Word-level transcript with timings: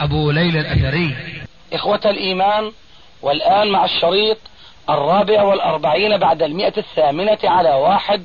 أبو 0.00 0.30
ليلى 0.30 0.60
الأثري. 0.60 1.16
إخوة 1.72 2.00
الإيمان 2.04 2.72
والآن 3.22 3.68
مع 3.68 3.84
الشريط 3.84 4.38
الرابع 4.90 5.42
والأربعين 5.42 6.16
بعد 6.16 6.42
المئة 6.42 6.72
الثامنة 6.76 7.38
على 7.44 7.70
واحد 7.70 8.24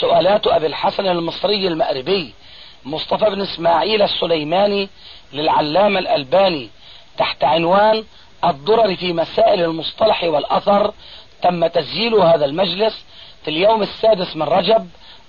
سؤالات 0.00 0.46
أبي 0.46 0.66
الحسن 0.66 1.06
المصري 1.06 1.68
المأربي 1.68 2.34
مصطفى 2.84 3.30
بن 3.30 3.40
إسماعيل 3.40 4.02
السليماني 4.02 4.88
للعلامة 5.32 5.98
الألباني 5.98 6.68
تحت 7.18 7.44
عنوان 7.44 8.04
الضرر 8.44 8.96
في 8.96 9.12
مسائل 9.12 9.62
المصطلح 9.64 10.24
والأثر 10.24 10.92
تم 11.42 11.66
تسجيل 11.66 12.14
هذا 12.14 12.44
المجلس 12.44 13.04
في 13.44 13.50
اليوم 13.50 13.82
السادس 13.82 14.36
من 14.36 14.42
رجب 14.42 14.88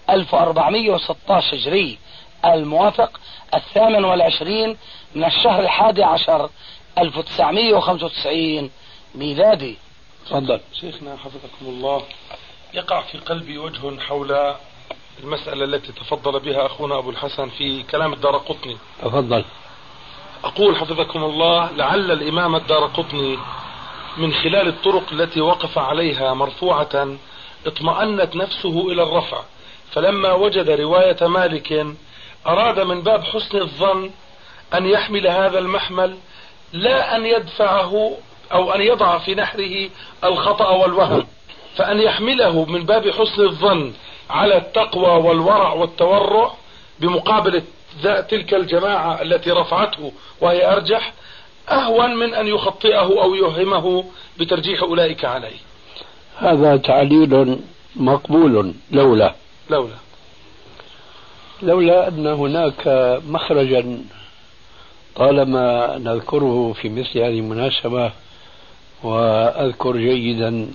1416 0.09 1.55
هجري 1.58 1.97
الموافق 2.45 3.20
الثامن 3.53 4.05
والعشرين 4.05 4.77
من 5.16 5.23
الشهر 5.23 5.59
الحادي 5.59 6.03
عشر 6.03 6.49
1995 6.98 8.72
ميلادي. 9.16 9.78
تفضل. 10.25 10.59
شيخنا 10.73 11.17
حفظكم 11.17 11.66
الله. 11.66 12.03
يقع 12.73 13.02
في 13.02 13.17
قلبي 13.17 13.58
وجه 13.58 14.00
حول 14.00 14.56
المسألة 15.23 15.66
التي 15.66 15.91
تفضل 15.91 16.39
بها 16.39 16.66
أخونا 16.66 16.97
أبو 16.97 17.09
الحسن 17.09 17.50
في 17.50 17.84
كلام 17.84 18.14
الدار 18.14 18.38
قطني. 18.38 18.78
تفضل. 19.02 19.45
أقول 20.44 20.75
حفظكم 20.75 21.23
الله 21.23 21.72
لعل 21.72 22.11
الإمام 22.11 22.56
الدار 22.56 22.86
قطني 22.86 23.38
من 24.17 24.34
خلال 24.34 24.67
الطرق 24.67 25.03
التي 25.11 25.41
وقف 25.41 25.78
عليها 25.78 26.34
مرفوعة 26.34 27.17
اطمأنت 27.66 28.36
نفسه 28.36 28.91
إلى 28.91 29.03
الرفع. 29.03 29.41
فلما 29.91 30.34
وجد 30.34 30.69
رواية 30.69 31.28
مالك 31.28 31.86
أراد 32.47 32.80
من 32.80 33.02
باب 33.02 33.23
حسن 33.23 33.58
الظن 33.58 34.11
أن 34.73 34.85
يحمل 34.85 35.27
هذا 35.27 35.59
المحمل 35.59 36.17
لا 36.73 37.16
أن 37.16 37.25
يدفعه 37.25 38.17
أو 38.53 38.71
أن 38.71 38.81
يضع 38.81 39.17
في 39.17 39.35
نحره 39.35 39.89
الخطأ 40.23 40.69
والوهم. 40.69 41.25
فأن 41.75 42.02
يحمله 42.02 42.66
من 42.66 42.85
باب 42.85 43.09
حسن 43.09 43.41
الظن 43.44 43.94
على 44.29 44.57
التقوى 44.57 45.23
والورع 45.23 45.73
والتورع 45.73 46.51
بمقابل 46.99 47.63
تلك 48.03 48.53
الجماعة 48.53 49.21
التي 49.21 49.51
رفعته 49.51 50.11
وهي 50.41 50.71
أرجح 50.73 51.13
أهون 51.69 52.16
من 52.16 52.33
أن 52.33 52.47
يخطئه 52.47 53.23
أو 53.23 53.35
يوهمه 53.35 54.05
بترجيح 54.39 54.83
أولئك 54.83 55.25
عليه. 55.25 55.57
هذا 56.38 56.77
تعليل 56.77 57.59
مقبول 57.95 58.73
لولا. 58.91 59.35
لولا. 59.69 59.95
لولا 61.61 62.07
أن 62.07 62.27
هناك 62.27 62.88
مخرجا 63.27 63.97
طالما 65.16 65.97
نذكره 65.97 66.73
في 66.73 66.89
مثل 66.89 67.19
هذه 67.19 67.39
المناسبة 67.39 68.11
وأذكر 69.03 69.97
جيدا 69.97 70.67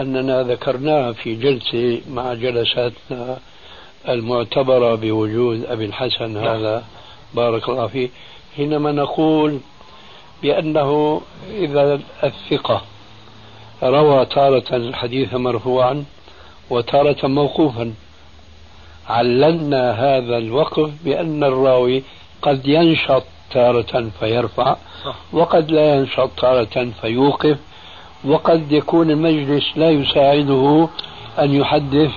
أننا 0.00 0.42
ذكرناه 0.42 1.12
في 1.12 1.34
جلسة 1.34 2.00
مع 2.10 2.34
جلساتنا 2.34 3.38
المعتبرة 4.08 4.94
بوجود 4.94 5.64
أبي 5.64 5.84
الحسن 5.84 6.36
هذا. 6.36 6.84
بارك 7.34 7.68
الله 7.68 7.86
فيه. 7.86 8.08
حينما 8.56 8.92
نقول 8.92 9.58
بأنه 10.42 11.20
إذا 11.50 12.00
الثقة 12.24 12.82
روى 13.82 14.26
تارة 14.26 14.76
الحديث 14.76 15.34
مرفوعا 15.34 16.04
وتارة 16.70 17.26
موقوفا 17.26 17.94
عللنا 19.08 19.92
هذا 19.92 20.36
الوقف 20.38 20.90
بأن 21.04 21.44
الراوي 21.44 22.02
قد 22.42 22.66
ينشط 22.66 23.22
تارة 23.50 24.10
فيرفع 24.20 24.76
وقد 25.32 25.70
لا 25.70 25.94
ينشط 25.94 26.30
تارة 26.40 26.88
فيوقف 27.00 27.58
وقد 28.24 28.72
يكون 28.72 29.10
المجلس 29.10 29.64
لا 29.76 29.90
يساعده 29.90 30.88
أن 31.38 31.54
يحدث 31.54 32.10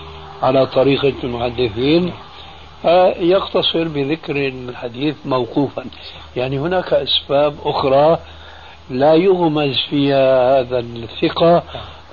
على 0.44 0.66
طريقة 0.66 1.14
المحدثين. 1.24 2.12
فيقتصر 2.82 3.84
بذكر 3.88 4.48
الحديث 4.48 5.16
موقوفا. 5.26 5.86
يعني 6.36 6.60
هناك 6.60 6.94
أسباب 6.94 7.56
أخرى 7.66 8.18
لا 8.90 9.14
يغمز 9.14 9.78
فيها 9.90 10.60
هذا 10.60 10.80
الثقة 10.80 11.64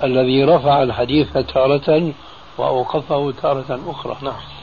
الذي 0.03 0.43
رفع 0.43 0.83
الحديث 0.83 1.37
تارة 1.37 2.11
وأوقفه 2.57 3.33
تارة 3.41 3.79
أخرى. 3.87 4.17
نعم. 4.21 4.60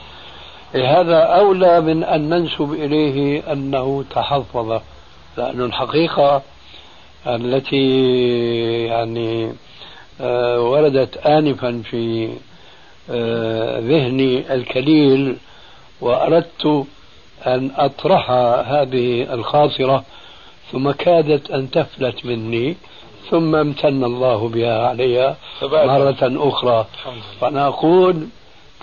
هذا 0.73 1.17
أولى 1.17 1.81
من 1.81 2.03
أن 2.03 2.29
ننسب 2.29 2.73
إليه 2.73 3.51
أنه 3.51 4.03
تحفظ 4.11 4.81
لأن 5.37 5.61
الحقيقة 5.61 6.41
التي 7.27 7.85
يعني 8.85 9.53
آه، 10.21 10.61
وردت 10.61 11.17
آنفا 11.17 11.81
في 11.89 12.29
آه، 13.11 13.79
ذهني 13.79 14.53
الكليل 14.53 15.37
وأردت 16.01 16.85
أن 17.47 17.71
أطرح 17.77 18.31
هذه 18.67 19.33
الخاطرة 19.33 20.03
ثم 20.71 20.91
كادت 20.91 21.51
أن 21.51 21.71
تفلت 21.71 22.25
مني 22.25 22.75
ثم 23.29 23.55
امتن 23.55 24.03
الله 24.03 24.49
بها 24.49 24.87
علي 24.87 25.35
مرة 25.61 26.17
أخرى. 26.49 26.85
فأنا 27.41 27.67
أقول 27.67 28.27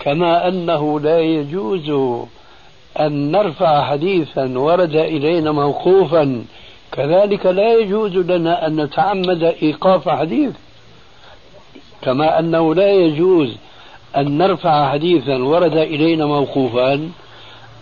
كما 0.07 0.47
أنه 0.47 0.99
لا 0.99 1.19
يجوز 1.19 1.89
أن 2.99 3.31
نرفع 3.31 3.81
حديثا 3.81 4.57
ورد 4.57 4.95
إلينا 4.95 5.51
موقوفا. 5.51 6.43
كذلك 6.91 7.45
لا 7.45 7.73
يجوز 7.73 8.15
لنا 8.15 8.67
أن 8.67 8.81
نتعمد 8.81 9.43
إيقاف 9.43 10.09
حديث. 10.09 10.53
كما 12.01 12.39
أنه 12.39 12.75
لا 12.75 12.91
يجوز 12.91 13.57
أن 14.17 14.37
نرفع 14.37 14.91
حديثا 14.91 15.37
ورد 15.43 15.77
إلينا 15.77 16.25
موقوفا 16.25 17.09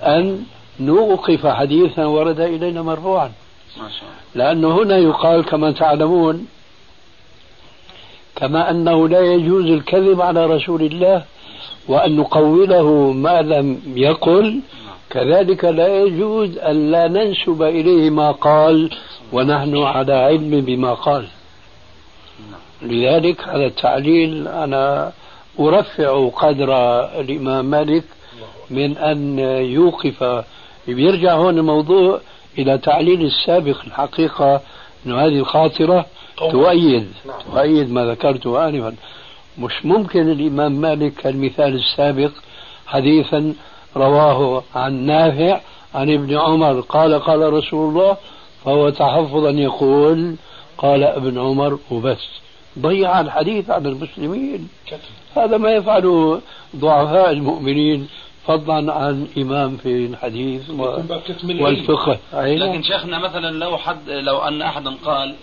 أن 0.04 0.46
نوقف 0.80 1.48
حديثا 1.48 2.06
ورد 2.06 2.40
إلينا 2.40 2.82
مرفوعا. 2.82 3.32
لأنه 4.36 4.84
هنا 4.84 4.98
يقال 4.98 5.46
كما 5.46 5.72
تعلمون 5.72 6.48
كما 8.36 8.70
أنه 8.70 9.08
لا 9.08 9.20
يجوز 9.20 9.66
الكذب 9.66 10.22
على 10.22 10.46
رسول 10.46 10.82
الله 10.82 11.24
وأن 11.88 12.16
نقوله 12.16 13.12
ما 13.12 13.42
لم 13.42 13.82
يقل 13.96 14.60
كذلك 15.10 15.66
لا 15.66 16.04
يجوز 16.04 16.58
أن 16.58 16.92
لا 16.92 17.08
ننسب 17.08 17.64
إليه 17.64 18.10
ما 18.10 18.32
قال 18.32 18.90
ونحن 19.34 19.78
على 19.78 20.14
علم 20.14 20.62
بما 20.62 20.94
قال. 20.94 21.28
لذلك 22.82 23.42
هذا 23.42 23.66
التعليل 23.66 24.48
أنا 24.48 25.12
أرفع 25.60 26.30
قدر 26.30 26.70
الإمام 27.20 27.66
مالك 27.66 28.04
من 28.70 28.98
أن 28.98 29.40
يوقف 29.80 30.44
بيرجع 30.88 31.34
هون 31.34 31.58
الموضوع 31.58 32.20
إلى 32.58 32.78
تعليل 32.78 33.22
السابق 33.22 33.78
الحقيقة 33.88 34.62
أن 35.06 35.12
هذه 35.12 35.40
الخاطرة 35.40 36.06
تؤيد. 36.38 37.08
نعم. 37.28 37.36
تؤيد 37.52 37.92
ما 37.92 38.06
ذكرته 38.06 38.68
آنفا. 38.68 38.94
مش 39.58 39.86
ممكن 39.86 40.32
الإمام 40.32 40.72
مالك 40.72 41.28
المثال 41.28 41.76
السابق 41.76 42.32
حديثا 42.88 43.54
رواه 43.98 44.64
عن 44.76 44.94
نافع 45.06 45.60
عن 45.96 46.14
ابن 46.14 46.38
عمر. 46.38 46.80
قال 46.82 47.20
قال 47.20 47.54
رسول 47.54 47.90
الله 47.90 48.18
فهو 48.66 48.90
تحفظا 48.90 49.50
يقول 49.50 50.36
قال 50.78 51.04
ابن 51.04 51.40
عمر 51.40 51.80
وبس. 51.92 52.28
ضيع 52.80 53.20
الحديث 53.22 53.70
عن 53.70 53.86
المسلمين. 53.86 54.70
هذا 55.36 55.58
ما 55.58 55.72
يفعله 55.72 56.42
ضعفاء 56.76 57.32
المؤمنين 57.32 58.08
فضلا 58.48 58.94
عن 58.94 59.28
إمام 59.38 59.78
في 59.78 60.06
الحديث 60.06 60.70
والفقه. 61.62 62.18
لكن 62.34 62.84
شيخنا 62.84 63.20
مثلا 63.20 63.52
لو 63.52 63.78
حد 63.78 64.10
لو 64.10 64.38
أن 64.38 64.62
أحدا 64.62 64.96
قال 65.06 65.36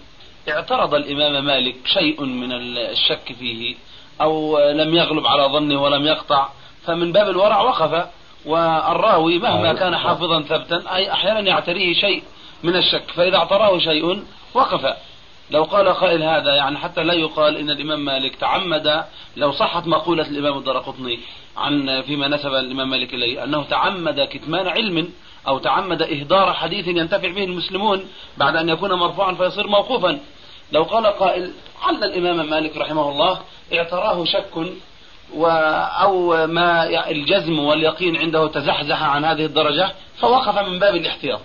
اعترض 0.49 0.95
الإمام 0.95 1.45
مالك 1.45 1.77
شيء 1.85 2.25
من 2.25 2.53
الشك 2.53 3.33
فيه 3.39 3.75
أو 4.21 4.59
لم 4.59 4.95
يغلب 4.95 5.27
على 5.27 5.43
ظنه 5.43 5.83
ولم 5.83 6.07
يقطع 6.07 6.49
فمن 6.87 7.13
باب 7.13 7.29
الورع 7.29 7.61
وقف. 7.63 8.07
والراوي 8.47 9.39
مهما 9.39 9.73
كان 9.73 9.97
حافظا 9.97 10.43
ثبتا 10.43 10.95
أي 10.95 11.13
أحيانا 11.13 11.41
يعتريه 11.41 11.95
شيء 11.95 12.23
من 12.63 12.77
الشك 12.77 13.05
فإذا 13.15 13.37
اعتراه 13.37 13.79
شيء 13.79 14.23
وقف. 14.55 14.97
لو 15.51 15.65
قال 15.65 15.89
قائل 15.89 16.23
هذا 16.23 16.55
يعني 16.55 16.79
حتى 16.79 17.03
لا 17.03 17.15
يقال 17.15 17.57
إن 17.57 17.71
الإمام 17.71 18.05
مالك 18.05 18.37
تعمد 18.37 19.05
لو 19.37 19.53
صحت 19.53 19.87
مقولة 19.87 20.27
الإمام 20.29 20.59
الدرقطني 20.59 21.19
عن 21.57 22.03
فيما 22.03 22.29
نسب 22.29 22.55
الإمام 22.55 22.91
مالك 22.91 23.15
إليه 23.15 23.45
أنه 23.45 23.63
تعمد 23.63 24.21
كتمان 24.21 24.69
علم 24.69 25.09
أو 25.49 25.59
تعمد 25.59 26.03
إهدار 26.03 26.53
حديث 26.53 26.89
ينتفع 26.89 27.31
به 27.33 27.45
المسلمون 27.45 28.07
بعد 28.37 28.57
أن 28.57 28.69
يكون 28.69 28.93
مرفوعا 28.93 29.35
فيصير 29.35 29.67
موقوفا. 29.67 30.19
لو 30.73 30.83
قال 30.83 31.07
قائل 31.07 31.53
عل 31.83 32.05
الإمام 32.05 32.51
مالك 32.51 32.77
رحمه 32.77 33.11
الله 33.11 33.41
اعتراه 33.73 34.25
شك 34.25 34.57
و 35.37 35.47
أو 36.03 36.47
ما 36.47 37.11
الجزم 37.11 37.59
واليقين 37.59 38.17
عنده 38.17 38.47
تزحزح 38.47 39.03
عن 39.03 39.25
هذه 39.25 39.45
الدرجة 39.45 39.93
فوقف 40.21 40.59
من 40.69 40.79
باب 40.79 40.95
الاحتياط 40.97 41.41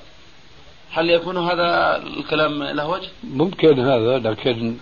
هل 0.91 1.09
يكون 1.09 1.37
هذا 1.37 1.97
الكلام 2.17 2.63
له 2.63 2.89
وجه؟ 2.89 3.07
ممكن 3.23 3.79
هذا 3.79 4.17
لكن 4.17 4.77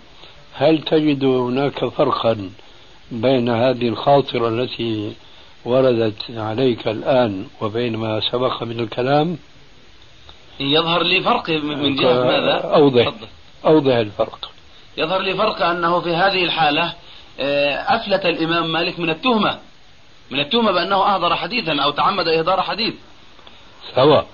هل 0.54 0.82
تجد 0.82 1.24
هناك 1.24 1.86
فرقا 1.86 2.50
بين 3.12 3.50
هذه 3.50 3.88
الخاطرة 3.88 4.48
التي 4.48 5.14
وردت 5.66 6.24
عليك 6.30 6.88
الآن 6.88 7.46
وبين 7.62 7.98
ما 7.98 8.20
سبق 8.32 8.64
من 8.64 8.80
الكلام؟ 8.80 9.38
يظهر 10.60 11.04
لي 11.04 11.22
فرق 11.22 11.50
من 11.50 11.96
جهة 11.96 12.24
ماذا؟ 12.24 12.54
أوضح 12.54 13.14
أوضح 13.66 13.96
الفرق. 13.96 14.52
يظهر 14.98 15.22
لي 15.22 15.34
فرق 15.34 15.62
أنه 15.62 16.00
في 16.00 16.16
هذه 16.16 16.44
الحالة 16.44 16.94
آه، 17.40 17.76
أفلت 17.76 18.26
الإمام 18.26 18.72
مالك 18.72 19.00
من 19.00 19.10
التهمة 19.10 19.60
من 20.32 20.40
التهمة 20.40 20.72
بأنه 20.72 21.16
أهدر 21.16 21.36
حديثا 21.36 21.82
أو 21.84 21.92
تعمد 21.92 22.28
إهدار 22.28 22.62
حديث. 22.62 22.94
سواء. 23.96 24.28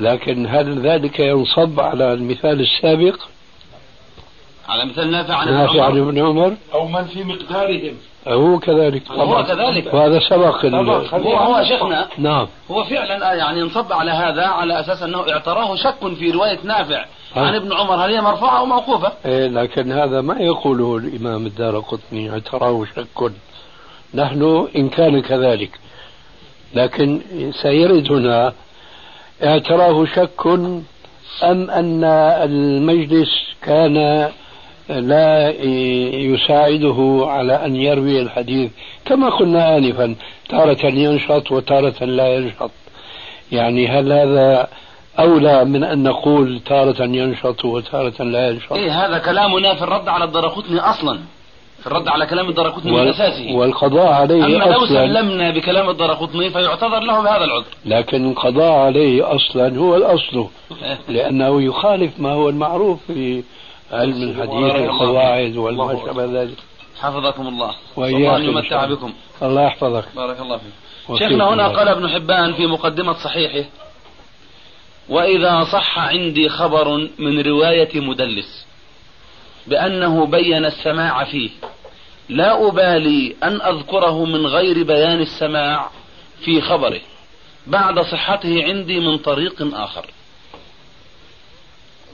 لكن 0.00 0.46
هل 0.46 0.86
ذلك 0.86 1.20
ينصب 1.20 1.80
على 1.80 2.12
المثال 2.12 2.60
السابق؟ 2.60 3.16
على 4.68 4.84
مثال 4.84 5.10
نافع 5.10 5.34
عن 5.34 5.52
نافع 5.52 5.84
عن 5.84 5.98
ابن 5.98 6.18
عمر. 6.18 6.56
أو 6.74 6.88
من 6.88 7.04
في 7.04 7.24
مقدارهم. 7.24 7.96
هو 8.28 8.58
كذلك. 8.58 9.10
هو 9.10 9.44
كذلك. 9.44 9.94
وهذا 9.94 10.20
سبق 10.30 10.64
هو 11.14 11.36
هو 11.36 11.64
شيخنا 11.64 12.08
نعم 12.18 12.46
هو 12.70 12.84
فعلا 12.84 13.34
يعني 13.34 13.60
ينصب 13.60 13.92
على 13.92 14.10
هذا 14.10 14.46
على 14.46 14.80
أساس 14.80 15.02
أنه 15.02 15.32
اعتراه 15.32 15.76
شك 15.76 16.14
في 16.18 16.30
رواية 16.30 16.58
نافع 16.64 17.04
عن 17.36 17.54
ابن 17.54 17.72
عمر. 17.72 17.94
هل 17.94 18.14
هي 18.14 18.20
مرفوعة 18.20 18.58
أو 18.58 18.66
موقوفة؟ 18.66 19.12
إيه 19.26 19.48
لكن 19.48 19.92
هذا 19.92 20.20
ما 20.20 20.36
يقوله 20.40 20.96
الإمام 20.96 21.46
الدار 21.46 21.78
قطني 21.78 22.30
اعتراه 22.30 22.84
شك. 22.96 23.32
نحن 24.14 24.68
إن 24.76 24.88
كان 24.88 25.22
كذلك. 25.22 25.70
لكن 26.74 27.20
سيرد 27.62 28.12
هنا 28.12 28.52
اعتراه 29.44 30.04
شك 30.04 30.46
أم 31.42 31.70
أن 31.70 32.04
المجلس 32.44 33.30
كان 33.62 34.28
لا 34.88 35.50
يساعده 36.16 37.24
على 37.26 37.66
أن 37.66 37.76
يروي 37.76 38.22
الحديث. 38.22 38.70
كما 39.04 39.30
قلنا 39.30 39.76
آنفا 39.76 40.14
تارة 40.48 40.86
ينشط 40.86 41.52
وتارة 41.52 42.04
لا 42.04 42.34
ينشط. 42.34 42.70
يعني 43.52 43.88
هل 43.88 44.12
هذا 44.12 44.68
أولى 45.18 45.64
من 45.64 45.84
أن 45.84 46.02
نقول 46.02 46.60
تارة 46.66 47.02
ينشط 47.02 47.64
وتارة 47.64 48.22
لا 48.22 48.48
ينشط؟ 48.48 48.72
إيه 48.72 49.06
هذا 49.06 49.18
كلامنا 49.18 49.74
في 49.74 49.82
الرد 49.82 50.08
على 50.08 50.24
الدرقطني 50.24 50.80
أصلا. 50.80 51.20
في 51.80 51.86
الرد 51.86 52.08
على 52.08 52.26
كلام 52.26 52.48
الدرقطني 52.48 52.92
وال... 52.92 53.02
من 53.02 53.08
أساسه. 53.08 53.54
والقضاء 53.54 54.12
عليه 54.12 54.44
أما 54.44 54.64
لو 54.64 54.86
سلمنا 54.86 55.50
بكلام 55.50 55.90
الدرقطني 55.90 56.50
فيعتذر 56.50 57.00
له 57.00 57.22
بهذا 57.22 57.44
العذر. 57.44 57.64
لكن 57.84 58.30
القضاء 58.30 58.72
عليه 58.72 59.34
أصلا 59.34 59.78
هو 59.78 59.96
الأصل 59.96 60.46
لأنه 61.08 61.62
يخالف 61.62 62.20
ما 62.20 62.32
هو 62.32 62.48
المعروف 62.48 62.98
في 63.06 63.42
علم 63.92 64.22
الحديث 64.22 64.74
والقواعد 64.74 65.56
وما 65.56 66.06
شابه 66.06 66.42
ذلك 66.42 66.58
حفظكم 67.00 67.48
الله. 67.48 67.74
الله 67.98 68.36
أن 68.36 68.44
يمتع 68.44 68.84
بكم. 68.84 69.12
الله 69.42 69.62
يحفظك. 69.62 70.04
بارك 70.16 70.40
الله 70.40 70.56
فيك. 70.56 71.18
شيخنا 71.18 71.48
هنا 71.48 71.68
قال 71.68 71.88
ابن 71.88 72.08
حبان 72.08 72.54
في 72.54 72.66
مقدمة 72.66 73.12
صحيحه 73.12 73.68
وإذا 75.08 75.64
صح 75.64 75.98
عندي 75.98 76.48
خبر 76.48 77.08
من 77.18 77.40
رواية 77.40 78.00
مدلس 78.00 78.66
بأنه 79.66 80.26
بين 80.26 80.64
السماع 80.64 81.24
فيه 81.24 81.50
لا 82.28 82.68
أبالي 82.68 83.36
أن 83.42 83.60
أذكره 83.60 84.24
من 84.24 84.46
غير 84.46 84.82
بيان 84.82 85.20
السماع 85.20 85.90
في 86.44 86.60
خبره 86.60 87.00
بعد 87.66 88.00
صحته 88.00 88.64
عندي 88.64 89.00
من 89.00 89.18
طريق 89.18 89.74
آخر. 89.74 90.06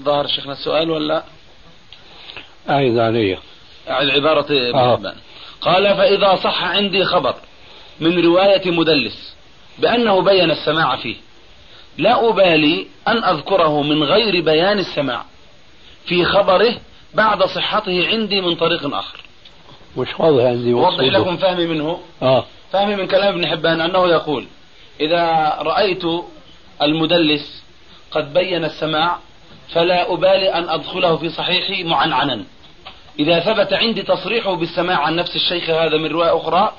ظهر 0.03 0.27
شيخنا 0.27 0.53
السؤال 0.53 0.91
ولا؟ 0.91 1.23
أعيد 2.71 2.99
علي. 2.99 3.39
أعيد 3.91 4.11
عبارة 4.11 4.47
آه. 4.75 5.15
قال 5.61 5.95
فإذا 5.97 6.37
صح 6.37 6.65
عندي 6.65 7.05
خبر 7.05 7.35
من 8.01 8.25
رواية 8.25 8.71
مدلس 8.71 9.35
بأنه 9.79 10.23
بين 10.23 10.51
السماع 10.51 10.97
فيه 10.97 11.17
لا 11.99 12.29
أبالي 12.29 12.87
أن 13.09 13.25
أذكره 13.25 13.83
من 13.83 14.03
غير 14.03 14.45
بيان 14.45 14.79
السماع 14.79 15.25
في 16.07 16.25
خبره 16.25 16.75
بعد 17.15 17.43
صحته 17.43 18.09
عندي 18.09 18.41
من 18.41 18.55
طريق 18.55 18.95
آخر. 18.95 19.19
مش 19.97 20.09
واضح 20.19 20.45
عندي 20.45 20.73
أوضح 20.73 21.05
لكم 21.05 21.37
فهمي 21.37 21.67
منه؟ 21.67 22.01
آه. 22.23 22.45
فهمي 22.73 22.97
من 22.97 23.07
كلام 23.07 23.35
ابن 23.35 23.47
حبان 23.47 23.81
أنه 23.81 24.09
يقول 24.09 24.47
إذا 25.01 25.55
رأيت 25.61 26.03
المدلس 26.83 27.63
قد 28.11 28.35
بين 28.35 28.65
السماع 28.65 29.19
فلا 29.73 30.13
أبالي 30.13 30.55
أن 30.55 30.69
أدخله 30.69 31.17
في 31.17 31.29
صحيحي 31.29 31.85
معنعنا 31.85 32.45
إذا 33.19 33.41
ثبت 33.41 33.73
عندي 33.73 34.03
تصريحه 34.03 34.55
بالسماع 34.55 34.99
عن 34.99 35.17
نفس 35.17 35.37
الشيخ 35.37 35.71
هذا 35.71 35.97
من 35.97 36.07
رواية 36.07 36.37
أخرى 36.37 36.73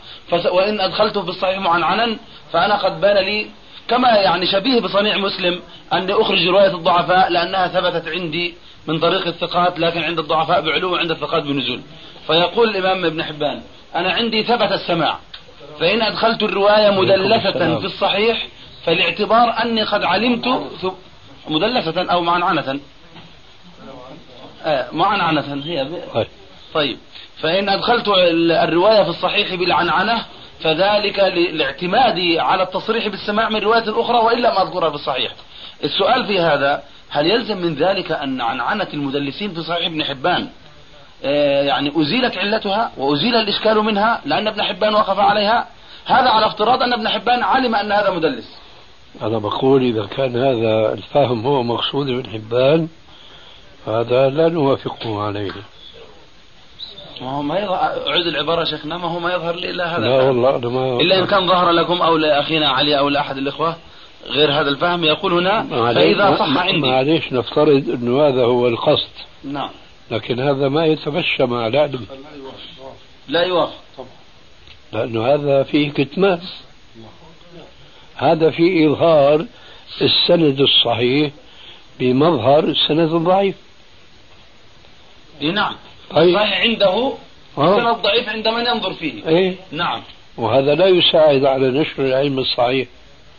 وإن 0.52 0.82
أدخلته 0.82 1.22
في 1.24 1.30
الصحيح 1.30 1.60
معنعنا 1.60 2.18
فأنا 2.54 2.76
قد 2.76 3.02
بان 3.02 3.18
لي 3.18 3.48
كما 3.88 4.10
يعني 4.10 4.46
شبيه 4.46 4.80
بصنيع 4.82 5.18
مسلم 5.18 5.60
أني 5.94 6.14
أخرج 6.14 6.48
رواية 6.48 6.76
الضعفاء 6.76 7.30
لأنها 7.30 7.68
ثبتت 7.68 8.08
عندي 8.08 8.54
من 8.88 9.00
طريق 9.00 9.28
الثقات 9.28 9.80
لكن 9.80 10.04
عند 10.04 10.20
الضعفاء 10.20 10.62
بعلو 10.62 10.94
وعند 10.94 11.12
الثقات 11.12 11.44
بنزول. 11.44 11.82
فيقول 12.28 12.70
الإمام 12.70 13.06
ابن 13.06 13.24
حبان 13.24 13.62
أنا 13.96 14.12
عندي 14.12 14.44
ثبت 14.44 14.72
السماع 14.72 15.20
فإن 15.80 16.02
أدخلت 16.02 16.44
الرواية 16.44 16.90
مدلسة 16.90 17.80
في 17.80 17.86
الصحيح 17.86 18.48
فالاعتبار 18.86 19.64
أني 19.64 19.84
قد 19.84 20.04
علمت 20.04 20.48
مدلسة 21.48 22.12
أو 22.12 22.22
معنعنة. 22.22 22.80
آه 24.64 24.88
معنعنة 24.92 25.64
هي 25.66 25.88
طيب. 26.14 26.28
طيب. 26.74 26.98
فإن 27.42 27.70
أدخلت 27.70 28.08
الرواية 28.64 29.04
في 29.04 29.10
الصحيح 29.10 29.56
بالعنعنة 29.56 30.26
فذلك 30.60 31.20
لاعتمادي 31.52 32.40
على 32.40 32.64
التصريح 32.64 33.08
بالسماع 33.08 33.50
من 33.50 33.60
رواية 33.60 34.02
أخرى 34.02 34.18
وإن 34.18 34.38
لم 34.38 34.52
أذكرها 34.68 34.90
في 34.90 34.96
الصحيح. 34.96 35.32
السؤال 35.84 36.26
في 36.28 36.40
هذا 36.40 36.84
هل 37.10 37.26
يلزم 37.26 37.58
من 37.58 37.76
ذلك 37.76 38.12
أن 38.12 38.42
عنعنة 38.42 38.88
المدلسين 38.94 39.54
في 39.54 39.62
صحيح 39.62 39.86
ابن 39.86 40.04
حبان؟ 40.04 40.50
آه، 41.24 41.64
يعني 41.64 41.92
أزيلت 41.96 42.38
علتها 42.38 42.92
وأزيل 42.98 43.36
الإشكال 43.36 43.78
منها 43.84 44.22
لأن 44.26 44.48
ابن 44.48 44.64
حبان 44.64 44.94
وقف 44.94 45.20
عليها؟ 45.20 45.68
هذا 46.06 46.30
على 46.30 46.46
افتراض 46.46 46.84
أن 46.84 46.94
ابن 46.94 47.10
حبان 47.10 47.44
علم 47.44 47.76
أن 47.76 47.92
هذا 47.92 48.10
مدلس. 48.10 48.58
أنا 49.22 49.38
بقول 49.38 49.84
إذا 49.84 50.06
كان 50.06 50.36
هذا 50.36 50.94
الفهم 50.94 51.46
هو 51.46 51.64
مقصود 51.64 52.10
ابن 52.10 52.30
حبان 52.30 52.88
هذا 53.88 54.30
لا 54.30 54.50
نوافقه 54.50 55.22
عليه 55.22 55.52
ما 57.22 57.32
هو 57.32 57.42
ما 57.42 57.60
يظهر 57.60 57.76
أعد 58.08 58.28
العبارة 58.28 58.64
شيخنا 58.64 58.98
ما 58.98 59.08
هو 59.08 59.20
ما 59.20 59.34
يظهر 59.34 59.56
لي 59.56 59.70
إلا 59.70 59.98
هذا 59.98 60.08
لا 60.08 60.22
والله 60.22 60.56
أنا 60.56 60.70
ما 60.70 61.02
إلا 61.02 61.20
إن 61.20 61.26
كان 61.26 61.48
ظهر 61.48 61.72
لكم 61.72 62.02
أو 62.02 62.18
لأخينا 62.18 62.70
علي 62.70 63.00
أو 63.00 63.10
لأحد 63.10 63.38
الإخوة 63.38 63.76
غير 64.26 64.52
هذا 64.52 64.70
الفهم 64.70 65.04
يقول 65.04 65.34
هنا 65.34 65.64
فإذا 65.94 66.38
صح 66.38 66.58
عندي. 66.58 66.88
معليش 66.88 67.34
نفترض 67.34 67.90
أنه 67.90 68.28
هذا 68.28 68.44
هو 68.44 68.68
القصد. 68.68 69.10
نعم. 69.44 69.70
لكن 70.12 70.40
هذا 70.40 70.70
ما 70.70 70.86
يتمشى 70.86 71.46
مع 71.46 71.68
العلم 71.68 72.06
لا 73.28 73.44
يوافق. 73.44 74.06
لأنه 74.94 75.34
هذا 75.34 75.64
فيه 75.64 75.92
كتمان. 75.92 76.40
هذا 78.16 78.50
فيه 78.50 78.88
إظهار 78.88 79.46
السند 80.02 80.60
الصحيح 80.62 81.32
بمظهر 82.00 82.64
السند 82.64 83.14
الضعيف. 83.14 83.56
نعم. 85.42 85.76
طيب. 86.10 86.36
صحيح 86.36 86.62
عنده 86.62 87.14
آه. 87.58 87.78
السند 87.78 87.96
الضعيف 87.96 88.30
عند 88.30 88.48
من 88.48 88.66
ينظر 88.66 88.94
فيه. 88.94 89.28
إيه؟ 89.28 89.56
نعم. 89.72 90.02
وهذا 90.38 90.76
لا 90.76 90.88
يساعد 90.88 91.46
على 91.46 91.68
نشر 91.68 92.06
العلم 92.06 92.40
الصحيح. 92.40 92.88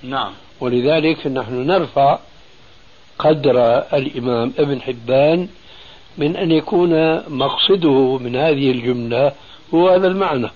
نعم. 0.03 0.33
ولذلك 0.61 1.27
نحن 1.27 1.67
نرفع 1.67 2.19
قدر 3.19 3.79
الإمام 3.79 4.53
ابن 4.59 4.83
حبان 4.83 5.49
من 6.19 6.37
أن 6.37 6.51
يكون 6.51 7.23
مقصده 7.29 8.19
من 8.19 8.37
هذه 8.37 8.71
الجملة 8.71 9.33
هو 9.75 9.89
هذا 9.89 10.07
المعنى. 10.07 10.51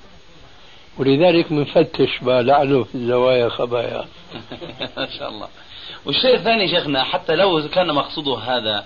ولذلك 0.98 1.52
بنفتش 1.52 2.22
ما 2.22 2.42
لعله 2.42 2.84
في 2.84 2.94
الزوايا 2.94 3.48
خبايا. 3.48 4.04
ما 4.96 5.08
شاء 5.18 5.28
الله. 5.28 5.48
والشيء 6.06 6.34
الثاني 6.34 6.68
شيخنا 6.68 7.04
حتى 7.04 7.34
لو 7.34 7.68
كان 7.68 7.94
مقصوده 7.94 8.38
هذا 8.38 8.84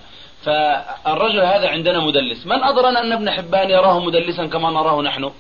فالرجل 0.49 1.41
هذا 1.41 1.69
عندنا 1.69 2.01
مدلس. 2.01 2.47
من 2.47 2.65
أدرنا 2.65 3.01
أن 3.01 3.13
ابن 3.13 3.31
حبان 3.31 3.71
يراه 3.71 4.01
مدلسا 4.01 4.47
كما 4.47 4.71
نراه 4.71 5.03
نحن؟ 5.03 5.31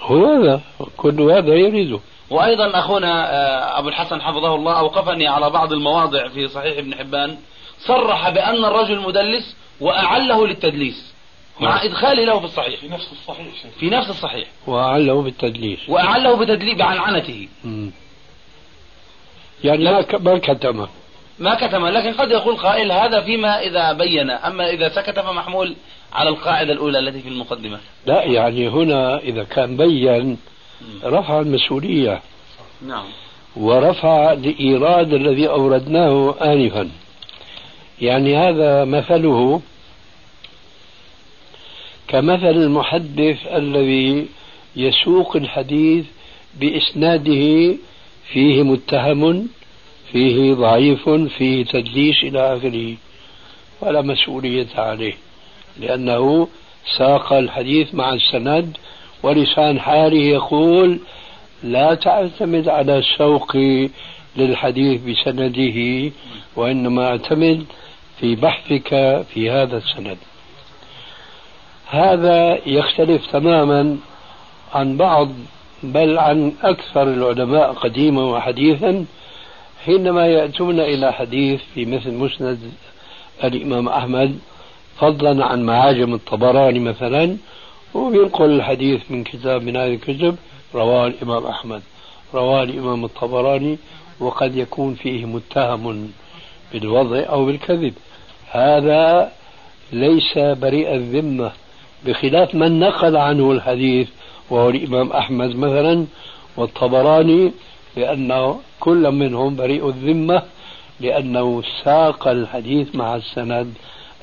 هو 0.00 0.26
هذا 0.26 0.60
كل 0.96 1.20
هذا 1.20 1.54
يريده. 1.54 2.00
وأيضا 2.30 2.78
أخونا 2.78 3.32
آه، 3.32 3.78
أبو 3.78 3.88
الحسن 3.88 4.22
حفظه 4.22 4.54
الله 4.54 4.78
أوقفني 4.78 5.28
على 5.28 5.50
بعض 5.50 5.72
المواضع 5.72 6.28
في 6.28 6.48
صحيح 6.48 6.78
ابن 6.78 6.94
حبان. 6.94 7.36
صرح 7.78 8.30
بأن 8.30 8.64
الرجل 8.64 9.00
مدلس 9.00 9.56
وأعله 9.80 10.46
للتدليس 10.46 11.14
مع 11.60 11.84
إدخاله 11.84 12.24
له 12.24 12.38
في 12.38 12.44
الصحيح. 12.44 12.80
في 12.80 12.88
نفس 12.88 13.12
الصحيح 13.12 13.46
شيخ. 13.62 13.70
في 13.80 13.90
نفس 13.90 14.10
الصحيح. 14.10 14.48
وأعله 14.66 15.22
بالتدليس. 15.22 15.88
وأعله 15.88 16.36
بتدليس 16.36 16.78
بعنعنته. 16.78 17.48
يعني 19.64 19.84
ما 20.20 20.38
كتمه. 20.38 20.88
ما 21.38 21.54
كتم 21.54 21.86
لكن 21.86 22.12
قد 22.12 22.30
يقول 22.30 22.56
قائل 22.56 22.92
هذا 22.92 23.20
فيما 23.20 23.60
إذا 23.60 23.92
بين. 23.92 24.30
أما 24.30 24.70
إذا 24.70 24.88
سكت 24.88 25.20
فمحمول 25.20 25.76
على 26.12 26.28
القاعدة 26.28 26.72
الأولى 26.72 26.98
التي 26.98 27.20
في 27.20 27.28
المقدمة. 27.28 27.78
لا 28.06 28.22
يعني 28.22 28.68
هنا 28.68 29.18
إذا 29.18 29.44
كان 29.44 29.76
بين 29.76 30.38
رفع 31.04 31.40
المسؤولية. 31.40 32.20
نعم. 32.86 33.04
ورفع 33.56 34.32
الإيراد 34.32 35.12
الذي 35.12 35.48
أوردناه 35.48 36.34
آنفا. 36.42 36.90
يعني 38.00 38.36
هذا 38.36 38.84
مثله 38.84 39.60
كمثل 42.08 42.50
المحدث 42.50 43.46
الذي 43.46 44.26
يسوق 44.76 45.36
الحديث 45.36 46.04
بإسناده 46.60 47.76
فيه 48.32 48.62
متهم 48.62 49.48
فيه 50.12 50.54
ضعيف 50.54 51.08
فيه 51.08 51.64
تدليس 51.64 52.16
إلى 52.22 52.56
آخره 52.56 52.94
ولا 53.80 54.02
مسؤولية 54.02 54.66
عليه 54.76 55.14
لأنه 55.80 56.48
ساق 56.98 57.32
الحديث 57.32 57.94
مع 57.94 58.12
السند 58.12 58.76
ولسان 59.22 59.80
حاله 59.80 60.22
يقول 60.22 60.98
لا 61.62 61.94
تعتمد 61.94 62.68
على 62.68 62.98
السوق 62.98 63.56
للحديث 64.36 65.00
بسنده 65.02 66.10
وإنما 66.56 67.06
اعتمد 67.08 67.64
في 68.20 68.34
بحثك 68.34 68.88
في 69.34 69.50
هذا 69.50 69.76
السند. 69.76 70.18
هذا 71.86 72.58
يختلف 72.66 73.26
تماما 73.26 73.96
عن 74.74 74.96
بعض 74.96 75.28
بل 75.82 76.18
عن 76.18 76.52
أكثر 76.62 77.02
العلماء 77.02 77.72
قديما 77.72 78.22
وحديثا 78.22 79.04
حينما 79.86 80.26
يأتون 80.26 80.80
إلى 80.80 81.12
حديث 81.12 81.60
في 81.74 81.84
مثل 81.84 82.12
مسند 82.12 82.58
الإمام 83.44 83.88
أحمد 83.88 84.38
فضلا 84.98 85.46
عن 85.46 85.62
معاجم 85.62 86.14
الطبراني 86.14 86.78
مثلا 86.78 87.36
وينقل 87.94 88.50
الحديث 88.50 89.00
من 89.10 89.24
كتاب 89.24 89.62
من 89.62 89.76
هذه 89.76 89.94
الكتب 89.94 90.36
رواه 90.74 91.06
الإمام 91.06 91.46
أحمد. 91.46 91.82
رواه 92.34 92.62
الإمام 92.62 93.04
الطبراني 93.04 93.78
وقد 94.20 94.56
يكون 94.56 94.94
فيه 94.94 95.24
متهم 95.24 96.12
بالوضع 96.72 97.20
أو 97.20 97.44
بالكذب. 97.44 97.94
هذا 98.50 99.32
ليس 99.92 100.38
بريء 100.38 100.94
الذمة 100.94 101.52
بخلاف 102.06 102.54
من 102.54 102.80
نقل 102.80 103.16
عنه 103.16 103.52
الحديث 103.52 104.08
وهو 104.50 104.70
الإمام 104.70 105.12
أحمد 105.12 105.56
مثلا 105.56 106.06
والطبراني 106.56 107.52
لأنه 107.96 108.60
كل 108.80 109.10
منهم 109.10 109.56
بريء 109.56 109.88
الذمة 109.88 110.42
لأنه 111.00 111.62
ساق 111.84 112.28
الحديث 112.28 112.94
مع 112.94 113.16
السند 113.16 113.74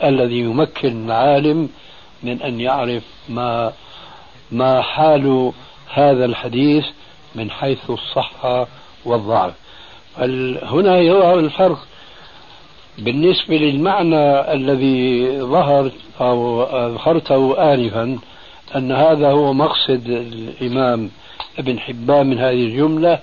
الذي 0.03 0.39
يمكن 0.39 1.05
العالم 1.05 1.69
من 2.23 2.41
أن 2.41 2.59
يعرف 2.59 3.03
ما 3.29 3.73
ما 4.51 4.81
حال 4.81 5.51
هذا 5.93 6.25
الحديث 6.25 6.85
من 7.35 7.51
حيث 7.51 7.89
الصحة 7.89 8.67
والضعف. 9.05 9.53
هنا 10.63 10.97
يظهر 10.97 11.39
الفرق 11.39 11.87
بالنسبة 12.97 13.57
للمعنى 13.57 14.53
الذي 14.53 15.27
ظهر 15.41 15.91
أو 16.21 16.63
أظهرته 16.63 17.73
آنفا 17.73 18.19
أن 18.75 18.91
هذا 18.91 19.31
هو 19.31 19.53
مقصد 19.53 20.09
الإمام 20.09 21.09
ابن 21.59 21.79
حبان 21.79 22.27
من 22.27 22.39
هذه 22.39 22.65
الجملة 22.65 23.19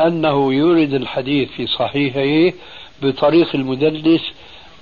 أنه 0.00 0.54
يورد 0.54 0.94
الحديث 0.94 1.48
في 1.50 1.66
صحيحه 1.66 2.56
بطريق 3.02 3.48
المدلس 3.54 4.22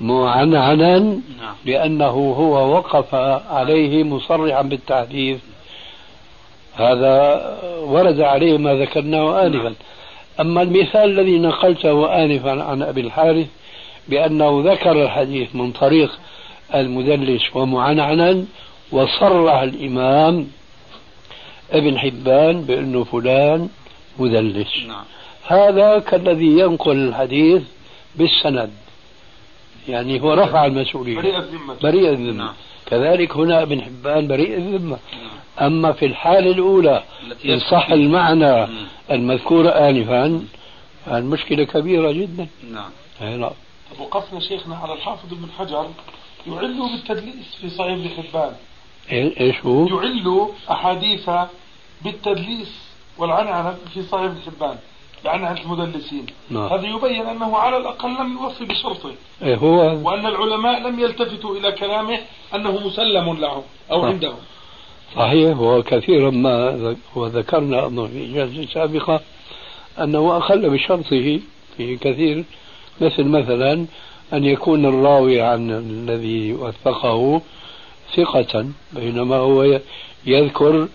معنعنا 0.00 0.98
نعم. 0.98 1.20
لأنه 1.64 2.06
هو 2.06 2.74
وقف 2.76 3.14
عليه 3.50 4.04
مصرحا 4.04 4.62
بالتحديث. 4.62 5.38
هذا 6.74 7.42
ورد 7.82 8.20
عليه 8.20 8.58
ما 8.58 8.74
ذكرناه 8.74 9.46
آنفا. 9.46 9.74
أما 10.40 10.62
المثال 10.62 11.10
الذي 11.10 11.38
نقلته 11.38 12.24
آنفا 12.24 12.62
عن 12.62 12.82
أبي 12.82 13.00
الحارث 13.00 13.46
بأنه 14.08 14.62
ذكر 14.72 15.04
الحديث 15.04 15.54
من 15.54 15.72
طريق 15.72 16.18
المدلس 16.74 17.42
ومعنعنا 17.54 18.44
وصرح 18.92 19.60
الإمام 19.60 20.48
ابن 21.72 21.98
حبان 21.98 22.62
بأنه 22.62 23.04
فلان 23.04 23.68
مدلس. 24.18 24.76
نعم. 24.88 25.04
هذا 25.46 25.98
كالذي 25.98 26.58
ينقل 26.58 26.96
الحديث 26.96 27.62
بالسند. 28.16 28.70
يعني 29.88 30.20
هو 30.20 30.32
رفع 30.32 30.66
المسؤولية. 30.66 31.16
بريء 31.16 31.38
الذمة. 31.38 31.74
بريء 31.82 32.10
الذمة. 32.10 32.32
نعم. 32.44 32.54
كذلك 32.86 33.36
هنا 33.36 33.62
ابن 33.62 33.82
حبان 33.82 34.28
بريء 34.28 34.56
الذمة. 34.56 34.98
أما 35.60 35.92
في 35.92 36.06
الحالة 36.06 36.50
الأولى 36.50 37.02
إن 37.44 37.58
صح 37.58 37.90
المعنى 37.90 38.66
مم. 38.66 38.86
المذكور 39.10 39.88
آنفا 39.88 40.44
المشكلة 41.08 41.64
كبيرة 41.64 42.12
جدا. 42.12 42.46
نعم. 42.72 42.90
نعم 43.20 43.50
طب 43.90 44.00
وقفنا 44.00 44.40
شيخنا 44.40 44.76
على 44.76 44.92
الحافظ 44.92 45.32
ابن 45.32 45.48
حجر 45.58 45.86
يعل 46.46 46.74
بالتدليس 46.92 47.54
في 47.60 47.68
صحيح 47.70 47.92
ابن 47.92 48.08
حبان. 48.08 48.52
إيه- 49.08 49.40
إيش 49.40 49.56
هو؟ 49.66 49.86
يعل 49.86 50.48
أحاديث 50.70 51.30
بالتدليس 52.04 52.72
والعنعنة 53.18 53.76
في 53.94 54.02
صحيح 54.02 54.24
ابن 54.24 54.36
حبان 54.46 54.76
بعنعنة 55.24 55.60
المدلسين 55.60 56.26
نعم. 56.50 56.72
هذا 56.72 56.86
يبين 56.86 57.26
أنه 57.26 57.56
على 57.56 57.76
الأقل 57.76 58.10
لم 58.10 58.32
يوفي 58.32 58.64
بشرطه 58.64 59.10
إيه 59.42 59.56
هو 59.56 59.98
وأن 60.08 60.26
العلماء 60.26 60.80
لم 60.88 61.00
يلتفتوا 61.00 61.56
إلى 61.56 61.72
كلامه 61.72 62.18
أنه 62.54 62.86
مسلم 62.86 63.34
له 63.34 63.62
أو 63.92 64.02
نعم. 64.02 64.10
عندهم 64.12 64.36
صحيح 65.16 65.58
وكثيرا 65.58 66.30
ما 66.30 66.96
وذكرنا 67.14 67.86
أظن 67.86 68.08
في 68.08 68.32
جلسة 68.32 68.74
سابقة 68.74 69.20
أنه 70.00 70.38
أخل 70.38 70.70
بشرطه 70.70 71.40
في 71.76 71.96
كثير 71.96 72.44
مثل 73.00 73.24
مثلا 73.24 73.86
أن 74.32 74.44
يكون 74.44 74.86
الراوي 74.86 75.40
عن 75.40 75.70
الذي 75.70 76.52
وثقه 76.52 77.42
ثقة 78.16 78.66
بينما 78.92 79.36
هو 79.36 79.80
يذكر 80.26 80.88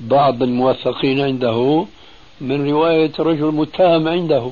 بعض 0.00 0.42
الموثقين 0.42 1.20
عنده 1.20 1.86
من 2.40 2.70
رواية 2.70 3.12
رجل 3.18 3.44
متهم 3.44 4.08
عنده. 4.08 4.50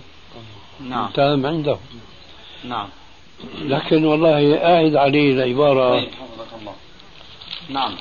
نعم. 0.80 1.04
متهم 1.04 1.46
عنده. 1.46 1.76
نعم. 2.64 2.88
لكن 3.62 4.04
والله 4.04 4.56
أعد 4.64 4.96
عليه 4.96 5.32
العبارة. 5.32 5.90
طيب 5.90 6.08
نعم. 7.68 7.92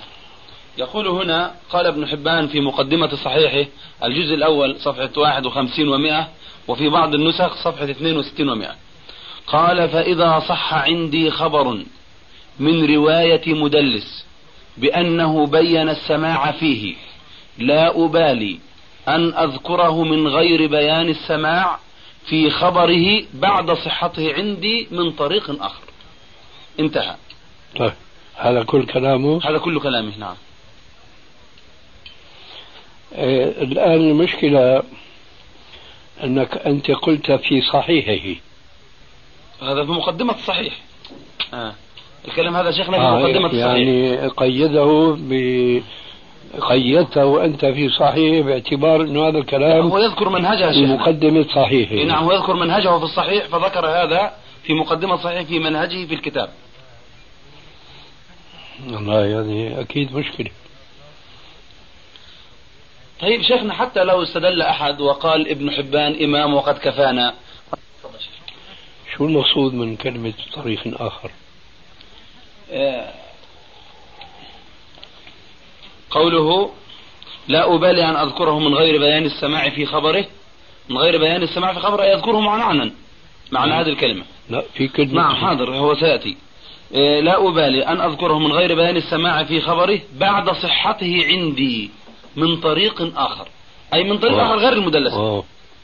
يقول 0.77 1.07
هنا 1.07 1.55
قال 1.69 1.85
ابن 1.85 2.07
حبان 2.07 2.47
في 2.47 2.61
مقدمة 2.61 3.15
صحيحه 3.15 3.69
الجزء 4.03 4.33
الأول 4.33 4.79
صفحة 4.79 5.09
51 5.17 5.85
و100 5.87 6.25
وفي 6.67 6.89
بعض 6.89 7.13
النسخ 7.13 7.63
صفحة 7.63 7.83
62 7.83 8.63
و100 8.63 8.67
قال 9.47 9.89
فإذا 9.89 10.39
صح 10.39 10.73
عندي 10.73 11.31
خبر 11.31 11.83
من 12.59 12.95
رواية 12.95 13.53
مدلس 13.53 14.25
بأنه 14.77 15.47
بين 15.47 15.89
السماع 15.89 16.51
فيه. 16.51 16.95
لا 17.57 18.05
أبالي 18.05 18.59
أن 19.07 19.33
أذكره 19.33 20.03
من 20.03 20.27
غير 20.27 20.67
بيان 20.67 21.09
السماع 21.09 21.79
في 22.25 22.49
خبره 22.49 23.23
بعد 23.33 23.71
صحته 23.71 24.33
عندي 24.33 24.87
من 24.91 25.11
طريق 25.11 25.63
آخر. 25.63 25.83
انتهى. 26.79 27.15
طيب 27.79 27.93
هذا 28.35 28.63
كل 28.63 28.85
كلامه؟ 28.85 29.39
هذا 29.43 29.57
كل 29.57 29.79
كلامه 29.79 30.11
نعم. 30.17 30.35
آه، 33.15 33.61
الآن 33.61 34.09
المشكلة 34.09 34.83
أنك 36.23 36.57
أنت 36.57 36.91
قلت 36.91 37.31
في 37.31 37.61
صحيحه. 37.61 38.39
هذا 39.61 39.85
في 39.85 39.91
مقدمة 39.91 40.33
الصحيح 40.33 40.73
آه. 41.53 41.73
الكلام 42.27 42.55
هذا 42.55 42.71
شيخنا 42.71 42.97
في 42.97 43.03
آه 43.03 43.19
مقدمة 43.19 43.45
الصحيح 43.45 43.65
يعني 43.65 44.27
قيده 44.27 45.15
قيدته 46.61 47.25
وأنت 47.25 47.65
في 47.65 47.89
صحيح 47.89 48.45
باعتبار 48.45 49.01
أنه 49.01 49.27
هذا 49.27 49.37
الكلام 49.37 49.87
هو 49.87 49.97
يذكر 49.97 50.29
منهجه 50.29 50.71
في 50.71 50.85
مقدمة 50.85 51.43
صحيحه. 51.43 51.91
إيه 51.91 52.05
نعم 52.05 52.23
هو 52.23 52.31
يذكر 52.31 52.53
منهجه 52.53 52.97
في 52.97 53.03
الصحيح 53.03 53.45
فذكر 53.45 53.87
هذا 53.87 54.33
في 54.63 54.73
مقدمة 54.73 55.17
صحيح 55.17 55.41
في 55.41 55.59
منهجه 55.59 56.05
في 56.05 56.13
الكتاب. 56.13 56.49
والله 58.91 59.25
يعني 59.25 59.81
أكيد 59.81 60.15
مشكلة. 60.15 60.51
طيب 63.21 63.41
شيخنا 63.41 63.73
حتى 63.73 64.03
لو 64.03 64.23
استدل 64.23 64.61
أحد 64.61 65.01
وقال 65.01 65.49
ابن 65.49 65.71
حبان 65.71 66.23
إمام 66.23 66.53
وقد 66.53 66.77
كفانا. 66.77 67.33
شو 69.17 69.25
المقصود 69.25 69.73
من 69.73 69.95
كلمة 69.95 70.33
طريق 70.53 71.01
آخر؟ 71.01 71.31
آه، 72.71 73.13
قوله 76.13 76.69
لا 77.47 77.75
أبالي 77.75 78.05
أن 78.05 78.15
أذكره 78.15 78.59
من 78.59 78.73
غير 78.73 78.99
بيان 78.99 79.25
السماع 79.25 79.69
في 79.69 79.85
خبره 79.85 80.25
من 80.89 80.97
غير 80.97 81.17
بيان 81.17 81.43
السماع 81.43 81.73
في 81.73 81.79
خبره 81.79 82.03
يذكره 82.05 82.39
معنعنا 82.39 82.91
معنى 83.51 83.71
نعم. 83.71 83.79
هذه 83.79 83.89
الكلمة. 83.89 84.23
لا 84.49 84.63
في 84.73 84.87
كلمة. 84.87 85.13
نعم 85.13 85.35
حاضر 85.35 85.75
هو 85.75 85.95
سيأتي. 85.95 86.37
آه، 86.95 87.19
لا 87.19 87.47
أبالي 87.47 87.87
أن 87.87 88.01
أذكره 88.01 88.39
من 88.39 88.51
غير 88.51 88.75
بيان 88.75 88.97
السماع 88.97 89.43
في 89.43 89.61
خبره 89.61 89.99
بعد 90.15 90.49
صحته 90.49 91.25
عندي 91.27 91.91
من 92.35 92.57
طريق 92.57 93.11
آخر. 93.19 93.47
أي 93.93 94.03
من 94.03 94.17
طريق 94.17 94.37
آه. 94.37 94.45
آخر 94.45 94.57
غير 94.57 94.73
المدلس 94.73 95.13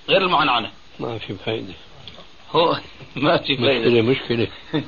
غير 0.10 0.22
المعنعنة 0.22 0.70
ما 1.00 1.18
في 1.18 1.34
فايدة. 1.34 1.74
هو 2.52 2.78
ما 3.16 3.38
في 3.38 3.58
فايدة. 3.58 4.02
مشكلة 4.02 4.02
مشكلة. 4.02 4.48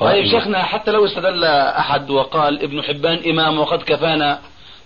طيب. 0.00 0.26
شيخنا 0.26 0.62
حتى 0.62 0.90
لو 0.90 1.04
استدل 1.04 1.44
أحد 1.44 2.10
وقال 2.10 2.62
ابن 2.62 2.82
حبان 2.82 3.20
إمام 3.30 3.58
وقد 3.58 3.82
كفانا 3.82 4.38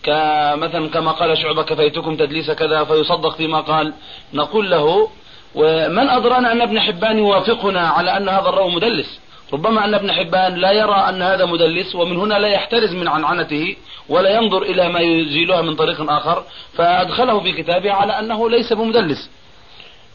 كمثلا 0.03 0.88
كما 0.88 1.12
قال 1.12 1.38
شعبة 1.38 1.62
كفيتكم 1.62 2.17
تدليس 2.17 2.50
كذا 2.50 2.85
فيصدق 2.85 3.37
فيما 3.37 3.61
قال. 3.61 3.93
نقول 4.35 4.71
له 4.71 5.09
ومن 5.55 6.09
أدرانا 6.09 6.53
أن 6.53 6.61
ابن 6.61 6.81
حبان 6.81 7.19
يوافقنا 7.19 7.88
على 7.88 8.17
أن 8.17 8.29
هذا 8.29 8.49
الراوي 8.49 8.75
مدلس؟ 8.75 9.21
ربما 9.53 9.85
أن 9.85 9.95
ابن 9.95 10.12
حبان 10.12 10.55
لا 10.55 10.73
يرى 10.73 10.95
أن 11.09 11.23
هذا 11.23 11.45
مدلس 11.47 11.95
ومن 11.95 12.17
هنا 12.17 12.35
لا 12.35 12.49
يحترز 12.49 12.95
من 12.95 13.09
عنعنته 13.09 13.77
ولا 14.09 14.31
ينظر 14.37 14.62
إلى 14.62 14.88
ما 14.88 15.00
يزيلها 15.00 15.62
من 15.62 15.75
طريق 15.77 16.11
آخر 16.11 16.43
فأدخله 16.75 17.41
في 17.41 17.53
كتابه 17.53 17.93
على 17.93 18.19
أنه 18.19 18.50
ليس 18.50 18.73
بمدلس. 18.73 19.31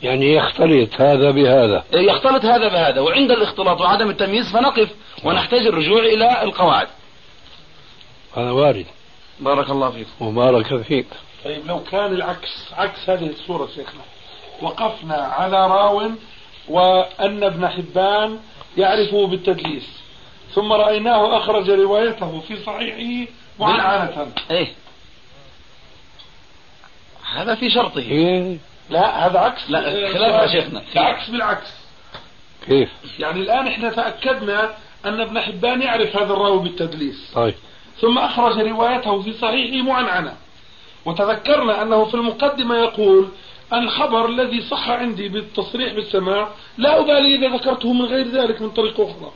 يعني 0.03 0.33
يختلط 0.33 1.01
هذا 1.01 1.31
بهذا. 1.31 1.83
يختلط 1.93 2.45
هذا 2.45 2.67
بهذا. 2.67 3.01
وعند 3.01 3.31
الاختلاط 3.31 3.81
وعدم 3.81 4.09
التمييز 4.09 4.51
فنقف 4.51 4.89
ونحتاج 5.23 5.67
الرجوع 5.67 5.99
إلى 5.99 6.43
القواعد. 6.43 6.87
هذا 8.37 8.51
وارد. 8.51 8.85
بارك 9.39 9.69
الله 9.69 9.89
فيكم 9.89 10.27
وبارك 10.27 10.81
فيك. 10.81 11.07
طيب 11.45 11.67
لو 11.67 11.83
كان 11.83 12.13
العكس 12.13 12.73
عكس 12.77 13.09
هذه 13.09 13.29
الصورة 13.29 13.69
شيخنا. 13.75 14.01
وقفنا 14.61 15.15
على 15.15 15.67
راو 15.67 16.11
وأن 16.67 17.43
ابن 17.43 17.67
حبان 17.67 18.39
يعرفه 18.77 19.27
بالتدليس. 19.27 20.03
ثم 20.53 20.73
رأيناه 20.73 21.37
أخرج 21.37 21.69
روايته 21.69 22.39
في 22.47 22.63
صحيحه 22.63 23.31
معنعنة 23.59 24.27
إيه. 24.51 24.67
هذا 27.33 27.55
في 27.55 27.69
شرطه. 27.69 27.99
إيه. 27.99 28.57
لا 28.89 29.27
هذا 29.27 29.39
عكس. 29.39 29.69
لا، 29.69 30.13
خلاف. 30.13 30.51
شيخنا. 30.51 30.81
ده 30.95 31.01
عكس 31.01 31.29
بالعكس. 31.29 31.67
كيف؟ 32.65 32.89
يعني 33.19 33.39
الآن 33.39 33.67
إحنا 33.67 33.89
تأكدنا 33.89 34.75
أن 35.05 35.21
ابن 35.21 35.39
حبان 35.39 35.81
يعرف 35.81 36.15
هذا 36.15 36.33
الراوي 36.33 36.59
بالتدليس. 36.59 37.31
طيب. 37.35 37.53
ثم 38.01 38.17
أخرج 38.17 38.59
روايته 38.59 39.21
في 39.21 39.33
صحيحه 39.33 39.87
معنعنة 39.87 40.33
وتذكرنا 41.05 41.81
أنه 41.81 42.05
في 42.05 42.13
المقدمة 42.13 42.75
يقول 42.75 43.27
الخبر 43.73 44.25
الذي 44.25 44.61
صح 44.61 44.89
عندي 44.89 45.29
بالتصريح 45.29 45.93
بالسماع 45.93 46.47
لا 46.77 46.99
أبالي 46.99 47.35
إذا 47.35 47.55
ذكرته 47.55 47.93
من 47.93 48.05
غير 48.05 48.27
ذلك 48.27 48.61
من 48.61 48.69
طريق 48.69 48.99
أخرى. 49.01 49.31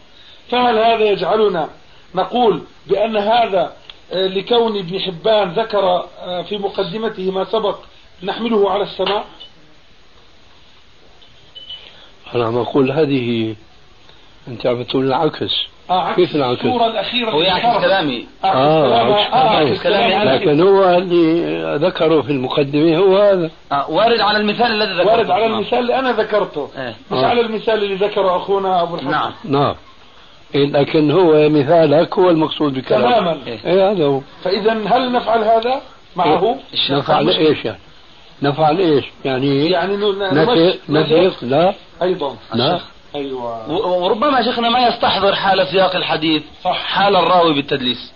فهل 0.51 0.77
هذا 0.77 1.06
يجعلنا 1.06 1.70
نقول 2.16 2.62
بأن 2.88 3.18
هذا 3.18 3.74
آه، 4.12 4.27
لكون 4.27 4.77
ابن 4.77 5.00
حبان 5.00 5.50
ذكر 5.50 6.07
آه، 6.20 6.42
في 6.42 6.57
مقدمته 6.57 7.31
ما 7.31 7.44
سبق 7.46 7.79
نحمله 8.24 8.72
على 8.72 8.83
السماع؟ 8.83 9.24
أنا 12.35 12.46
عم 12.46 12.57
أقول 12.57 12.92
هذه 12.92 13.55
أنت 14.48 14.66
عم 14.68 14.83
تقول 14.83 15.05
العكس 15.07 15.53
آه 15.90 16.13
كيف 16.13 16.35
العكس؟ 16.35 16.66
الصورة 16.66 16.85
الأخيرة 16.87 17.31
هو 17.31 17.42
يعكس. 17.42 17.85
كلامي 17.85 18.25
آه، 18.44 18.87
كلامه. 18.87 19.16
عكس 19.16 19.79
آه، 19.79 19.83
كلامي. 19.83 20.16
أنا. 20.22 20.29
لكن 20.35 20.61
هو 20.61 20.90
اللي 20.98 21.75
ذكره 21.87 22.22
في 22.22 22.31
المقدمة 22.31 22.98
هو 22.98 23.18
هذا 23.18 23.50
آه 23.72 23.90
وارد 23.92 24.20
على 24.22 24.37
المثال 24.37 24.72
الذي 24.81 24.94
ذكرته 24.94 25.11
وارد 25.11 25.31
على 25.31 25.44
آه. 25.44 25.48
المثال 25.48 25.79
اللي 25.79 26.00
أنا 26.00 26.11
ذكرته 26.11 26.70
إيه. 26.77 26.96
مش 27.11 27.18
آه. 27.24 27.25
على 27.27 27.42
المثال 27.42 27.83
اللي 27.83 27.96
ذكره 27.96 28.35
أخونا 28.37 28.81
أبو 28.81 28.96
الحسن 28.96 29.11
نعم 29.11 29.31
نعم 29.46 29.75
إيه، 30.55 30.66
لكن 30.72 31.11
هو 31.11 31.50
مثالك 31.50 32.18
هو 32.20 32.29
المقصود 32.29 32.74
بكلامك 32.74 33.13
تماما 33.16 33.37
إيه. 33.48 33.59
إيه 33.66 33.92
هذا 33.92 34.05
هو 34.05 34.22
فإذا 34.44 34.72
هل 34.72 35.11
نفعل 35.11 35.40
هذا 35.44 35.81
معه؟ 36.16 36.57
الشيخ 36.74 36.92
نفعل 36.98 37.29
إيش 37.29 37.66
يعني؟ 37.66 37.77
نفعل 38.42 38.77
إيش؟ 38.79 39.05
يعني 39.25 39.70
يعني 39.70 39.98
ن- 39.98 40.20
نفي 40.33 40.74
نمشي- 40.90 41.25
نفي 41.25 41.46
لا 41.46 41.74
أيضا 42.01 42.36
لا 42.53 42.75
الشيخ. 42.75 42.88
أيوة 43.16 43.72
وربما 43.72 44.44
شيخنا 44.44 44.70
ما 44.70 44.88
يستحضر 44.88 45.36
حال 45.36 45.68
سياق 45.68 45.96
الحديث 45.96 46.44
صح. 46.64 46.77
حال 46.83 47.16
الراوي 47.16 47.53
بالتدليس 47.53 48.12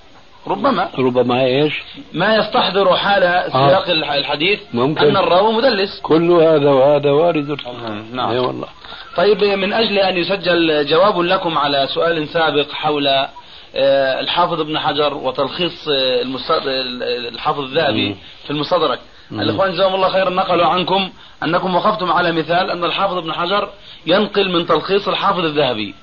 ربما 0.48 0.90
ربما 1.00 1.44
إيش؟ 1.46 1.82
ما 2.14 2.36
يستحضر 2.36 2.96
حال 2.98 3.22
سياق 3.52 3.90
الح- 3.90 4.12
الحديث 4.12 4.60
ممكن. 4.74 5.06
أن 5.06 5.18
الراوي 5.18 5.54
مدلس 5.54 6.00
كل 6.02 6.32
هذا 6.32 6.70
وهذا 6.70 7.12
وارد 7.12 7.58
نعم. 8.14 8.30
إي 8.32 8.40
والله 8.40 8.68
طيب 9.18 9.44
من 9.44 9.74
أجل 9.74 10.00
أن 10.00 10.18
يسجل 10.18 10.86
جواب 10.86 11.20
لكم 11.20 11.58
على 11.58 11.88
سؤال 11.94 12.28
سابق 12.28 12.72
حول 12.72 13.08
آه، 13.76 14.20
الحافظ 14.20 14.60
ابن 14.60 14.80
حجر 14.80 15.14
وتلخيص 15.14 15.88
آه،. 15.88 16.22
الحافظ 17.32 17.60
الذهبي. 17.60 18.16
في 18.44 18.52
المستدرك. 18.52 19.00
الإخوان 19.32 19.72
جزاهم 19.72 19.96
الله 19.96 20.10
خيرا 20.10 20.30
نقلوا 20.30 20.66
عنكم 20.66 21.10
أنكم 21.44 21.76
وقفتم 21.76 22.12
على 22.12 22.32
مثال 22.32 22.72
أن 22.72 22.84
الحافظ 22.84 23.18
ابن 23.18 23.34
حجر 23.34 23.70
ينقل 24.06 24.52
من 24.52 24.66
تلخيص 24.68 25.08
الحافظ 25.08 25.40
الذهبي. 25.46 25.96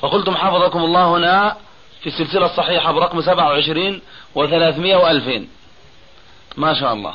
فقلتم 0.00 0.36
حفظكم 0.36 0.84
الله 0.84 1.16
هنا 1.16 1.56
في 2.00 2.06
السلسلة 2.06 2.46
الصحيحة 2.46 2.92
برقم 2.92 3.20
27 3.20 4.00
و300 4.36 5.00
و2000 5.02 5.40
ما 6.56 6.74
شاء 6.74 6.92
الله. 6.92 7.14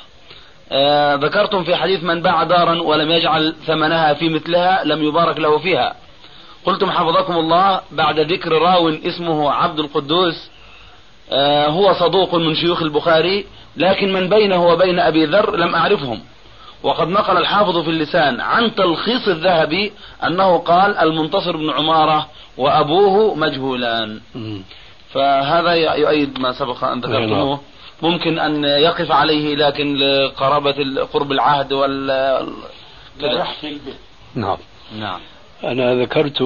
آه 0.71 1.15
ذكرتم 1.15 1.63
في 1.63 1.75
حديث 1.75 2.03
من 2.03 2.21
باع 2.21 2.43
دارا 2.43 2.81
ولم 2.81 3.11
يجعل 3.11 3.55
ثمنها 3.67 4.13
في 4.13 4.29
مثلها 4.29 4.83
لم 4.83 5.03
يبارك 5.03 5.39
له 5.39 5.57
فيها. 5.57 5.95
قلتم 6.65 6.91
حفظكم 6.91 7.37
الله 7.37 7.81
بعد 7.91 8.19
ذكر 8.19 8.51
راو 8.51 8.89
اسمه 8.89 9.51
عبد 9.51 9.79
القدوس 9.79 10.49
آه 11.31 11.67
هو 11.67 11.93
صدوق 11.93 12.35
من 12.35 12.55
شيوخ 12.55 12.81
البخاري 12.81 13.45
لكن 13.77 14.13
من 14.13 14.29
بينه 14.29 14.65
وبين 14.67 14.99
أبي 14.99 15.25
ذر 15.25 15.55
لم 15.55 15.75
أعرفهم. 15.75 16.19
وقد 16.83 17.07
نقل 17.07 17.37
الحافظ 17.37 17.77
في 17.77 17.89
اللسان 17.89 18.41
عن 18.41 18.75
تلخيص 18.75 19.27
الذهبي 19.27 19.91
أنه 20.23 20.57
قال 20.57 20.97
المنتصر 20.97 21.57
بن 21.57 21.69
عمارة 21.69 22.27
وأبوه 22.57 23.35
مجهولان. 23.35 24.19
فهذا 25.13 25.73
يؤيد 25.73 26.39
ما 26.39 26.53
سبق 26.53 26.83
أن 26.83 26.99
ذكرتموه. 26.99 27.59
ممكن 28.01 28.39
أن 28.39 28.63
يقف 28.63 29.11
عليه 29.11 29.55
لكن 29.55 29.95
لقرابة 29.95 31.05
قرب 31.13 31.31
العهد 31.31 31.73
وال 31.73 32.07
نعم. 34.35 34.57
نعم. 34.99 35.19
أنا 35.63 35.95
ذكرت 35.95 36.41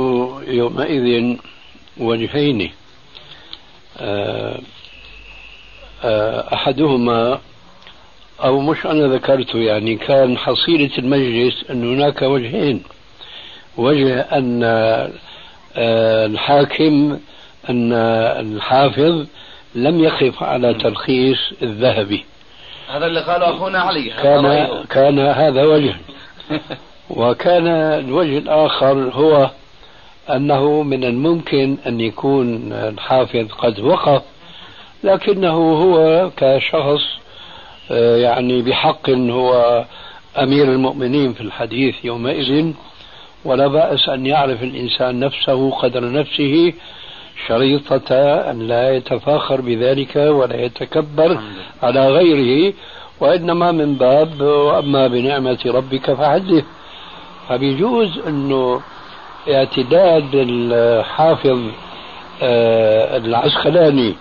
يومئذ 0.47 1.37
وجهين. 1.97 2.71
آه، 3.99 4.59
أحدهما 6.53 7.39
أو 8.43 8.59
مش 8.59 8.85
أنا 8.85 9.07
ذكرته 9.07 9.59
يعني 9.59 9.95
كان 9.95 10.37
حصيلة 10.37 10.89
المجلس 10.97 11.69
أن 11.69 11.93
هناك 11.93 12.21
وجهين. 12.21 12.83
وجه 13.77 14.19
أن 14.19 14.63
آه، 14.63 16.25
الحاكم 16.25 17.19
أن 17.69 17.93
الحافظ 18.39 19.25
لم 19.75 20.03
يقف 20.03 20.43
على 20.43 20.73
تلخيص 20.73 21.37
الذهبي. 21.61 22.25
هذا 22.89 23.05
اللي 23.05 23.21
قاله 23.21 23.49
أخونا 23.49 23.79
علي. 23.79 24.09
كان. 24.09 24.69
كان 24.89 25.19
هذا 25.19 25.63
وجه. 25.63 25.95
وكان 27.09 27.67
الوجه 27.67 28.37
الآخر 28.37 28.93
هو 29.13 29.49
أنه 30.29 30.83
من 30.83 31.03
الممكن 31.03 31.77
أن 31.87 32.01
يكون 32.01 32.73
الحافظ 32.73 33.47
قد 33.51 33.79
وقف 33.79 34.21
لكنه 35.03 35.53
هو 35.53 36.29
كشخص 36.37 37.03
آه، 37.91 38.17
يعني 38.17 38.61
بحق 38.61 39.09
هو 39.09 39.85
أمير 40.37 40.71
المؤمنين 40.71 41.33
في 41.33 41.41
الحديث 41.41 41.95
يومئذ. 42.05 42.71
ولا 43.45 43.67
بأس 43.67 44.09
أن 44.09 44.25
يعرف 44.25 44.63
الإنسان 44.63 45.19
نفسه 45.19 45.71
قدر 45.71 46.11
نفسه 46.11 46.73
شريطة 47.47 48.15
أن 48.51 48.67
لا 48.67 48.95
يتفاخر 48.95 49.61
بذلك 49.61 50.15
ولا 50.15 50.55
يتكبر 50.61 51.39
على 51.83 52.07
غيره 52.09 52.73
وإنما 53.19 53.71
من 53.71 53.95
باب 53.95 54.41
وأما 54.41 55.07
بنعمة 55.07 55.57
ربك 55.65 56.13
فحدث. 56.13 56.63
فبيجوز 57.49 58.19
أنه 58.27 58.81
اعتداد 59.49 60.29
الحافظ 60.33 61.59
آه، 62.43 63.17
العسقلاني 63.17 64.15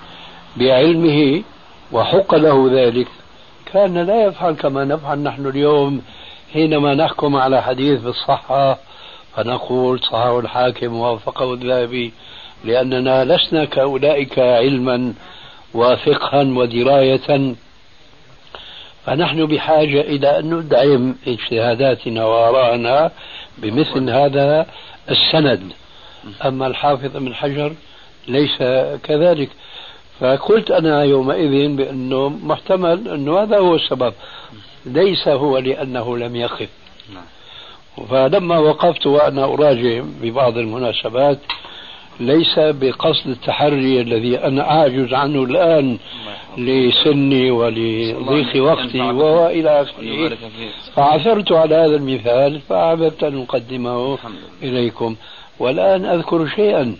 بعلمه 0.57 1.43
وحق 1.93 2.35
له 2.35 2.69
ذلك. 2.73 3.09
كان 3.73 3.99
لا 3.99 4.25
يفعل 4.25 4.53
كما 4.53 4.85
نفعل 4.85 5.19
نحن 5.19 5.47
اليوم 5.47 6.03
حينما 6.53 6.95
نحكم 6.95 7.37
على 7.37 7.63
حديث 7.63 8.01
بالصحة 8.01 8.79
فنقول 9.37 10.01
صححه 10.01 10.39
الحاكم 10.39 10.95
ووافقه 10.95 11.55
الذهبي 11.55 12.13
لأننا 12.65 13.25
لسنا 13.25 13.65
كأولئك 13.65 14.39
علما 14.39 15.15
وفقها 15.75 16.43
ودراية. 16.43 17.55
فنحن 19.07 19.47
بحاجة 19.47 20.01
إلى 20.01 20.39
أن 20.39 20.55
ندعم 20.55 21.15
اجتهاداتنا 21.27 22.25
وآراءنا 22.25 23.11
بمثل 23.59 24.11
هذا 24.11 24.67
السند. 25.11 25.73
أما 26.45 26.67
الحافظ 26.67 27.17
ابن 27.17 27.35
حجر 27.35 27.73
ليس 28.29 28.57
كذلك. 29.03 29.51
فقلت 30.21 30.71
أنا 30.71 31.03
يومئذ 31.03 31.77
بأنه 31.77 32.29
محتمل 32.29 33.09
أنه 33.09 33.43
هذا 33.43 33.59
هو 33.59 33.75
السبب. 33.75 34.13
ليس 34.87 35.29
هو 35.29 35.59
لأنه 35.59 36.17
لم 36.19 36.37
يخف. 36.37 36.69
فلما 38.11 38.59
وقفت 38.59 39.07
وأنا 39.07 39.45
أراجع 39.45 40.03
ببعض 40.23 40.59
المناسبات 40.59 41.39
ليس 42.21 42.59
بقصد 42.59 43.27
التحري 43.27 44.01
الذي 44.01 44.39
أنا 44.39 44.71
أعجز 44.71 45.15
عنه 45.15 45.43
الآن 45.45 45.99
لسني 46.59 47.51
ولضيق 47.51 48.63
وقتي 48.65 49.01
وإلى 49.01 49.83
آخره. 49.83 50.37
فعثرت 50.97 51.53
على 51.53 51.75
هذا 51.75 51.97
المثال 51.97 52.61
فأحببت 52.69 53.25
أن 53.25 53.43
أقدمه 53.43 54.19
إليكم. 54.63 55.17
والآن 55.59 56.05
أذكر 56.05 56.47
شيئا 56.49 56.97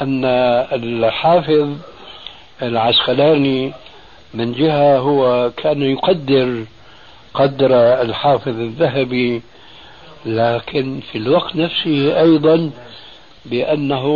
أن 0.00 0.24
الحافظ 0.72 1.68
العسقلاني 2.62 3.72
من 4.34 4.52
جهة 4.52 4.98
هو 4.98 5.50
كان 5.56 5.82
يقدر 5.82 6.64
قدر 7.34 7.74
الحافظ 8.02 8.60
الذهبي 8.60 9.42
لكن 10.26 11.00
في 11.12 11.18
الوقت 11.18 11.56
نفسه 11.56 12.20
أيضا 12.20 12.70
بأنه 13.46 14.06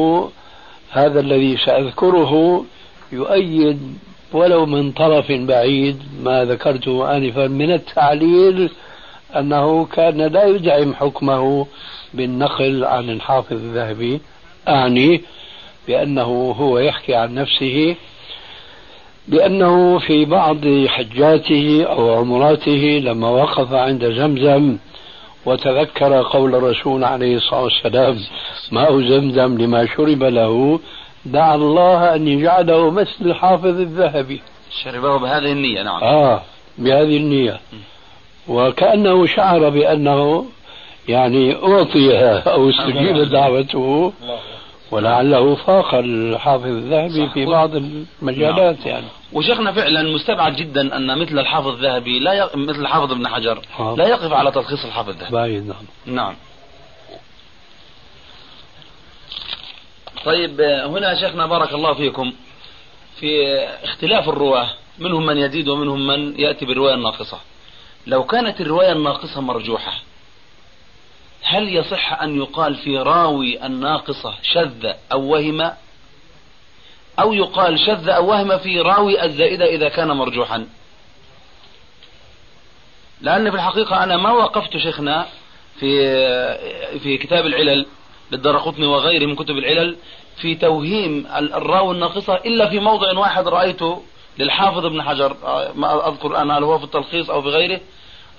هذا 0.91 1.21
الذي 1.21 1.57
سأذكره 1.57 2.65
يؤيد 3.13 3.99
ولو 4.33 4.67
من 4.67 4.93
طرف 4.93 5.33
بعيد 5.33 6.03
ما 6.23 6.45
ذكرته 6.45 7.17
آنفا 7.17 7.47
من 7.47 7.73
التعليل 7.73 8.71
أنه 9.37 9.85
كان 9.85 10.21
لا 10.21 10.45
يدعم 10.45 10.95
حكمه 10.95 11.67
بالنقل 12.15 12.85
عن 12.85 13.11
الحافظ 13.11 13.53
الذهبي 13.53 14.21
أعني 14.69 15.23
بأنه 15.89 16.55
هو 16.59 16.79
يحكي 16.79 17.15
عن 17.15 17.35
نفسه 17.35 17.97
بأنه 19.29 19.99
في 19.99 20.25
بعض 20.25 20.59
حجاته 20.87 21.85
أو 21.85 22.15
عمراته 22.15 23.01
لما 23.05 23.29
وقف 23.29 23.73
عند 23.73 24.05
زمزم 24.05 24.77
وتذكر 25.47 26.23
قول 26.23 26.55
الرسول 26.55 27.05
عليه 27.05 27.37
الصلاة 27.37 27.63
والسلام 27.63 28.19
ماء 28.73 29.01
زمزم 29.01 29.59
لما 29.59 29.87
شرب 29.87 30.23
له؟ 30.23 30.81
دعا 31.25 31.55
الله 31.55 32.15
أن 32.15 32.29
يجعله 32.29 32.91
مثل 32.91 33.17
الحافظ 33.21 33.81
الذهبي. 33.81 34.41
شربه 34.85 35.19
بهذه 35.19 35.53
النية 35.53 35.83
نعم. 35.83 36.03
آه 36.03 36.43
بهذه 36.79 37.17
النية. 37.17 37.61
وكأنه 38.49 39.27
شعر 39.27 39.69
بأنه 39.69 40.45
يعني 41.09 41.55
أعطي 41.55 42.19
أو 42.47 42.71
استجيب 42.71 43.17
دعوته. 43.17 44.13
ولعله 44.91 45.55
فاق 45.55 45.95
الحافظ 45.95 46.67
الذهبي 46.67 47.29
في 47.35 47.47
بعض 47.47 47.71
المجالات. 48.23 48.87
يعني. 48.87 49.07
وشيخنا 49.33 49.73
فعلا 49.73 50.03
مستبعد 50.03 50.57
جدا 50.57 50.97
أن 50.97 51.19
مثل 51.19 51.39
الحافظ 51.39 51.69
الذهبي 51.69 52.19
لا 52.19 52.33
ي... 52.33 52.49
مثل 52.55 52.81
الحافظ 52.81 53.13
ابن 53.13 53.29
حجر 53.29 53.63
لا 53.97 54.09
يقف 54.09 54.33
على 54.33 54.51
تلخيص 54.53 54.85
الحافظ 54.85 55.09
الذهبي. 55.09 55.61
نعم. 55.61 55.85
نعم. 56.07 56.35
طيب 60.25 60.61
هنا 60.61 61.21
شيخنا 61.21 61.47
بارك 61.47 61.73
الله 61.75 61.95
فيكم 61.95 62.33
في 63.21 63.59
اختلاف 63.85 64.29
الرواة 64.29 64.71
منهم 64.99 65.27
من 65.27 65.39
يزيد 65.39 65.69
ومنهم 65.69 66.07
من 66.07 66.41
يأتي 66.41 66.65
بالرواية 66.65 66.95
الناقصة. 66.95 67.39
لو 68.07 68.25
كانت 68.25 68.61
الرواية 68.61 68.93
الناقصة 68.93 69.41
مرجوحة 69.41 69.93
هل 71.43 71.77
يصح 71.77 72.23
أن 72.23 72.37
يقال 72.37 72.75
في 72.75 72.99
راوي 72.99 73.67
الناقصة 73.67 74.35
شذ 74.43 74.93
أو 75.13 75.23
وهم 75.23 75.71
أو 77.19 77.33
يقال 77.33 77.79
شذ 77.79 78.09
أو 78.09 78.31
وهم 78.31 78.59
في 78.59 78.81
راوي 78.81 79.25
الزائدة 79.25 79.65
إذا 79.65 79.89
كان 79.89 80.09
مرجوحا. 80.09 80.67
لأن 83.21 83.51
في 83.51 83.57
الحقيقة 83.57 84.05
أنا 84.05 84.17
ما 84.17 84.33
وقفت 84.33 84.77
شيخنا 84.77 85.27
في 85.81 86.99
في 86.99 87.19
كتاب 87.19 87.47
العلل 87.47 87.87
للدرقطني 88.33 88.87
وغيره 88.87 89.27
من 89.27 89.37
كتب 89.37 89.59
العلل 89.59 89.97
في 90.37 90.55
توهيم 90.55 91.27
الراوي 91.37 91.95
الناقصة 91.95 92.35
إلا 92.35 92.69
في 92.69 92.81
موضع 92.81 93.19
واحد 93.19 93.49
رأيته 93.49 94.03
للحافظ 94.39 94.87
ابن 94.87 95.03
حجر 95.03 95.37
ما 95.75 96.09
أذكر 96.09 96.37
أنا 96.37 96.59
هل 96.59 96.65
هو 96.65 96.79
في 96.79 96.85
التلخيص 96.85 97.31
أو 97.31 97.43
في 97.43 97.49
غيره 97.49 97.81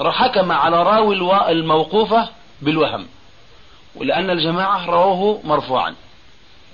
حكم 0.01 0.51
على 0.51 0.83
راوي 0.83 1.15
الموقوفة 1.51 2.29
بالوهم 2.61 3.07
ولأن 3.95 4.29
الجماعة 4.29 4.85
رووه 4.85 5.41
مرفوعا. 5.43 5.95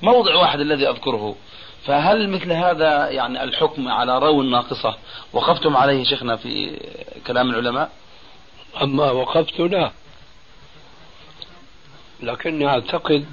موضع 0.01 0.35
واحد 0.35 0.59
الذي 0.59 0.89
أذكره. 0.89 1.35
فهل 1.85 2.29
مثل 2.29 2.51
هذا 2.51 3.09
يعني 3.09 3.43
الحكم 3.43 3.87
على 3.87 4.19
راوي 4.19 4.45
الناقصة؟ 4.45 4.95
وقفتم 5.33 5.77
عليه 5.77 6.03
شيخنا 6.03 6.35
في 6.35 6.79
كلام 7.27 7.49
العلماء؟ 7.49 7.91
أما 8.81 9.11
وقفت 9.11 9.59
لا 9.59 9.91
لكني 12.21 12.67
أعتقد 12.67 13.25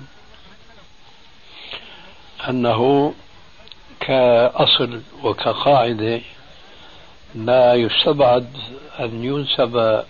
أنه 2.48 3.14
كأصل 4.00 5.00
وكقاعدة 5.22 6.20
لا 7.34 7.74
يستبعد 7.74 8.56
أن 9.00 9.24
ينسب 9.24 10.04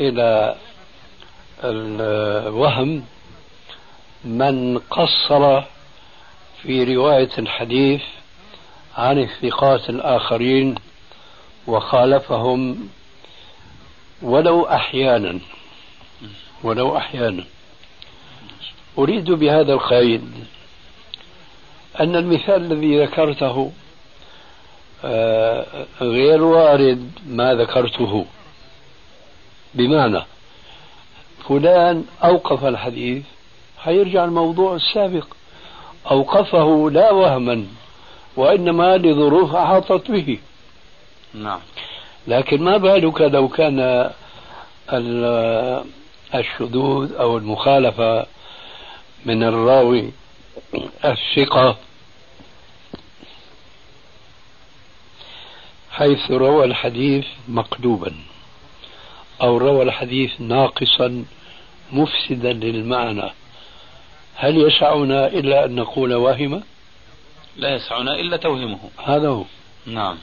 إلى 0.00 0.56
الوهم 1.64 3.04
من 4.24 4.78
قصر 4.78 5.62
في 6.66 6.94
رواية 6.94 7.30
الحديث 7.38 8.02
عن 8.96 9.18
الثقات 9.18 9.90
الآخرين 9.90 10.74
وخالفهم 11.66 12.88
ولو 14.22 14.62
أحيانا 14.62 15.38
ولو 16.62 16.96
أحيانا. 16.96 17.44
أريد 18.98 19.30
بهذا 19.30 19.72
القيد 19.72 20.30
أن 22.00 22.16
المثال 22.16 22.72
الذي 22.72 23.04
ذكرته 23.04 23.72
آه، 25.04 25.86
غير 26.00 26.42
وارد 26.42 27.10
ما 27.26 27.54
ذكرته. 27.54 28.26
بمعنى 29.74 30.22
فلان 31.48 32.04
أوقف 32.24 32.64
الحديث 32.64 33.24
حيرجع 33.78 34.24
الموضوع 34.24 34.74
السابق. 34.74 35.26
أوقفه 36.10 36.90
لا 36.90 37.10
وهما 37.10 37.66
وإنما 38.36 38.96
لظروف 38.96 39.54
أحاطت 39.54 40.10
به. 40.10 40.38
نعم. 41.34 41.60
لكن 42.26 42.62
ما 42.62 42.76
بالك 42.76 43.20
لو 43.20 43.48
كان 43.48 44.10
الشذوذ 46.34 47.12
أو 47.12 47.36
المخالفة 47.36 48.26
من 49.26 49.42
الراوي 49.42 50.10
الثقة 51.04 51.76
حيث 55.90 56.30
روى 56.30 56.64
الحديث 56.64 57.26
مقلوبا 57.48 58.14
أو 59.42 59.56
روى 59.56 59.82
الحديث 59.82 60.40
ناقصا 60.40 61.24
مفسدا 61.92 62.52
للمعنى. 62.52 63.30
هل 64.34 64.56
يسعنا 64.56 65.26
إلا 65.26 65.64
أن 65.64 65.74
نقول 65.74 66.14
واهمة؟ 66.14 66.62
لا 67.56 67.74
يسعنا 67.74 68.20
إلا 68.20 68.36
توهمه. 68.36 68.78
هذا 69.04 69.28
هو. 69.28 69.44
نعم. 69.86 70.16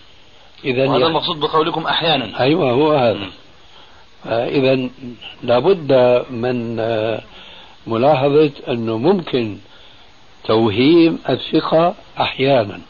إذا 0.66 0.90
هذا 0.90 1.08
المقصود 1.08 1.40
بقولكم 1.40 1.86
أحيانا. 1.88 2.40
أيوة 2.40 2.72
هو 2.72 2.94
هذا. 2.94 3.30
إذا 4.26 4.90
لابد 5.44 5.94
من 6.30 6.76
ملاحظة 7.88 8.52
أنه 8.68 8.98
ممكن 8.98 9.58
توهيم 10.44 11.20
الثقة 11.30 11.96
أحيانا 12.20 12.82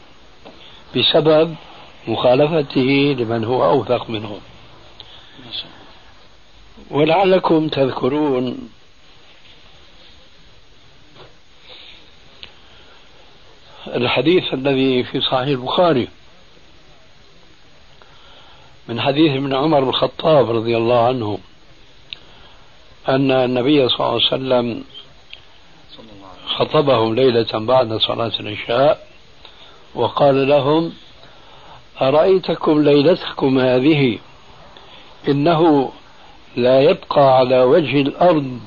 بسبب 0.96 1.54
مخالفته 2.08 3.16
لمن 3.18 3.44
هو 3.44 3.64
أوثق 3.64 4.10
منه. 4.10 4.38
ولعلكم 6.90 7.68
تذكرون 7.68 8.68
الحديث 13.86 14.54
الذي 14.54 15.04
في 15.04 15.20
صحيح 15.20 15.48
البخاري. 15.48 16.08
من 18.88 19.00
حديث 19.00 19.32
ابن 19.32 19.54
عمر 19.54 19.80
بن 19.80 19.88
الخطاب 19.88 20.50
رضي 20.50 20.76
الله 20.76 21.06
عنه 21.06 21.38
أن 23.08 23.30
النبي 23.30 23.88
صلى 23.88 23.98
الله 24.00 24.08
عليه 24.12 24.26
وسلم 24.26 24.84
خطبهم 26.46 27.14
ليلة 27.14 27.48
بعد 27.52 27.96
صلاة 27.96 28.32
العشاء 28.40 29.06
وقال 29.94 30.48
لهم 30.48 30.92
أرأيتكم 32.02 32.82
ليلتكم 32.82 33.58
هذه؟ 33.58 34.18
إنه 35.28 35.92
لا 36.56 36.80
يبقى 36.80 37.38
على 37.38 37.62
وجه 37.62 38.00
الأرض 38.00 38.60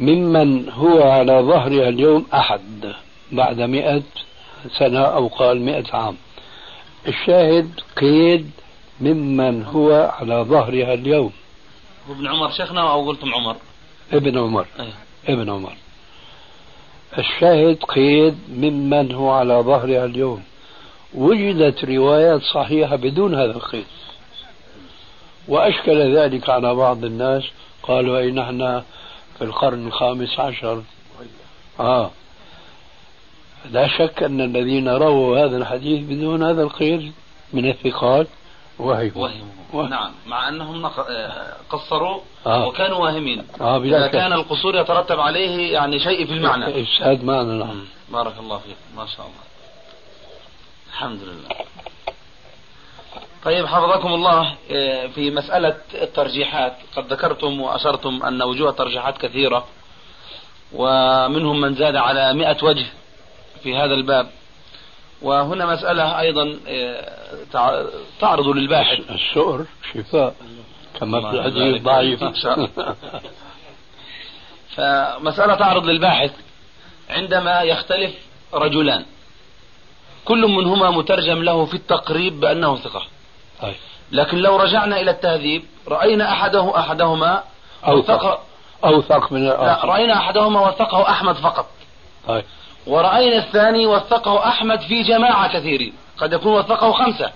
ممن 0.00 0.70
هو 0.70 1.02
على 1.02 1.32
ظهرها 1.32 1.88
اليوم 1.88 2.26
أحد. 2.34 2.94
بعد 3.32 3.60
مئة 3.60 4.02
سنة 4.78 5.00
أو 5.00 5.26
قال 5.26 5.60
مئة 5.60 5.96
عام. 5.96 6.16
الشاهد 7.08 7.80
قيد 7.96 8.50
ممن 9.00 9.64
هو 9.64 10.10
على 10.20 10.34
ظهرها 10.34 10.94
اليوم. 10.94 11.32
ابن 12.10 12.26
عمر 12.26 12.50
شيخنا 12.50 12.90
أو 12.90 13.08
قلتم 13.08 13.34
عمر؟ 13.34 13.56
ابن 14.12 14.38
عمر. 14.38 14.66
أيه. 14.80 15.34
ابن 15.34 15.50
عمر. 15.50 15.76
الشاهد 17.18 17.76
قيد 17.76 18.38
ممن 18.48 19.12
هو 19.12 19.30
على 19.30 19.54
ظهرها 19.54 20.04
اليوم. 20.04 20.42
وجدت 21.14 21.84
روايات 21.84 22.40
صحيحة 22.42 22.96
بدون 22.96 23.34
هذا 23.34 23.50
القيد. 23.50 23.86
وأشكل 25.48 26.16
ذلك 26.16 26.50
على 26.50 26.74
بعض 26.74 27.04
الناس. 27.04 27.42
قالوا 27.82 28.18
أي 28.18 28.30
نحن 28.30 28.82
في 29.38 29.44
القرن 29.44 29.86
الخامس 29.86 30.40
عشر. 30.40 30.82
آه. 31.80 32.10
لا 33.70 33.88
شك 33.88 34.22
أن 34.22 34.40
الذين 34.40 34.88
رووا 34.88 35.44
هذا 35.44 35.56
الحديث 35.56 36.06
بدون 36.08 36.42
هذا 36.42 36.62
القيد 36.62 37.12
من 37.52 37.70
الثقات 37.70 38.26
وهموا 38.78 39.28
وهموا 39.72 39.88
نعم. 39.88 40.12
مع 40.26 40.48
أنهم 40.48 40.86
آه، 40.86 41.56
قصروا 41.70 42.20
آه. 42.46 42.66
وكانوا 42.66 42.98
واهمين. 42.98 43.44
آه 43.60 43.78
إذا 43.78 44.06
كان 44.06 44.32
القصور 44.32 44.76
يترتب 44.76 45.20
عليه 45.20 45.72
يعني 45.72 46.00
شيء 46.00 46.26
في 46.26 46.32
المعنى. 46.32 46.82
إفساد 46.82 47.24
معنى 47.24 47.58
نعم. 47.58 47.84
بارك 48.08 48.34
الله 48.40 48.58
فيك. 48.58 48.76
ما 48.96 49.06
شاء 49.06 49.26
الله. 49.26 49.46
الحمد 50.92 51.20
لله. 51.22 51.48
طيب 53.44 53.66
حفظكم 53.66 54.14
الله 54.14 54.54
آه، 54.72 55.06
في 55.06 55.30
مسألة 55.30 55.76
الترجيحات. 55.94 56.76
قد 56.96 57.12
ذكرتم 57.12 57.60
وأشرتم 57.60 58.22
أن 58.22 58.42
وجوه 58.42 58.70
الترجيحات 58.70 59.18
كثيرة 59.18 59.66
ومنهم 60.72 61.60
من 61.60 61.74
زاد 61.74 61.96
على 61.96 62.32
مئة 62.32 62.64
وجه. 62.64 62.86
في 63.66 63.76
هذا 63.76 63.94
الباب. 63.94 64.26
وهنا 65.22 65.66
مسألة 65.66 66.20
أيضا 66.20 66.58
آه، 66.68 67.86
تعرض 68.20 68.46
للباحث. 68.46 69.00
السؤر 69.10 69.64
شفاء. 69.94 70.34
كما 71.00 71.30
في 71.30 71.36
الحديث 71.36 71.82
ضعيف. 71.82 72.24
فمسألة 74.76 75.54
تعرض 75.54 75.84
للباحث. 75.84 76.30
عندما 77.10 77.62
يختلف 77.62 78.14
رجلان 78.54 79.04
كل 80.24 80.46
منهما 80.48 80.90
مترجم 80.90 81.42
له 81.42 81.64
في 81.64 81.74
التقريب 81.74 82.40
بأنه 82.40 82.76
ثقة. 82.76 83.02
لكن 84.12 84.38
لو 84.38 84.56
رجعنا 84.56 85.00
إلى 85.00 85.10
التهذيب 85.10 85.62
رأينا 85.88 86.32
أحده 86.32 86.78
أحدهما 86.78 87.42
أوثق. 87.86 88.40
أوثق 88.84 89.32
من 89.32 89.46
الآخر. 89.46 89.86
لا 89.86 89.92
رأينا 89.92 90.18
أحدهما 90.18 90.68
وثقه 90.68 91.10
أحمد 91.10 91.34
فقط. 91.34 91.66
طيب. 92.28 92.44
ورأينا 92.86 93.36
الثاني 93.36 93.86
وثقه 93.86 94.48
أحمد 94.48 94.80
في 94.80 95.02
جماعة 95.02 95.52
كثيرين. 95.52 95.92
قد 96.18 96.32
يكون 96.32 96.52
وثقه 96.52 96.92
خمسة. 96.92 97.30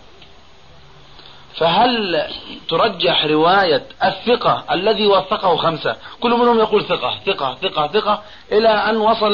فهل 1.56 2.22
ترجح 2.68 3.24
رواية 3.24 3.82
الثقة 4.04 4.64
الذي 4.72 5.06
وثقه 5.06 5.56
خمسة؟ 5.56 5.96
كل 6.20 6.30
منهم 6.30 6.58
يقول 6.58 6.84
ثقة 6.84 7.14
ثقة 7.26 7.56
ثقة 7.62 7.86
ثقة 7.86 8.22
إلى 8.52 8.68
أن 8.68 8.96
وصل 8.96 9.32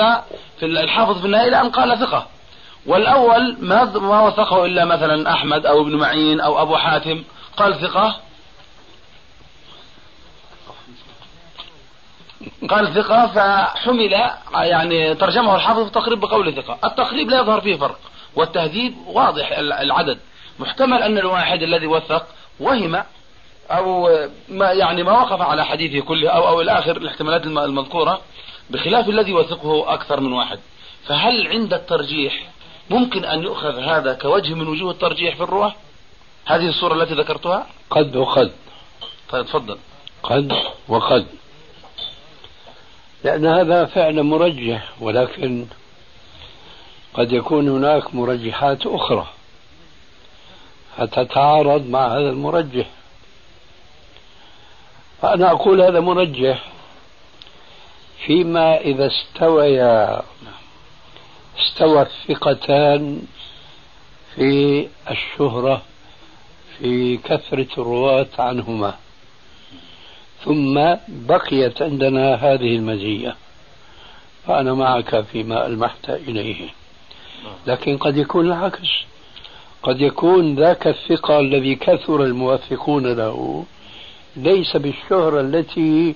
في 0.58 0.66
الحافظ 0.66 1.20
في 1.20 1.26
النهاية 1.26 1.48
إلى 1.48 1.60
أن 1.60 1.70
قال 1.70 1.98
ثقة. 1.98 2.26
والأول 2.86 3.56
ما 3.60 4.20
وثقه 4.20 4.64
إلا 4.64 4.84
مثلا 4.84 5.32
أحمد 5.32 5.66
أو 5.66 5.80
ابن 5.80 5.96
معين 5.96 6.40
أو 6.40 6.62
أبو 6.62 6.76
حاتم. 6.76 7.24
قال 7.56 7.80
ثقة 7.80 8.16
قال 12.70 12.94
ثقة 12.94 13.26
فحمل 13.26 14.12
يعني 14.54 15.14
ترجمه 15.14 15.56
الحافظ 15.56 15.80
في 15.80 15.86
التقريب 15.86 16.20
بقول 16.20 16.54
ثقة. 16.54 16.78
التقريب 16.84 17.30
لا 17.30 17.38
يظهر 17.40 17.60
فيه 17.60 17.76
فرق 17.76 17.98
والتهذيب 18.36 18.94
واضح 19.06 19.52
العدد. 19.58 20.18
محتمل 20.58 21.02
أن 21.02 21.18
الواحد 21.18 21.62
الذي 21.62 21.86
وثق 21.86 22.26
وهم 22.60 23.02
أو 23.70 24.08
ما 24.48 24.72
يعني 24.72 25.02
ما 25.02 25.12
وقف 25.12 25.40
على 25.40 25.64
حديثه 25.64 26.06
كله 26.06 26.30
أو 26.30 26.48
أو 26.48 26.60
الآخر 26.60 26.96
الاحتمالات 26.96 27.46
المذكورة 27.46 28.20
بخلاف 28.70 29.08
الذي 29.08 29.32
وثقه 29.32 29.94
أكثر 29.94 30.20
من 30.20 30.32
واحد. 30.32 30.58
فهل 31.04 31.46
عند 31.46 31.74
الترجيح 31.74 32.48
ممكن 32.90 33.24
أن 33.24 33.42
يؤخذ 33.42 33.78
هذا 33.78 34.14
كوجه 34.14 34.54
من 34.54 34.68
وجوه 34.68 34.90
الترجيح 34.90 35.36
في 35.36 35.42
الرواة 35.42 35.74
هذه 36.46 36.68
الصورة 36.68 36.94
التي 36.94 37.14
ذكرتها؟ 37.14 37.66
قد 37.90 38.16
وقد. 38.16 38.52
طيب 39.30 39.46
تفضل. 39.46 39.78
قد 40.22 40.52
وقد. 40.88 41.26
لأن 43.26 43.46
هذا 43.46 43.84
فعل 43.84 44.22
مرجح 44.22 44.90
ولكن 45.00 45.66
قد 47.14 47.32
يكون 47.32 47.68
هناك 47.68 48.14
مرجحات 48.14 48.86
أخرى 48.86 49.26
فتتعارض 50.96 51.86
مع 51.86 52.06
هذا 52.06 52.30
المرجح. 52.30 52.86
فأنا 55.22 55.50
أقول 55.50 55.80
هذا 55.80 56.00
مرجح 56.00 56.64
فيما 58.26 58.76
إذا 58.76 59.06
استويا 59.06 60.22
استوى 61.58 62.02
الثقتان 62.02 63.22
في 64.34 64.88
الشهرة 65.10 65.82
في 66.78 67.16
كثرة 67.16 67.68
الرواة 67.78 68.28
عنهما. 68.38 68.94
ثم 70.46 70.94
بقيت 71.08 71.82
عندنا 71.82 72.34
هذه 72.34 72.76
المزية 72.76 73.36
فأنا 74.46 74.74
معك 74.74 75.20
فيما 75.20 75.66
ألمحت 75.66 76.10
إليه. 76.10 76.68
لكن 77.66 77.96
قد 77.96 78.16
يكون 78.16 78.46
العكس. 78.46 78.88
قد 79.82 80.00
يكون 80.00 80.54
ذاك 80.54 80.86
الثقة 80.86 81.40
الذي 81.40 81.74
كثر 81.74 82.22
الموثقون 82.22 83.06
له 83.06 83.64
ليس 84.36 84.76
بالشهرة 84.76 85.40
التي 85.40 86.14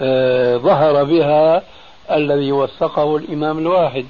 آه 0.00 0.56
ظهر 0.56 1.04
بها 1.04 1.62
الذي 2.10 2.52
وثقه 2.52 3.16
الإمام 3.16 3.58
الواحد. 3.58 4.06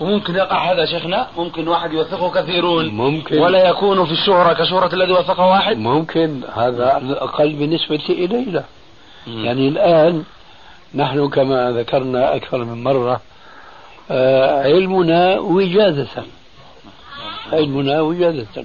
وممكن 0.00 0.34
يقع 0.34 0.72
هذا 0.72 0.86
شيخنا؟ 0.86 1.28
ممكن 1.36 1.68
واحد 1.68 1.92
يوثقه 1.92 2.30
كثيرون. 2.30 2.88
ممكن. 2.88 3.38
ولا 3.38 3.68
يكون 3.68 4.04
في 4.04 4.12
الشهرة 4.12 4.52
كشهرة 4.52 4.94
الذي 4.94 5.12
وثقه 5.12 5.46
واحد؟ 5.46 5.78
ممكن. 5.78 6.40
هذا 6.54 6.90
على 6.90 7.04
الأقل 7.04 7.52
بالنسبة 7.52 8.04
إلينا. 8.08 8.64
يعني 9.26 9.68
الآن 9.68 10.24
نحن 10.94 11.28
كما 11.28 11.70
ذكرنا 11.70 12.36
أكثر 12.36 12.64
من 12.64 12.84
مرة 12.84 13.20
آه 14.10 14.62
علمنا 14.62 15.38
وجادة. 15.38 16.08
علمنا 17.52 18.00
وجادة. 18.00 18.64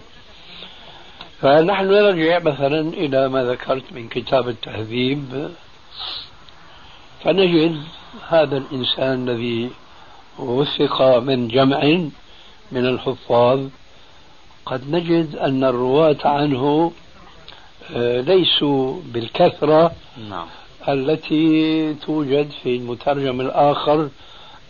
فنحن 1.42 1.86
نرجع 1.88 2.40
مثلا 2.40 2.80
إلى 2.80 3.30
ما 3.30 3.44
ذكرت 3.44 3.84
من 3.92 4.08
كتاب 4.08 4.50
التهذيب. 4.50 5.50
فنجد 7.24 7.78
هذا 8.30 8.58
الإنسان 8.58 9.30
الذي 9.30 9.70
وثق 10.39 11.17
من 11.17 11.47
جمع 11.47 11.84
من 12.71 12.86
الحفاظ 12.86 13.60
قد 14.65 14.91
نجد 14.91 15.36
أن 15.36 15.63
الرواة 15.63 16.17
عنه 16.26 16.91
آه، 17.95 18.21
ليسوا 18.21 19.00
بالكثرة 19.06 19.91
نعم. 20.30 20.47
التي 20.89 21.93
توجد 21.93 22.50
في 22.63 22.76
المترجم 22.76 23.41
الآخر 23.41 24.10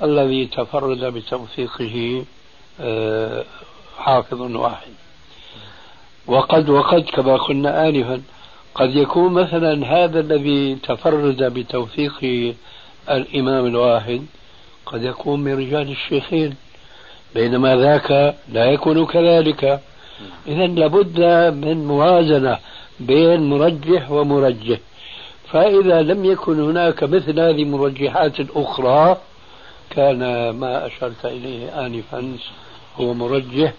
الذي 0.03 0.45
تفرد 0.45 1.05
بتوثيقه 1.05 2.25
آه، 2.81 3.43
حافظ 3.97 4.41
واحد 4.41 4.91
وقد 6.27 6.69
وقد 6.69 7.01
كما 7.01 7.37
قلنا 7.37 7.89
آنفا 7.89 8.21
قد 8.75 8.95
يكون 8.95 9.33
مثلا 9.33 9.85
هذا 9.85 10.19
الذي 10.19 10.75
تفرد 10.75 11.43
بتوثيق 11.43 12.53
الإمام 13.09 13.65
الواحد 13.65 14.25
قد 14.91 15.03
يكون 15.03 15.39
من 15.39 15.53
رجال 15.57 15.91
الشيخين. 15.91 16.55
بينما 17.35 17.75
ذاك 17.75 18.35
لا 18.49 18.65
يكون 18.65 19.05
كذلك. 19.05 19.79
إذا 20.47 20.67
لابد 20.67 21.19
من 21.65 21.87
موازنة 21.87 22.59
بين 22.99 23.49
مرجح 23.49 24.11
ومرجح. 24.11 24.79
فإذا 25.51 26.01
لم 26.01 26.25
يكن 26.25 26.59
هناك 26.59 27.03
مثل 27.03 27.39
هذه 27.39 27.63
المرجحات 27.63 28.39
الأخرى 28.39 29.17
كان 29.89 30.49
ما 30.49 30.85
أشرت 30.85 31.25
إليه 31.25 31.85
آنفا 31.85 32.37
هو 32.99 33.13
مرجح. 33.13 33.73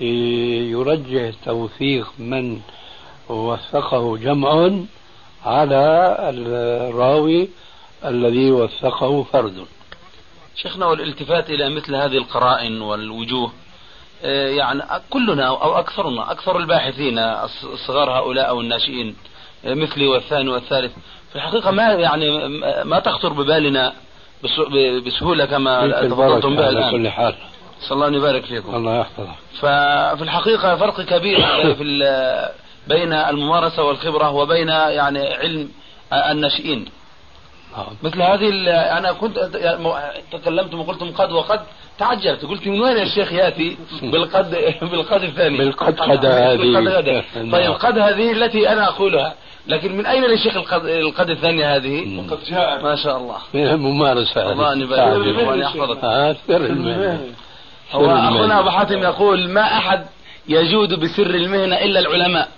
يرجح 0.00 1.30
توثيق 1.44 2.12
من 2.18 2.60
وثقه 3.28 4.16
جمع 4.16 4.70
على 5.44 6.16
الراوي 6.20 7.48
الذي 8.04 8.50
وثقه 8.50 9.22
فرد. 9.22 9.54
شيخنا 10.56 10.86
والالتفات 10.86 11.50
إلى 11.50 11.70
مثل 11.70 11.94
هذه 11.94 12.16
القرائن 12.16 12.80
والوجوه 12.82 13.52
آه، 14.24 14.48
يعني 14.48 14.82
كلنا 15.10 15.48
أو 15.48 15.78
أكثرنا 15.78 16.32
أكثر 16.32 16.58
الباحثين 16.58 17.18
الصغار 17.72 18.10
هؤلاء 18.10 18.48
أو 18.48 18.60
الناشئين 18.60 19.16
آه، 19.64 19.74
مثلي 19.74 20.06
والثاني 20.06 20.48
والثالث. 20.48 20.92
في 21.30 21.36
الحقيقة 21.36 21.70
ما 21.70 21.92
يعني 21.92 22.48
ما 22.84 23.00
تخطر 23.00 23.32
ببالنا 23.32 23.92
بسهولة 25.06 25.44
كما 25.44 26.02
تفضلتم 26.02 26.56
بها 26.56 26.70
الآن. 26.70 26.90
كل 26.90 27.08
حال. 27.08 27.34
صلى 27.80 27.96
الله 27.96 28.08
أن 28.08 28.14
يبارك 28.14 28.44
فيكم. 28.44 28.74
الله 28.74 29.00
يحفظك. 29.00 29.34
ففي 29.60 30.22
الحقيقة 30.22 30.76
فرق 30.76 31.00
كبير 31.00 31.46
في 31.74 31.84
بين 32.88 33.12
الممارسة 33.12 33.82
والخبرة 33.82 34.30
وبين 34.30 34.68
يعني 34.68 35.34
علم 35.34 35.68
الناشئين. 36.12 36.88
مثل 38.02 38.22
هذه 38.22 38.48
أنا 38.98 39.12
كنت 39.12 39.38
تكلمتم 40.32 40.80
وقلتم 40.80 41.10
قد 41.10 41.32
وقد 41.32 41.60
تعجبت 41.98 42.44
قلت 42.44 42.66
من 42.66 42.80
وين 42.80 43.02
الشيخ 43.02 43.32
يأتي؟ 43.32 43.76
بالقد 44.02 44.50
بالقد 44.90 45.22
الثاني. 45.22 45.58
بالقد 45.58 46.00
قد 46.00 46.26
هذه. 46.26 47.24
طيب 47.52 47.72
قد 47.72 47.98
هذه 47.98 48.32
التي 48.32 48.68
أنا 48.68 48.88
أقولها. 48.88 49.34
لكن 49.66 49.96
من 49.96 50.06
أين 50.06 50.24
للشيخ 50.24 50.56
القد, 50.56 50.84
القد 50.84 51.30
الثانية 51.30 51.76
هذه؟ 51.76 52.18
وقد 52.18 52.44
جاء. 52.44 52.82
ما 52.82 52.96
شاء 52.96 53.16
الله. 53.16 53.36
من 53.54 53.66
الممارسه 53.66 54.52
الله 54.52 54.72
أن 54.72 54.80
يبارك 54.80 55.48
وان 55.48 55.58
يحفظك. 55.58 56.04
هو 57.92 58.10
أخونا 58.10 58.60
أبو 58.60 58.70
حاتم 58.70 59.02
يقول 59.02 59.50
ما 59.50 59.62
أحد 59.62 60.06
يجود 60.48 61.00
بسر 61.00 61.26
المهنة 61.26 61.76
إلا 61.76 62.00
العلماء. 62.00 62.48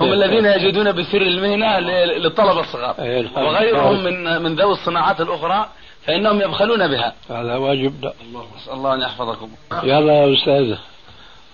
هم 0.00 0.12
الذين 0.12 0.46
يجودون 0.46 0.92
بسر 0.92 1.22
المهنة 1.22 1.78
للطلبة 1.78 2.60
الصغار. 2.60 2.94
وغيرهم 3.36 4.04
من 4.04 4.42
من 4.42 4.54
ذوي 4.54 4.72
الصناعات 4.72 5.20
الأخرى 5.20 5.68
فإنهم 6.06 6.40
يبخلون 6.40 6.88
بها. 6.88 7.12
هذا 7.30 7.56
واجب 7.56 8.04
لا 8.04 8.12
نسأل 8.56 8.72
الله 8.72 8.94
أن 8.94 9.00
يحفظكم. 9.00 9.48
يلا 9.82 10.12
يا 10.12 10.34
أستاذ. 10.34 10.76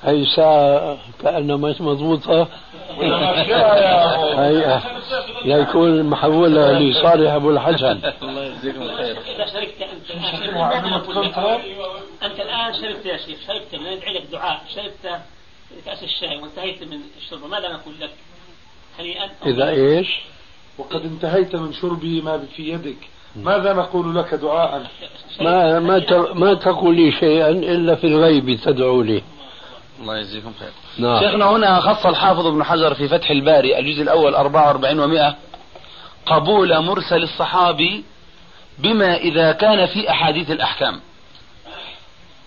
هي 0.02 0.24
ساعة 0.36 0.98
كأنها 1.22 1.56
مش 1.56 1.80
مضبوطة؟ 1.80 2.48
هي 4.38 4.80
يكون 5.44 6.02
محولة 6.02 6.78
لصالح 6.78 7.32
أبو 7.32 7.50
الحسن. 7.50 8.00
الله 8.22 8.44
يجزيكم 8.44 8.82
الخير 8.82 9.16
أنت 12.22 12.40
الآن 12.40 12.74
شربت 12.74 13.06
يا 13.06 13.16
شيخ 13.16 13.38
شربت. 13.46 13.74
من 13.74 13.96
ندعي 13.96 14.14
لك 14.14 14.22
دعاء. 14.32 14.60
شربت 14.74 15.20
كأس 15.86 16.02
الشاي 16.02 16.36
وانتهيت 16.36 16.82
من 16.82 17.00
الشرب. 17.18 17.50
ماذا 17.50 17.72
نقول 17.72 17.94
لك؟ 18.00 18.10
هنيئا 18.98 19.30
إذا 19.46 19.68
إيش؟ 19.68 20.08
وقد 20.78 21.04
انتهيت 21.04 21.56
من 21.56 21.72
شربي 21.72 22.20
ما 22.20 22.46
في 22.56 22.68
يدك. 22.68 23.08
ماذا 23.36 23.72
نقول 23.72 24.16
لك 24.16 24.34
دعاء؟ 24.34 24.86
ما 25.40 25.78
ما 25.78 26.04
ما 26.34 26.54
تقول 26.54 26.96
لي 26.96 27.12
شيئا 27.12 27.50
إلا 27.50 27.94
في 27.94 28.06
الغيب 28.06 28.60
تدعو 28.64 29.02
لي. 29.02 29.22
الله 30.00 30.18
يجزيكم 30.18 30.52
خير. 30.60 30.70
نعم. 30.98 31.20
شيخنا 31.20 31.44
هنا 31.44 31.80
خص 31.80 32.06
الحافظ 32.06 32.46
ابن 32.46 32.64
حجر 32.64 32.94
في 32.94 33.08
فتح 33.08 33.30
الباري 33.30 33.78
الجزء 33.78 34.02
الأول 34.02 34.34
44 34.34 35.32
و100 35.32 35.34
قبول 36.26 36.82
مرسل 36.82 37.22
الصحابي 37.22 38.04
بما 38.78 39.16
إذا 39.16 39.52
كان 39.52 39.86
في 39.86 40.10
أحاديث 40.10 40.50
الأحكام. 40.50 41.00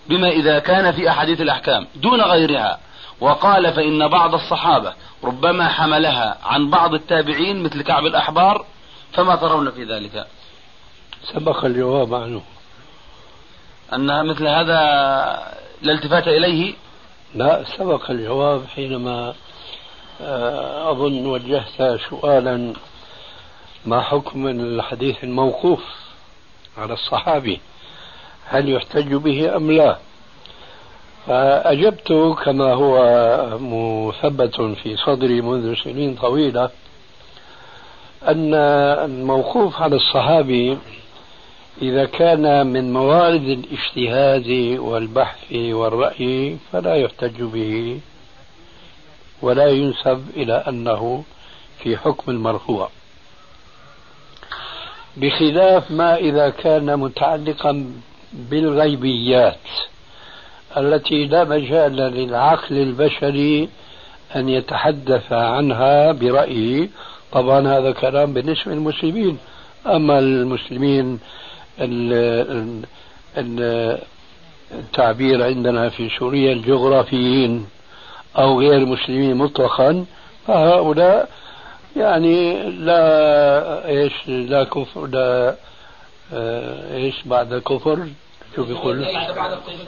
بما 0.08 0.28
إذا 0.28 0.58
كان 0.58 0.92
في 0.92 1.08
أحاديث 1.08 1.40
الأحكام 1.40 1.86
دون 1.94 2.20
غيرها. 2.20 2.78
وقال 3.24 3.72
فإن 3.72 4.08
بعض 4.08 4.34
الصحابة 4.34 4.94
ربما 5.24 5.68
حملها 5.68 6.38
عن 6.42 6.70
بعض 6.70 6.94
التابعين 6.94 7.62
مثل 7.62 7.82
كعب 7.82 8.06
الأحبار 8.06 8.66
فما 9.12 9.36
ترون 9.36 9.70
في 9.70 9.84
ذلك؟ 9.84 10.26
سبق 11.32 11.64
الجواب 11.64 12.14
عنه. 12.14 12.42
أن 13.92 14.26
مثل 14.26 14.46
هذا 14.46 14.78
لا 15.82 15.92
التفات 15.92 16.28
إليه؟ 16.28 16.74
لا 17.34 17.64
سبق 17.78 18.10
الجواب 18.10 18.66
حينما 18.66 19.34
آه، 20.20 20.90
أظن 20.90 21.26
وجهت 21.26 22.00
سؤالا 22.10 22.72
ما 23.86 24.00
حكم 24.00 24.48
الحديث 24.48 25.24
الموقوف 25.24 25.84
على 26.78 26.92
الصحابي 26.92 27.60
هل 28.46 28.68
يحتج 28.68 29.14
به 29.14 29.56
أم 29.56 29.72
لا؟ 29.72 29.98
فأجبت 31.26 32.36
كما 32.44 32.72
هو 32.72 32.98
مثبت 33.58 34.60
في 34.60 34.96
صدري 34.96 35.40
منذ 35.40 35.74
سنين 35.74 36.14
طويلة 36.14 36.70
أن 38.28 38.54
الموقوف 39.04 39.82
على 39.82 39.96
الصحابي 39.96 40.78
إذا 41.82 42.04
كان 42.04 42.66
من 42.66 42.92
موارد 42.92 43.42
الاجتهاد 43.42 44.78
والبحث 44.78 45.52
والرأي 45.52 46.56
فلا 46.72 46.94
يحتج 46.94 47.42
به 47.42 48.00
ولا 49.42 49.66
ينسب 49.66 50.24
إلى 50.36 50.64
أنه 50.68 51.24
في 51.78 51.96
حكم 51.96 52.30
المرفوع. 52.32 52.88
بخلاف 55.16 55.90
ما 55.90 56.16
إذا 56.16 56.50
كان 56.50 56.98
متعلقا 56.98 57.92
بالغيبيات 58.32 59.58
التي 60.76 61.26
لا 61.26 61.44
مجال 61.44 61.96
للعقل 61.96 62.76
البشري 62.76 63.68
أن 64.36 64.48
يتحدث 64.48 65.32
عنها 65.32 66.12
برأيه 66.12 66.88
طبعا 67.32 67.68
هذا 67.68 67.90
كلام 67.92 68.32
بالنسبة 68.32 68.72
للمسلمين. 68.72 69.38
أما 69.86 70.18
المسلمين 70.18 71.18
التعبير 74.72 75.44
عندنا 75.44 75.88
في 75.88 76.10
سوريا 76.18 76.52
الجغرافيين 76.52 77.66
أو 78.38 78.60
غير 78.60 78.74
المسلمين 78.74 79.36
مطلقا 79.36 80.04
فهؤلاء 80.46 81.28
يعني 81.96 82.62
لا 82.70 83.88
إيش 83.88 84.28
لا 84.28 84.64
كفر 84.64 85.06
لا 85.06 85.56
آه، 86.34 86.96
إيش 86.96 87.14
بعد 87.26 87.52
الكفر؟ 87.52 88.06
شو 88.56 88.64
بيقول 88.64 89.04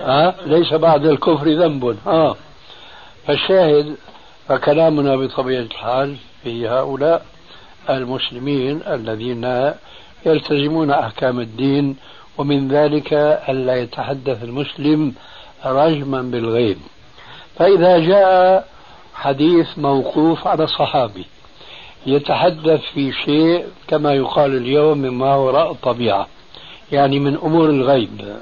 ها؟ 0.00 0.34
ليس 0.46 0.72
بعد 0.74 1.06
الكفر 1.06 1.48
ذنب. 1.48 1.96
ها. 2.06 2.36
فالشاهد 3.26 3.96
فكلامنا 4.48 5.16
بطبيعة 5.16 5.60
الحال 5.60 6.16
في 6.42 6.68
هؤلاء 6.68 7.26
المسلمين 7.90 8.80
الذين 8.86 9.72
يلتزمون 10.26 10.90
أحكام 10.90 11.40
الدين 11.40 11.96
ومن 12.38 12.68
ذلك 12.68 13.12
ألا 13.48 13.76
يتحدث 13.76 14.44
المسلم 14.44 15.14
رجما 15.66 16.22
بالغيب. 16.22 16.78
فإذا 17.56 17.98
جاء 17.98 18.68
حديث 19.14 19.78
موقوف 19.78 20.46
على 20.46 20.66
صحابي 20.66 21.26
يتحدث 22.06 22.80
في 22.94 23.12
شيء 23.12 23.64
كما 23.88 24.14
يقال 24.14 24.56
اليوم 24.56 24.98
مما 24.98 25.36
وراء 25.36 25.70
الطبيعة 25.72 26.26
يعني 26.92 27.18
من 27.18 27.36
أمور 27.36 27.70
الغيب. 27.70 28.36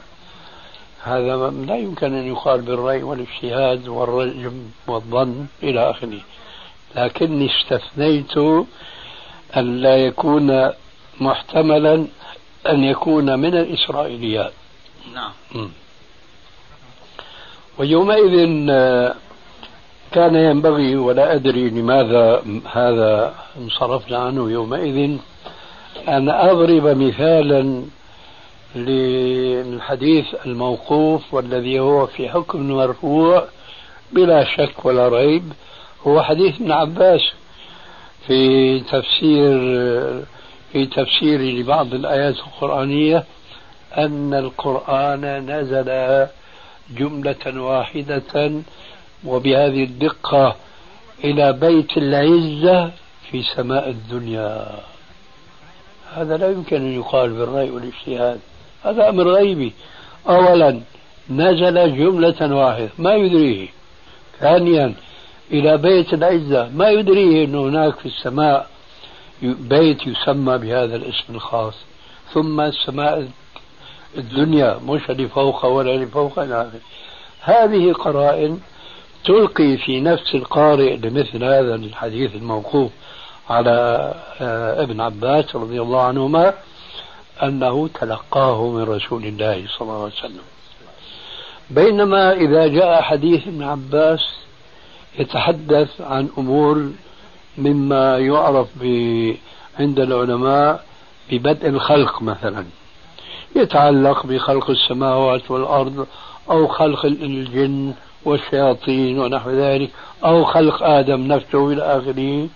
هذا 1.05 1.51
لا 1.67 1.77
يمكن 1.77 2.15
أن 2.15 2.27
يقال 2.27 2.61
بالرأي 2.61 3.03
والاجتهاد 3.03 3.89
والرجم 3.89 4.53
والظن 4.87 5.47
إلى 5.63 5.91
آخره. 5.91 6.21
لكني 6.97 7.51
استثنيت 7.51 8.37
أن 9.57 9.77
لا 9.77 9.97
يكون 9.97 10.71
محتملا 11.21 12.07
أن 12.69 12.85
يكون 12.85 13.39
من 13.39 13.55
الإسرائيليات. 13.55 14.53
نعم. 15.15 15.71
ويومئذ 17.79 18.67
آه، 18.71 19.15
كان 20.13 20.35
ينبغي 20.35 20.97
ولا 20.97 21.35
أدري 21.35 21.71
لماذا 21.71 22.43
هذا 22.73 23.35
انصرفنا 23.59 24.19
عنه 24.19 24.51
يومئذ 24.51 25.17
أن 26.09 26.29
أضرب 26.29 26.87
مثالا 26.87 27.83
للحديث 28.75 30.27
الموقوف 30.47 31.35
والذي 31.35 31.81
هو 31.81 32.07
في 32.07 32.29
حكم 32.29 32.59
المرفوع 32.59 33.45
بلا 34.13 34.45
شك 34.45 34.85
ولا 34.85 35.09
ريب 35.09 35.53
هو 36.07 36.23
حديث 36.23 36.61
ابن 36.61 36.73
عباس 36.73 37.21
في 38.27 38.81
تفسير 38.81 39.59
في 40.73 40.87
تفسير 40.87 41.41
لبعض 41.41 41.95
الآيات 41.95 42.35
القرآنية 42.35 43.25
أن 43.99 44.35
القرآن 44.35 45.51
نزل 45.51 46.27
جملة 46.91 47.63
واحدة 47.63 48.53
وبهذه 49.25 49.85
الدقة 49.85 50.57
إلى 51.25 51.53
بيت 51.53 51.97
العزة 51.97 52.91
في 53.31 53.43
سماء 53.43 53.89
الدنيا. 53.91 54.67
هذا 56.15 56.37
لا 56.37 56.51
يمكن 56.51 56.77
أن 56.77 56.95
يقال 56.95 57.31
بالرأي 57.31 57.71
والاجتهاد. 57.71 58.41
هذا 58.85 59.09
أمر 59.09 59.29
غيبي. 59.29 59.73
أولا 60.29 60.81
نزل 61.31 61.97
جملة 61.97 62.55
واحدة 62.57 62.89
ما 62.99 63.15
يدريه. 63.15 63.69
ثانيا 64.41 64.95
إلى 65.53 65.77
بيت 65.79 66.15
العزة 66.15 66.69
ما 66.69 66.91
يدريه 66.91 67.45
أن 67.45 67.55
هناك 67.55 67.99
في 67.99 68.07
السماء 68.07 68.67
بيت 69.43 70.07
يسمى 70.07 70.59
بهذا 70.59 70.97
الاسم 70.97 71.35
الخاص. 71.35 71.75
ثم 72.33 72.61
السماء 72.61 73.29
الدنيا 74.19 74.81
مش 74.87 75.11
اللي 75.11 75.29
ولا 75.65 75.95
اللي 75.95 76.07
هذه 77.41 77.93
قرائن 77.93 78.61
تلقي 79.25 79.77
في 79.77 80.01
نفس 80.01 80.35
القارئ 80.35 80.97
لمثل 80.97 81.45
هذا 81.45 81.75
الحديث 81.75 82.35
الموقوف 82.35 82.91
على 83.51 83.71
آه، 84.41 84.83
ابن 84.83 85.01
عباس 85.01 85.57
رضي 85.57 85.81
الله 85.83 86.03
عنهما 86.03 86.55
أنه 87.47 87.89
تلقاه 88.01 88.69
من 88.69 88.83
رسول 88.83 89.25
الله 89.25 89.65
صلى 89.79 89.89
الله 89.89 90.03
عليه 90.03 90.15
وسلم. 90.15 90.43
بينما 91.71 92.33
إذا 92.33 92.67
جاء 92.67 93.03
حديث 93.03 93.49
ابن 93.49 93.63
عباس 93.63 94.21
يتحدث 95.19 96.01
عن 96.01 96.29
أمور 96.39 96.91
مما 97.59 98.19
يعرف 98.19 98.69
عند 99.79 100.01
العلماء 100.01 100.85
ببدء 101.31 101.69
الخلق 101.69 102.23
مثلا. 102.23 102.65
يتعلق 103.57 104.27
بخلق 104.27 104.71
السماوات 104.71 105.51
والأرض 105.51 106.07
أو 106.51 106.67
خلق 106.67 107.05
الجن 107.05 107.95
والشياطين 108.25 109.19
ونحو 109.19 109.51
ذلك 109.51 109.91
أو 110.25 110.45
خلق 110.45 110.83
آدم 110.83 111.21
نفسه 111.21 111.73
إلى 111.73 111.83
آخره. 111.83 112.49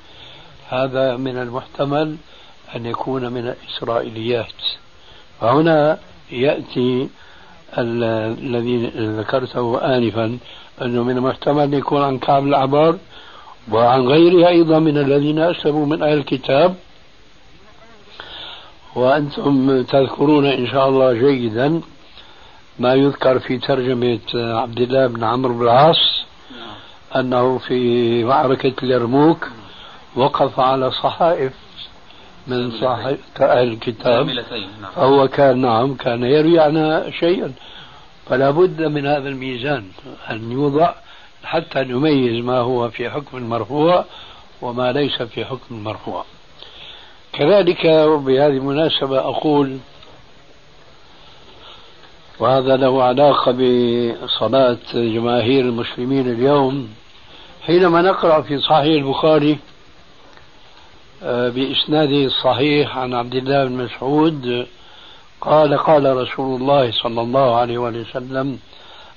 هذا 0.68 1.16
من 1.16 1.38
المحتمل. 1.38 2.16
أن 2.76 2.86
يكون 2.86 3.32
من 3.32 3.54
الإسرائيليات. 3.54 4.60
فهنا 5.40 5.98
يأتي 6.30 7.08
الذي 7.78 8.86
ذكرته 8.96 9.78
آنفا 9.96 10.38
أنه 10.82 11.02
من 11.02 11.16
المحتمل 11.16 11.62
أن 11.62 11.74
يكون 11.74 12.02
عن 12.02 12.18
كعب 12.18 12.46
الأعبار 12.46 12.98
وعن 13.72 14.00
غيره 14.06 14.48
أيضا 14.48 14.78
من 14.78 14.98
الذين 14.98 15.38
أسلموا 15.38 15.86
من 15.86 16.02
أهل 16.02 16.18
الكتاب. 16.18 16.74
وأنتم 18.94 19.82
تذكرون 19.82 20.46
إن 20.46 20.66
شاء 20.66 20.88
الله 20.88 21.12
جيدا 21.12 21.80
ما 22.78 22.94
يذكر 22.94 23.38
في 23.38 23.58
ترجمة 23.58 24.18
عبد 24.34 24.80
الله 24.80 25.06
بن 25.06 25.24
عمرو 25.24 25.54
بن 25.54 25.62
العاص 25.62 26.24
أنه 27.16 27.58
في 27.58 28.24
معركة 28.24 28.72
اليرموك 28.82 29.48
وقف 30.16 30.60
على 30.60 30.90
صحائف 30.90 31.52
من 32.48 32.70
صحائف 32.70 33.20
أهل 33.40 33.68
الكتاب. 33.68 34.26
نعم. 34.26 34.90
فهو 34.96 35.28
كان 35.28 35.58
نعم 35.58 35.94
كان 35.94 36.22
يروي 36.22 36.60
عنها 36.60 37.10
شيئا. 37.10 37.52
فلا 38.26 38.50
بد 38.50 38.82
من 38.82 39.06
هذا 39.06 39.28
الميزان 39.28 39.84
أن 40.30 40.52
يوضع 40.52 40.94
حتى 41.44 41.80
نميز 41.84 42.44
ما 42.44 42.58
هو 42.58 42.90
في 42.90 43.10
حكم 43.10 43.36
المرفوع 43.36 44.04
وما 44.62 44.92
ليس 44.92 45.22
في 45.22 45.44
حكم 45.44 45.74
المرفوع. 45.74 46.24
كذلك 47.32 47.84
وبهذه 47.84 48.56
المناسبة 48.56 49.18
أقول 49.18 49.78
وهذا 52.38 52.76
له 52.76 53.02
علاقة 53.02 53.52
بصلاة 53.52 54.78
جماهير 54.94 55.64
المسلمين 55.64 56.32
اليوم. 56.32 56.88
حينما 57.66 58.02
نقرأ 58.02 58.40
في 58.40 58.58
صحيح 58.58 59.04
البخاري 59.04 59.58
بإسناده 61.22 62.24
الصحيح 62.24 62.98
عن 62.98 63.14
عبد 63.14 63.34
الله 63.34 63.64
بن 63.64 63.72
مسعود 63.72 64.66
قال 65.40 65.78
قال 65.78 66.16
رسول 66.16 66.60
الله 66.60 66.92
صلى 66.92 67.20
الله 67.20 67.56
عليه 67.56 67.78
وسلم 67.78 68.58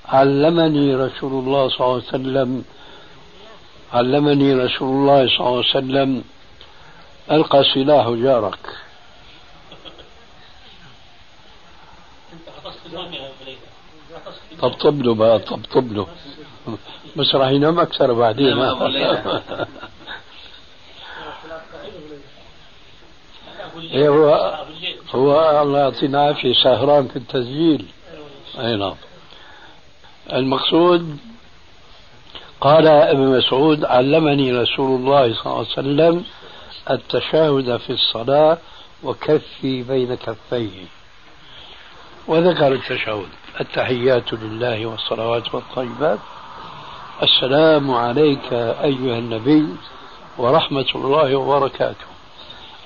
علمني 0.06 0.96
رسول 0.96 1.32
الله 1.34 1.70
صلى 1.70 1.80
الله 1.88 1.94
عليه 1.94 2.04
وسلم 2.08 2.64
علمني 3.94 4.54
رسول 4.54 4.90
الله 4.90 5.28
صلى 5.28 5.40
الله 5.40 5.50
عليه 5.50 5.60
وسلم 5.70 6.24
ألقى 7.32 7.64
سلاح 7.74 8.10
جارك. 8.10 8.60
طبطب 14.62 15.02
له 15.02 15.16
بقى 15.16 15.40
طبطب 15.40 15.94
له 15.94 16.08
بس 17.16 17.36
راح 17.36 17.50
ينام 17.50 17.80
أكثر 17.80 18.14
بعدين. 18.14 18.58
إيه 23.92 24.10
هو 24.10 24.58
هو 25.16 25.62
الله 25.62 25.80
يعطينا 25.80 26.22
عافية. 26.22 26.54
سهران 26.54 27.08
في 27.08 27.16
التسجيل. 27.16 27.86
أي 28.60 28.76
نعم. 28.76 28.96
المقصود 30.34 31.18
قال 32.62 32.88
ابن 32.88 33.38
مسعود 33.38 33.86
علمني 33.86 34.52
رسول 34.52 35.00
الله 35.00 35.34
صلى 35.34 35.46
الله 35.46 35.58
عليه 35.58 35.68
وسلم 35.70 36.24
التشهد 36.90 37.78
في 37.78 37.90
الصلاة 37.90 38.58
وكفي 39.04 39.84
بين 39.84 40.16
كفيه. 40.16 40.86
وذكر 42.28 42.74
التشهد 42.74 43.28
التحيات 43.62 44.34
لله 44.34 44.86
والصلوات 44.86 45.56
والطيبات. 45.56 46.20
السلام 47.24 47.92
عليك 47.92 48.54
أيها 48.54 49.20
النبي 49.20 49.66
ورحمة 50.38 50.86
الله 50.96 51.36
وبركاته. 51.36 52.11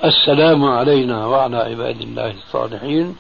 السلام 0.06 0.66
علينا 0.66 1.26
وعلى 1.26 1.58
عباد 1.58 2.02
الله 2.02 2.32
الصالحين. 2.32 3.16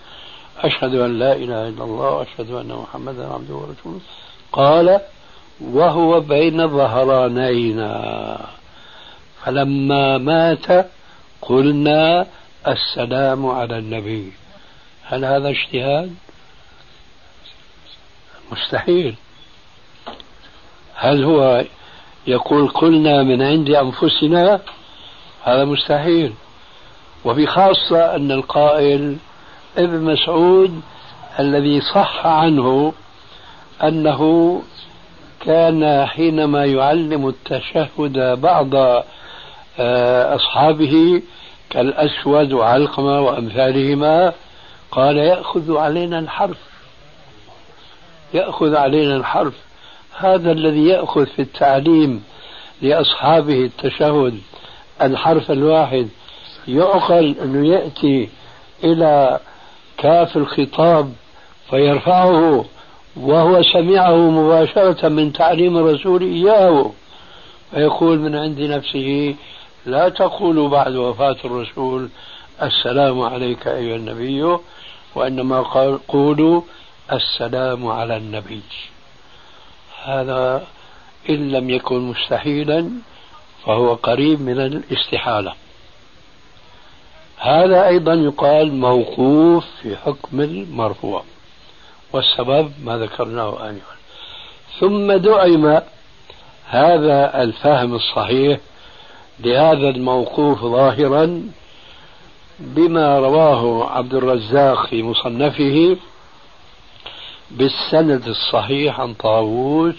أشهد 0.59 0.95
أن 0.95 1.19
لا 1.19 1.33
إله 1.33 1.67
إلا 1.69 1.83
الله 1.83 2.09
وأشهد 2.09 2.51
أن 2.51 2.67
محمدا 2.67 3.33
عبده 3.33 3.55
ورسوله. 3.55 3.99
قال 4.51 4.99
وهو 5.61 6.19
بين 6.19 6.67
ظهرانينا. 6.67 8.37
فلما 9.43 10.17
مات 10.17 10.85
قلنا 11.41 12.27
السلام 12.67 13.45
على 13.45 13.77
النبي. 13.77 14.33
هل 15.03 15.25
هذا 15.25 15.49
اجتهاد؟ 15.49 16.15
مستحيل. 18.51 19.15
هل 20.95 21.23
هو 21.23 21.65
يقول 22.27 22.67
قلنا 22.67 23.23
من 23.23 23.41
عند 23.41 23.69
أنفسنا؟ 23.69 24.59
هذا 25.43 25.65
مستحيل. 25.65 26.33
وبخاصة 27.25 28.15
أن 28.15 28.31
القائل 28.31 29.17
ابن 29.77 30.01
مسعود 30.01 30.81
الذي 31.39 31.81
صح 31.81 32.25
عنه 32.25 32.93
أنه 33.83 34.61
كان 35.39 36.05
حينما 36.05 36.65
يعلم 36.65 37.27
التشهد 37.27 38.41
بعض 38.41 38.75
آه، 39.79 40.35
أصحابه 40.35 41.21
كالأسود 41.69 42.53
وعلقمة 42.53 43.21
وأمثالهما 43.21 44.33
قال 44.91 45.17
يأخذ 45.17 45.77
علينا 45.77 46.19
الحرف. 46.19 46.57
يأخذ 48.33 48.75
علينا 48.75 49.15
الحرف. 49.15 49.53
هذا 50.17 50.51
الذي 50.51 50.87
يأخذ 50.87 51.25
في 51.25 51.41
التعليم 51.41 52.23
لأصحابه 52.81 53.65
التشهد 53.65 54.39
الحرف 55.01 55.51
الواحد 55.51 56.09
يعقل 56.67 57.35
أنه 57.43 57.67
يأتي 57.67 58.29
إلى 58.83 59.39
كاف 59.97 60.37
الخطاب 60.37 61.13
فيرفعه 61.69 62.65
وهو 63.15 63.61
سمعه 63.61 64.15
مباشرة 64.15 65.07
من 65.07 65.33
تعليم 65.33 65.77
الرسول 65.77 66.21
إياه. 66.21 66.91
فيقول 67.71 68.19
من 68.19 68.35
عند 68.35 68.59
نفسه 68.59 69.35
لا 69.85 70.09
تقولوا 70.09 70.69
بعد 70.69 70.95
وفاة 70.95 71.37
الرسول 71.45 72.09
السلام 72.61 73.21
عليك 73.21 73.67
أيها 73.67 73.95
النبي 73.95 74.57
وإنما 75.15 75.61
قولوا 76.07 76.61
السلام 77.11 77.87
على 77.87 78.17
النبي. 78.17 78.61
هذا 80.03 80.67
إن 81.29 81.51
لم 81.51 81.69
يكن 81.69 81.99
مستحيلا 81.99 82.89
فهو 83.65 83.93
قريب 83.93 84.41
من 84.41 84.59
الاستحالة. 84.59 85.53
هذا 87.37 87.87
أيضا 87.87 88.13
يقال 88.13 88.73
موقوف 88.75 89.65
في 89.81 89.95
حكم 89.97 90.41
المرفوع. 90.41 91.23
والسبب 92.13 92.71
ما 92.83 92.97
ذكرناه 92.97 93.69
آنفا. 93.69 93.95
ثم 94.79 95.11
دعم 95.11 95.81
هذا 96.67 97.43
الفهم 97.43 97.95
الصحيح 97.95 98.59
لهذا 99.39 99.89
الموقوف 99.89 100.61
ظاهرا 100.61 101.43
بما 102.59 103.19
رواه 103.19 103.89
عبد 103.91 104.13
الرزاق 104.13 104.87
في 104.87 105.03
مصنفه 105.03 105.97
بالسند 107.51 108.27
الصحيح 108.27 108.99
عن 108.99 109.13
طاووس 109.13 109.95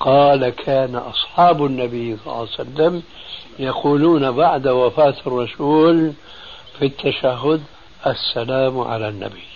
قال 0.00 0.48
كان 0.48 0.96
أصحاب 0.96 1.64
النبي 1.64 2.16
صلى 2.16 2.26
الله 2.26 2.36
عليه 2.38 2.50
وسلم 2.50 3.02
يقولون 3.58 4.30
بعد 4.30 4.68
وفاة 4.68 5.14
الرسول 5.26 6.12
في 6.78 6.86
التشهد 6.86 7.62
السلام 8.06 8.80
على 8.80 9.08
النبي. 9.08 9.46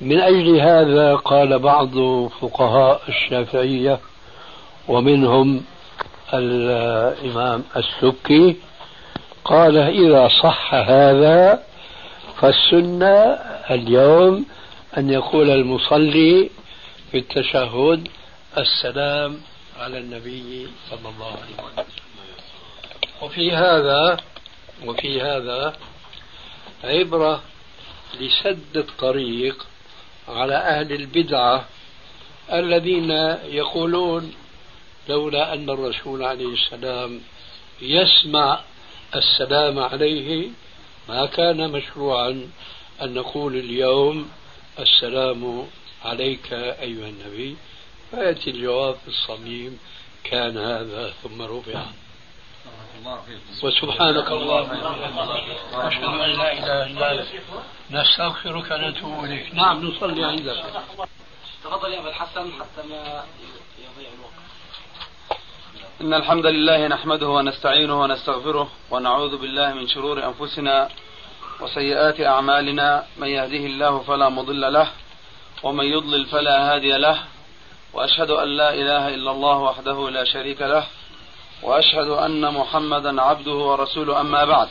من 0.00 0.20
أجل 0.20 0.60
هذا 0.60 1.14
قال 1.14 1.58
بعض 1.58 1.94
فقهاء 2.28 3.02
الشافعية 3.08 4.00
ومنهم 4.88 5.64
الإمام 6.34 7.64
السكي 7.76 8.56
قال 9.44 9.76
إذا 9.76 10.28
صح 10.42 10.74
هذا 10.74 11.62
فالسنة 12.40 13.38
اليوم 13.70 14.44
أن 14.98 15.10
يقول 15.10 15.50
المصلي 15.50 16.50
في 17.10 17.18
التشهد 17.18 18.08
السلام 18.58 19.40
على 19.80 19.98
النبي 19.98 20.68
صلى 20.90 21.08
الله 21.08 21.26
عليه 21.26 21.54
وسلم. 21.64 21.84
وفي 23.22 23.52
هذا 23.52 24.16
وفي 24.86 25.22
هذا 25.22 25.76
عبرة 26.84 27.42
لسد 28.20 28.76
الطريق 28.76 29.66
على 30.28 30.54
أهل 30.54 30.92
البدعة 30.92 31.66
الذين 32.52 33.10
يقولون 33.44 34.34
لولا 35.08 35.54
أن 35.54 35.70
الرسول 35.70 36.22
عليه 36.22 36.54
السلام 36.54 37.20
يسمع 37.82 38.60
السلام 39.14 39.78
عليه 39.78 40.48
ما 41.08 41.26
كان 41.26 41.70
مشروعا 41.70 42.50
أن 43.02 43.14
نقول 43.14 43.56
اليوم 43.56 44.30
السلام 44.78 45.66
عليك 46.04 46.52
أيها 46.52 47.08
النبي. 47.08 47.56
فيأتي 48.10 48.50
الجواب 48.50 48.96
الصميم 49.08 49.78
كان 50.24 50.56
هذا 50.56 51.12
ثم 51.22 51.42
رفع. 51.42 51.84
وسبحانك 53.62 54.30
اللهم 54.30 54.70
أشهد 55.74 56.04
أن 56.04 56.30
لا 56.30 56.52
إله 56.52 56.86
إلا 56.86 57.12
أنت. 57.12 57.26
نستغفرك 57.90 58.70
ونتوب 58.70 59.24
إليك. 59.24 59.54
نعم 59.54 59.86
نصلي 59.86 60.24
عندك 60.24 60.64
تفضل 61.64 61.92
يا 61.92 62.00
أبا 62.00 62.08
الحسن 62.08 62.52
حتى 62.52 62.88
ما 62.88 63.24
يضيع 63.78 64.10
الوقت. 64.16 64.38
إن 66.00 66.14
الحمد 66.14 66.46
لله 66.46 66.86
نحمده 66.86 67.28
ونستعينه 67.28 68.00
ونستغفره 68.00 68.68
ونعوذ 68.90 69.36
بالله 69.38 69.74
من 69.74 69.88
شرور 69.88 70.24
أنفسنا 70.24 70.88
وسيئات 71.60 72.20
أعمالنا. 72.20 73.06
من 73.16 73.28
يهده 73.28 73.64
الله 73.66 73.98
فلا 74.02 74.28
مضل 74.28 74.72
له 74.72 74.88
ومن 75.62 75.84
يضلل 75.84 76.26
فلا 76.26 76.74
هادي 76.74 76.92
له. 76.98 77.18
وأشهد 77.92 78.30
أن 78.30 78.48
لا 78.48 78.74
إله 78.74 79.08
إلا 79.14 79.30
الله 79.30 79.58
وحده 79.58 80.10
لا 80.10 80.24
شريك 80.24 80.62
له. 80.62 80.86
وأشهد 81.62 82.08
أن 82.08 82.54
محمدا 82.54 83.22
عبده 83.22 83.52
ورسوله 83.52 84.20
أما 84.20 84.44
بعد. 84.44 84.68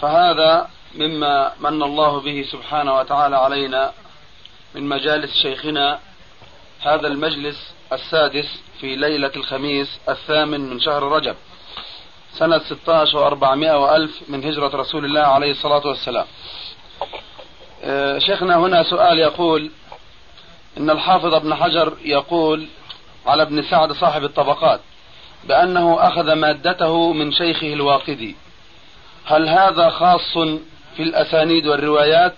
فهذا 0.00 0.68
مما 0.94 1.52
من 1.60 1.82
الله 1.82 2.20
به 2.20 2.44
سبحانه 2.52 2.96
وتعالى 2.96 3.36
علينا 3.36 3.92
من 4.74 4.88
مجالس 4.88 5.32
شيخنا 5.42 5.98
هذا 6.80 7.06
المجلس 7.06 7.74
السادس 7.92 8.62
في 8.80 8.96
ليلة 8.96 9.32
الخميس 9.36 9.98
الثامن 10.08 10.60
من 10.70 10.80
شهر 10.80 11.02
رجب 11.02 11.36
سنة 12.32 12.58
16 12.58 13.30
و400 13.30 13.74
وألف 13.74 14.22
من 14.28 14.44
هجرة 14.44 14.76
رسول 14.76 15.04
الله 15.04 15.20
عليه 15.20 15.50
الصلاة 15.50 15.86
والسلام. 15.86 16.26
آه، 17.82 18.18
شيخنا 18.18 18.56
هنا 18.56 18.82
سؤال 18.82 19.18
يقول 19.18 19.70
إن 20.78 20.90
الحافظ 20.90 21.34
ابن 21.34 21.54
حجر 21.54 21.92
يقول 22.04 22.66
على 23.26 23.42
ابن 23.42 23.62
سعد 23.62 23.92
صاحب 23.92 24.24
الطبقات 24.24 24.80
بأنه 25.44 26.08
أخذ 26.08 26.32
مادته 26.32 27.12
من 27.12 27.32
شيخه 27.32 27.72
الواقدي. 27.72 28.36
هل 29.24 29.48
هذا 29.48 29.90
خاص 29.90 30.32
في 30.96 31.02
الأسانيد 31.02 31.66
والروايات؟ 31.66 32.34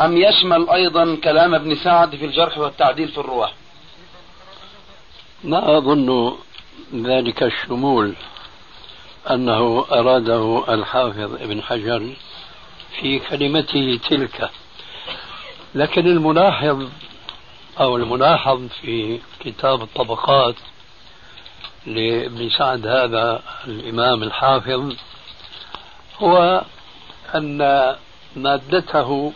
أم 0.00 0.16
يشمل 0.16 0.70
أيضا 0.70 1.16
كلام 1.24 1.54
ابن 1.54 1.74
سعد 1.74 2.16
في 2.16 2.24
الجرح 2.24 2.58
والتعديل 2.58 3.08
في 3.08 3.18
الرواة؟ 3.18 3.50
ما 5.44 5.78
أظن 5.78 6.32
ذلك 6.94 7.42
الشمول 7.42 8.14
أنه 9.30 9.84
أراده 9.92 10.64
الحافظ 10.68 11.34
ابن 11.34 11.62
حجر 11.62 12.12
في 13.00 13.18
كلمته 13.18 14.00
تلك. 14.08 14.50
لكن 15.74 16.06
الملاحظ 16.06 16.88
أو 17.80 17.96
الملاحظ 17.96 18.66
في 18.80 19.20
كتاب 19.40 19.82
الطبقات 19.82 20.54
لابن 21.88 22.50
سعد 22.50 22.86
هذا 22.86 23.42
الإمام 23.66 24.22
الحافظ 24.22 24.96
هو 26.18 26.64
أن 27.34 27.96
مادته 28.36 29.32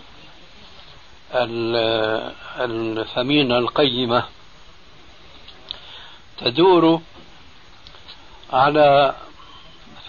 الثمينة 2.60 3.58
القيمة 3.58 4.24
تدور 6.38 7.00
على 8.52 9.14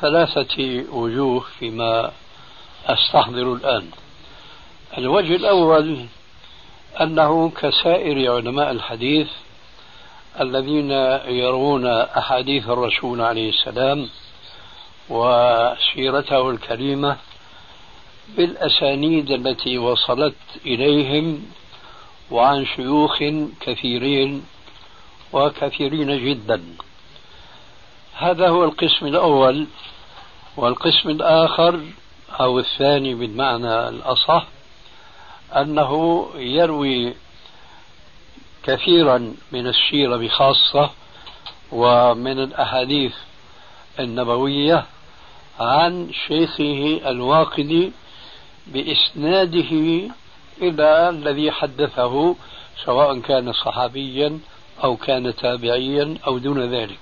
ثلاثة 0.01 0.83
وجوه 0.91 1.45
فيما 1.59 2.11
أستحضر 2.85 3.53
الآن. 3.53 3.91
الوجه 4.97 5.35
الأول 5.35 6.05
أنه 7.01 7.49
كسائر 7.49 8.31
علماء 8.35 8.71
الحديث 8.71 9.27
الذين 10.41 10.91
يرون 11.27 11.87
أحاديث 11.87 12.69
الرسول 12.69 13.21
عليه 13.21 13.49
السلام 13.49 14.09
وسيرته 15.09 16.49
الكريمة 16.49 17.17
بالأسانيد 18.37 19.31
التي 19.31 19.77
وصلت 19.77 20.35
إليهم 20.65 21.45
وعن 22.31 22.65
شيوخ 22.65 23.23
كثيرين 23.61 24.45
وكثيرين 25.33 26.25
جدا. 26.25 26.63
هذا 28.13 28.49
هو 28.49 28.63
القسم 28.63 29.05
الأول 29.05 29.67
والقسم 30.57 31.09
الآخر 31.09 31.79
أو 32.39 32.59
الثاني 32.59 33.13
بالمعنى 33.15 33.89
الأصح 33.89 34.47
أنه 35.55 36.25
يروي 36.35 37.13
كثيرا 38.63 39.35
من 39.51 39.67
السيرة 39.67 40.17
بخاصة 40.17 40.89
ومن 41.71 42.39
الأحاديث 42.39 43.13
النبوية 43.99 44.85
عن 45.59 46.09
شيخه 46.27 47.01
الواقدي 47.09 47.91
بإسناده 48.67 49.71
إلى 50.61 51.09
الذي 51.09 51.51
حدثه 51.51 52.35
سواء 52.85 53.19
كان 53.19 53.53
صحابيا 53.53 54.39
أو 54.83 54.95
كان 54.95 55.35
تابعيا 55.35 56.17
أو 56.27 56.37
دون 56.37 56.73
ذلك. 56.73 56.99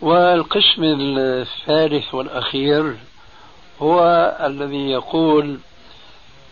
والقسم 0.00 0.82
الثالث 1.18 2.14
والأخير 2.14 2.96
هو 3.82 4.00
الذي 4.40 4.90
يقول 4.90 5.58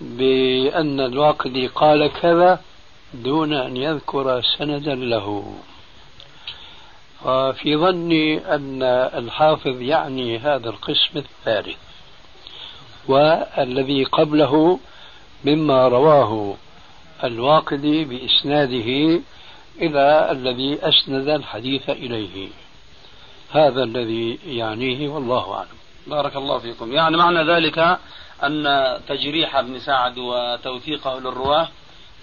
بأن 0.01 1.01
الواقدي 1.01 1.67
قال 1.67 2.13
كذا 2.13 2.61
دون 3.15 3.53
أن 3.53 3.77
يذكر 3.77 4.43
سندا 4.59 4.95
له. 4.95 5.55
وفي 7.25 7.77
ظني 7.77 8.55
أن 8.55 8.83
الحافظ 9.15 9.81
يعني 9.81 10.39
هذا 10.39 10.69
القسم 10.69 11.17
الثالث 11.17 11.77
والذي 13.09 14.05
قبله 14.05 14.79
مما 15.45 15.89
رواه 15.89 16.55
الواقدي 17.25 18.05
بإسناده 18.05 19.21
إلى 19.81 20.29
الذي 20.31 20.79
أسند 20.83 21.29
الحديث 21.29 21.91
إليه. 21.91 22.49
هذا 23.51 23.83
الذي 23.83 24.39
يعنيه 24.47 25.09
والله 25.09 25.55
أعلم. 25.55 25.77
بارك 26.07 26.37
الله 26.37 26.59
فيكم. 26.59 26.93
يعني 26.93 27.17
معنى 27.17 27.53
ذلك 27.53 27.99
أن 28.43 28.65
تجريح 29.09 29.57
ابن 29.57 29.79
سعد 29.79 30.19
وتوثيقه 30.19 31.21
للرواة 31.21 31.69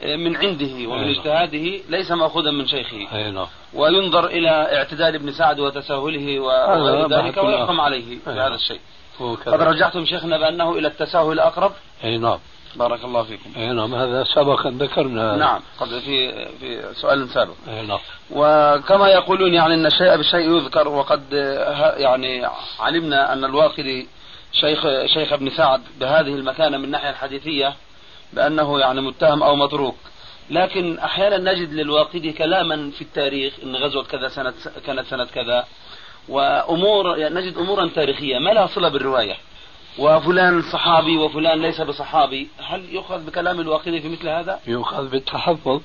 من 0.06 0.38
عنده 0.38 0.89
ومن 0.89 1.10
اجتهاده 1.10 1.80
ليس 1.89 2.12
مأخوذا 2.12 2.51
من 2.51 2.68
شيخه. 2.68 3.30
نعم. 3.32 3.47
وينظر 3.74 4.26
إلى 4.26 4.49
اعتدال 4.49 5.16
ابن 5.16 5.32
سعد 5.32 5.60
وتساهله 5.60 6.39
وغير 6.39 7.08
ذلك 7.08 7.38
ويحكم 7.38 7.82
عليه 7.82 8.18
بهذا 8.26 8.56
الشيء. 8.56 8.80
قد 9.45 9.62
رجحتم 9.62 10.06
شيخنا 10.06 10.38
بأنه 10.38 10.72
إلى 10.72 10.88
التساهل 10.88 11.39
أقرب. 11.39 11.72
أي 12.04 12.18
نعم. 12.18 12.39
بارك 12.76 13.04
الله 13.04 13.24
فيكم. 13.24 13.49
أي 13.58 13.68
نعم. 13.68 13.95
هذا 13.95 14.24
سبق 14.24 14.68
أن 14.68 14.78
ذكرنا. 14.78 15.36
نعم. 15.36 15.62
قبل 15.80 16.01
في 16.01 16.45
في 16.60 16.93
سؤال 16.93 17.30
سابق. 17.30 17.54
أي 17.68 17.86
نعم. 17.88 17.99
وكما 18.32 19.08
يقولون 19.08 19.54
يعني 19.54 19.74
إن 19.74 19.86
الشيء 19.86 20.18
بالشيء 20.18 20.56
يذكر 20.56 20.88
وقد 20.88 21.34
يعني 21.97 22.47
علمنا 22.80 23.34
أن 23.34 23.45
الواقدي 23.45 24.08
شيخ 24.51 24.80
شيخ 25.06 25.34
ابن 25.34 25.49
سعد 25.49 25.82
بهذه 25.99 26.36
المكانة 26.36 26.78
من 26.78 26.84
الناحية 26.84 27.10
الحديثية 27.10 27.74
بأنه 28.36 28.80
يعني 28.80 29.02
متهم 29.02 29.44
أو 29.44 29.56
متروك. 29.56 29.96
لكن 30.50 31.00
أحيانا 31.00 31.54
نجد 31.54 31.74
للواقدي 31.74 32.34
كلاما 32.34 32.92
في 32.92 33.02
التاريخ 33.02 33.54
أن 33.64 33.76
غزوة 33.76 34.04
كذا 34.04 34.30
سنة 34.30 34.54
كانت 34.86 35.08
سنة 35.08 35.26
كذا. 35.26 35.66
وأمور 36.30 37.18
يعني 37.18 37.36
نجد 37.36 37.58
أمورا 37.58 37.90
تاريخية. 37.96 38.40
ما 38.40 38.50
لها 38.50 38.68
صلة 38.68 38.90
بالرواية؟ 38.90 39.36
وفلان 40.00 40.62
صحابي 40.62 41.18
وفلان 41.18 41.62
ليس 41.62 41.82
بصحابي. 41.82 42.48
هل 42.58 42.86
يؤخذ 42.94 43.26
بكلام 43.26 43.60
الواقدي 43.60 44.02
في 44.02 44.10
مثل 44.10 44.28
هذا؟ 44.28 44.60
يؤخذ 44.68 45.10
بالتحفظ. 45.10 45.82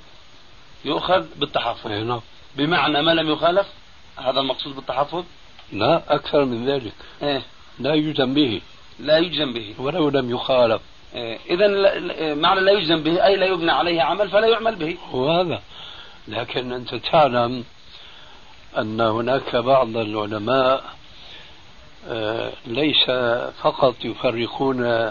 يؤخذ 0.85 1.25
بالتحفظ. 1.37 1.91
نعم. 1.91 2.21
بمعنى 2.57 3.03
ما 3.03 3.11
لم 3.11 3.31
يخالف؟ 3.31 3.67
هذا 4.17 4.41
المقصود 4.41 4.77
بالتحفظ؟ 4.77 5.25
لا 5.73 6.03
أكثر 6.09 6.45
من 6.45 6.67
ذلك. 6.67 6.93
إيه. 7.23 7.43
لا 7.79 7.95
يجزم 7.95 8.35
به. 8.35 8.61
لا 8.99 9.19
يجزم 9.19 9.53
به. 9.53 9.75
ولو 9.79 10.09
لم 10.09 10.31
يخالف. 10.31 10.83
إذا 11.51 11.69
معنى 12.35 12.61
لا 12.61 12.73
يجزم 12.73 13.03
به 13.03 13.25
أي 13.25 13.37
لا 13.37 13.47
يبنى 13.47 13.71
عليه 13.73 14.03
عمل 14.03 14.31
فلا 14.31 14.47
يعمل 14.47 14.77
به. 14.77 14.97
وهذا 15.13 15.63
لكن 16.29 16.73
أنت 16.73 16.95
تعلم 16.95 17.65
أن 18.79 19.01
هناك 19.01 19.57
بعض 19.57 19.97
العلماء 19.97 20.85
آه، 22.09 22.53
ليس 22.67 23.11
فقط 23.63 23.95
يفرقون. 24.05 25.11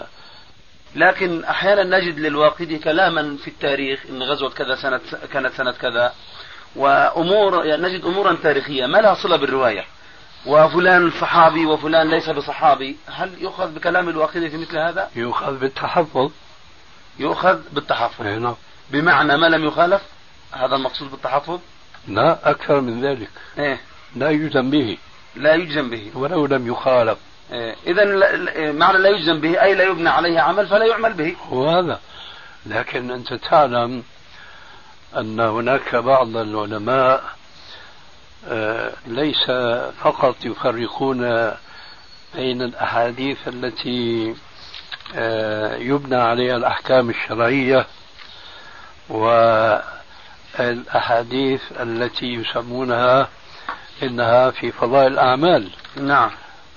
لكن 0.96 1.44
أحيانا 1.44 1.98
نجد 1.98 2.18
للواقدي 2.18 2.78
كلاما 2.78 3.36
في 3.36 3.48
التاريخ 3.48 4.06
أن 4.10 4.22
غزوة 4.22 4.50
كذا 4.50 4.74
سنة 4.74 5.00
كانت 5.32 5.52
سنة 5.52 5.72
كذا 5.72 6.14
وأمور 6.76 7.64
يعني 7.66 7.82
نجد 7.82 8.04
أمورا 8.04 8.36
تاريخية 8.42 8.86
ما 8.86 8.98
لها 8.98 9.14
صلة 9.14 9.36
بالرواية. 9.36 9.84
وفلان 10.46 11.10
صحابي 11.10 11.66
وفلان 11.66 12.10
ليس 12.10 12.30
بصحابي 12.30 12.96
هل 13.06 13.42
يؤخذ 13.42 13.74
بكلام 13.74 14.08
الواقدي 14.08 14.50
في 14.50 14.56
مثل 14.56 14.78
هذا؟ 14.78 15.10
يؤخذ 15.16 15.58
بالتحفظ. 15.58 16.30
يؤخذ 17.18 17.58
بالتحفظ. 17.72 18.26
أي 18.26 18.38
نعم. 18.38 18.54
بمعنى 18.90 19.36
ما 19.36 19.46
لم 19.46 19.64
يخالف؟ 19.64 20.02
هذا 20.52 20.76
المقصود 20.76 21.10
بالتحفظ؟ 21.10 21.60
لا 22.08 22.50
أكثر 22.50 22.80
من 22.80 23.04
ذلك. 23.04 23.30
إيه. 23.58 23.80
لا 24.16 24.30
يجزم 24.30 24.70
به. 24.70 24.98
لا 25.36 25.54
يجزم 25.54 25.90
به. 25.90 26.10
ولو 26.14 26.46
لم 26.46 26.66
يخالف. 26.66 27.18
إيه. 27.52 27.76
إذا 27.86 28.04
معنى 28.72 28.98
لا 28.98 29.08
يجزم 29.08 29.40
به 29.40 29.62
أي 29.62 29.74
لا 29.74 29.84
يبنى 29.84 30.08
عليه 30.08 30.40
عمل 30.40 30.66
فلا 30.66 30.86
يعمل 30.86 31.12
به. 31.12 31.36
وهذا 31.50 32.00
لكن 32.66 33.10
أنت 33.10 33.34
تعلم 33.34 34.02
أن 35.16 35.40
هناك 35.40 35.96
بعض 35.96 36.36
العلماء 36.36 37.37
ليس 39.06 39.50
فقط 40.02 40.36
يفرقون 40.44 41.52
بين 42.34 42.62
الأحاديث 42.62 43.48
التي 43.48 44.34
آه، 45.16 45.76
يبنى 45.76 46.16
عليها 46.16 46.56
الأحكام 46.56 47.10
الشرعية 47.10 47.86
والأحاديث 50.58 51.62
التي 51.80 52.26
يسمونها 52.26 53.28
إنها 54.02 54.50
في 54.50 54.72
فضائل 54.72 55.12
الأعمال. 55.12 55.68
نعم. 55.96 56.30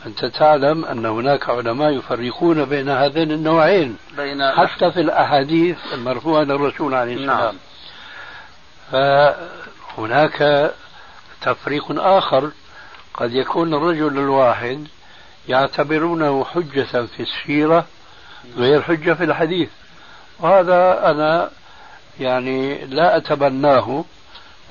أنت 0.06 0.26
تعلم 0.26 0.86
أن 0.86 1.06
هناك 1.06 1.50
علماء 1.50 1.92
يفرقون 1.92 2.66
بين 2.66 2.90
هذين 2.90 3.32
النوعين 3.32 3.98
بين 4.18 4.52
حتى 4.52 4.92
في 4.92 5.00
الأحاديث 5.02 5.78
المرفوعة 5.94 6.44
للرسول 6.44 6.94
عليه 6.94 7.14
السلام. 7.14 7.38
نعم. 7.40 7.56
فهناك 8.92 10.72
تفريق 11.42 11.86
آخر. 11.90 12.52
قد 13.14 13.34
يكون 13.34 13.74
الرجل 13.74 14.20
الواحد 14.20 14.88
يعتبرونه 15.48 16.46
حجة 16.46 17.06
في 17.06 17.20
السيرة 17.20 17.86
غير 18.58 18.82
حجة 18.82 19.14
في 19.14 19.24
الحديث. 19.24 19.70
وهذا 20.40 21.12
أنا 21.12 21.50
يعني 22.20 22.86
لا 22.86 23.18
أتبناه 23.18 24.06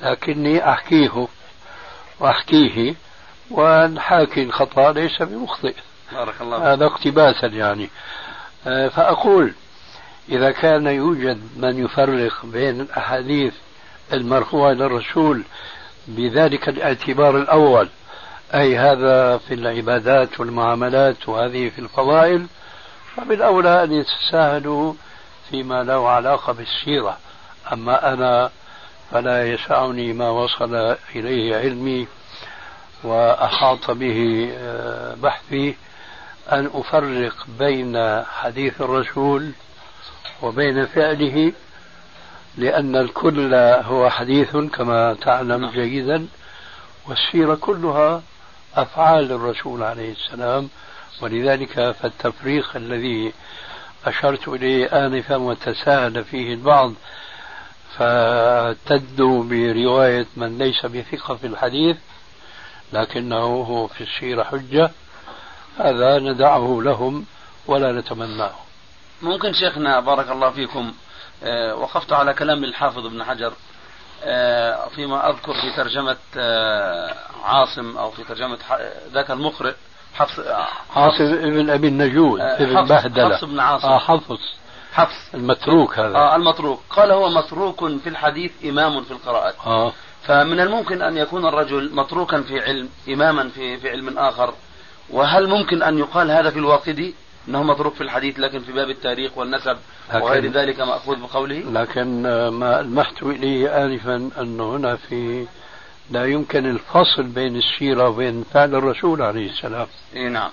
لكني 0.03 0.69
أحكيه 0.69 1.27
وأحكيه. 2.19 2.95
والحاكي 3.51 4.43
الخطأ 4.43 4.91
ليس 4.91 5.21
بمخطئ. 5.21 5.75
بارك 6.11 6.41
الله 6.41 6.73
هذا 6.73 6.85
اقتباسا 6.85 7.47
يعني. 7.47 7.89
آه، 8.67 8.87
فأقول 8.87 9.53
إذا 10.29 10.51
كان 10.51 10.87
يوجد 10.87 11.41
من 11.57 11.85
يفرق 11.85 12.45
بين 12.45 12.81
الأحاديث 12.81 13.53
المرفوعة 14.13 14.71
للرسول 14.71 15.43
بذلك 16.07 16.69
الاعتبار 16.69 17.37
الأول. 17.37 17.89
أي 18.53 18.77
هذا 18.77 19.37
في 19.37 19.53
العبادات 19.53 20.39
والمعاملات 20.39 21.29
وهذه 21.29 21.69
في 21.69 21.79
الفضائل 21.79 22.45
فبالأولى 23.17 23.83
أن 23.83 23.91
يتساهلوا 23.91 24.93
فيما 25.49 25.83
له 25.83 26.09
علاقة 26.09 26.53
بالسيرة. 26.53 27.17
أما 27.73 28.13
أنا 28.13 28.51
فلا 29.11 29.47
يسعني 29.47 30.13
ما 30.13 30.29
وصل 30.29 30.95
إليه 31.15 31.55
علمي 31.55 32.07
وأحاط 33.03 33.91
به 33.91 34.49
آه، 34.57 35.15
بحثي 35.15 35.75
أن 36.51 36.69
أفرق 36.73 37.35
بين 37.59 38.23
حديث 38.23 38.81
الرسول 38.81 39.51
وبين 40.41 40.85
فعله 40.85 41.53
لأن 42.57 42.95
الكل 42.95 43.53
هو 43.55 44.09
حديث 44.09 44.57
كما 44.57 45.13
تعلم. 45.13 45.69
جيدا 45.69 46.27
والسيرة 47.07 47.55
كلها 47.55 48.21
أفعال 48.75 49.31
الرسول 49.31 49.83
عليه 49.83 50.11
السلام 50.11 50.69
ولذلك 51.21 51.91
فالتفريق 51.91 52.75
الذي 52.75 53.33
أشرت 54.05 54.47
إليه 54.47 55.05
آنفا 55.05 55.35
وتساهل 55.35 56.23
فيه 56.23 56.53
البعض 56.53 56.93
فاعتدوا 57.97 59.43
برواية 59.43 60.25
من 60.37 60.57
ليس 60.57 60.85
بثقة 60.85 61.35
في 61.35 61.47
الحديث 61.47 61.97
لكنه 62.93 63.43
هو 63.43 63.87
في 63.87 64.01
السيرة 64.01 64.43
حجة 64.43 64.91
هذا 65.77 66.19
ندعه 66.19 66.79
لهم 66.83 67.25
ولا 67.67 67.91
نتمناه 67.91 68.53
ممكن 69.21 69.53
شيخنا 69.53 69.99
بارك 69.99 70.31
الله 70.31 70.49
فيكم 70.49 70.93
وقفت 71.73 72.13
على 72.13 72.33
كلام 72.33 72.63
الحافظ 72.63 73.05
ابن 73.05 73.23
حجر 73.23 73.53
آه، 74.23 74.87
فيما 74.95 75.29
أذكر 75.29 75.53
في 75.53 75.71
ترجمة 75.75 76.17
آه، 76.37 77.15
عاصم 77.43 77.97
أو 77.97 78.11
في 78.11 78.23
ترجمة 78.23 78.57
ذاك 79.13 79.31
المقرئ 79.31 79.73
حفص 80.13 80.39
عاصم 80.95 81.23
ابن 81.23 81.69
أبي 81.69 81.87
النجود 81.87 82.39
آه، 82.39 82.63
ابن 82.63 82.85
بهدلة. 82.85 83.35
حفص 83.35 83.43
بن 83.43 83.59
عاصم. 83.59 83.87
آه 83.87 83.99
حفص. 83.99 84.39
حفص. 84.93 85.33
المتروك 85.33 85.99
هذا. 85.99 86.15
آه 86.15 86.35
المتروك. 86.35 86.81
قال 86.89 87.11
هو 87.11 87.29
متروك 87.29 87.79
في 87.85 88.09
الحديث 88.09 88.51
إمام 88.65 89.03
في 89.03 89.11
القراءات 89.11 89.55
آه. 89.65 89.93
فمن 90.23 90.59
الممكن 90.59 91.01
أن 91.01 91.17
يكون 91.17 91.45
الرجل 91.45 91.95
متروكا 91.95 92.41
في 92.41 92.59
علم 92.59 92.89
إماما 93.09 93.49
في, 93.49 93.77
في 93.77 93.89
علم 93.89 94.17
آخر. 94.19 94.53
وهل 95.09 95.47
ممكن 95.49 95.83
أن 95.83 95.97
يقال 95.97 96.31
هذا 96.31 96.49
في 96.49 96.59
الواقدي 96.59 97.15
أنه 97.47 97.63
متروك 97.63 97.93
في 97.93 98.01
الحديث 98.01 98.39
لكن 98.39 98.59
في 98.59 98.71
باب 98.71 98.89
التاريخ 98.89 99.37
والنسب 99.37 99.77
وغير 100.13 100.51
ذلك 100.51 100.79
مأخوذ 100.79 101.19
بقوله؟ 101.19 101.63
لكن 101.71 102.25
آه، 102.25 102.49
ما 102.49 102.79
ألمحت 102.79 103.23
إليه 103.23 103.85
آنفا 103.85 104.15
أن 104.15 104.59
هنا 104.59 104.95
في 104.95 105.47
لا 106.11 106.25
يمكن 106.25 106.65
الفصل 106.69 107.23
بين 107.23 107.55
السيرة 107.55 108.09
وبين 108.09 108.43
فعل 108.53 108.75
الرسول 108.75 109.21
عليه 109.21 109.49
السلام. 109.49 109.87
إيه 110.15 110.27
نعم. 110.27 110.49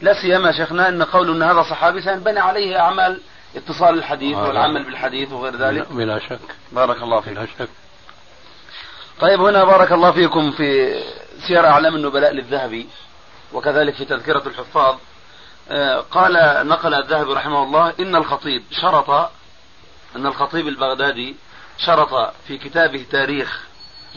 لا 0.00 0.22
سيما 0.22 0.52
شيخنا 0.52 0.88
أن 0.88 1.02
قول 1.02 1.30
أن 1.30 1.42
هذا 1.42 1.62
صحابي 1.62 2.02
سينبني 2.02 2.40
عليه 2.40 2.80
أعمال 2.80 3.20
اتصال 3.56 3.98
الحديث 3.98 4.36
آه. 4.36 4.48
والعمل 4.48 4.84
بالحديث 4.84 5.32
وغير 5.32 5.56
ذلك. 5.56 5.92
بلا 5.92 6.18
شك. 6.18 6.38
بارك 6.72 7.02
الله 7.02 7.20
فيك. 7.20 7.32
بلا 7.32 7.46
شك. 7.46 7.68
طيب 9.20 9.40
هنا 9.40 9.64
بارك 9.64 9.92
الله 9.92 10.12
فيكم 10.12 10.50
في 10.50 11.00
سير 11.48 11.66
أعلام 11.66 11.94
النبلاء 11.94 12.32
للذهبي 12.32 12.86
وكذلك 13.52 13.94
في 13.94 14.04
تذكرة 14.04 14.42
الحفاظ. 14.48 14.96
قال 16.10 16.66
نقل 16.68 16.94
الذهبي 16.94 17.32
رحمه 17.32 17.62
الله 17.62 17.92
إن 18.00 18.16
الخطيب 18.16 18.62
شرط 18.70 19.10
أن 20.16 20.26
الخطيب 20.26 20.68
البغدادي 20.68 21.36
شرط 21.78 22.34
في 22.46 22.58
كتابه 22.58 23.06
تاريخ 23.10 23.60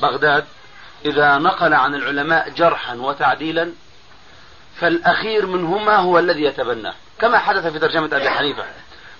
بغداد 0.02 0.46
إذا 1.06 1.38
نقل 1.38 1.74
عن 1.74 1.96
العلماء 1.96 2.50
جرحا 2.50 2.96
وتعديلا 2.96 3.72
فالأخير 4.76 5.46
منهما 5.46 5.96
هو 5.96 6.20
الذي 6.20 6.44
يتبناه. 6.44 6.94
كما 7.20 7.38
حدث 7.38 7.68
في 7.68 7.80
ترجمة 7.80 8.10
أبي 8.14 8.30
حنيفة. 8.30 8.64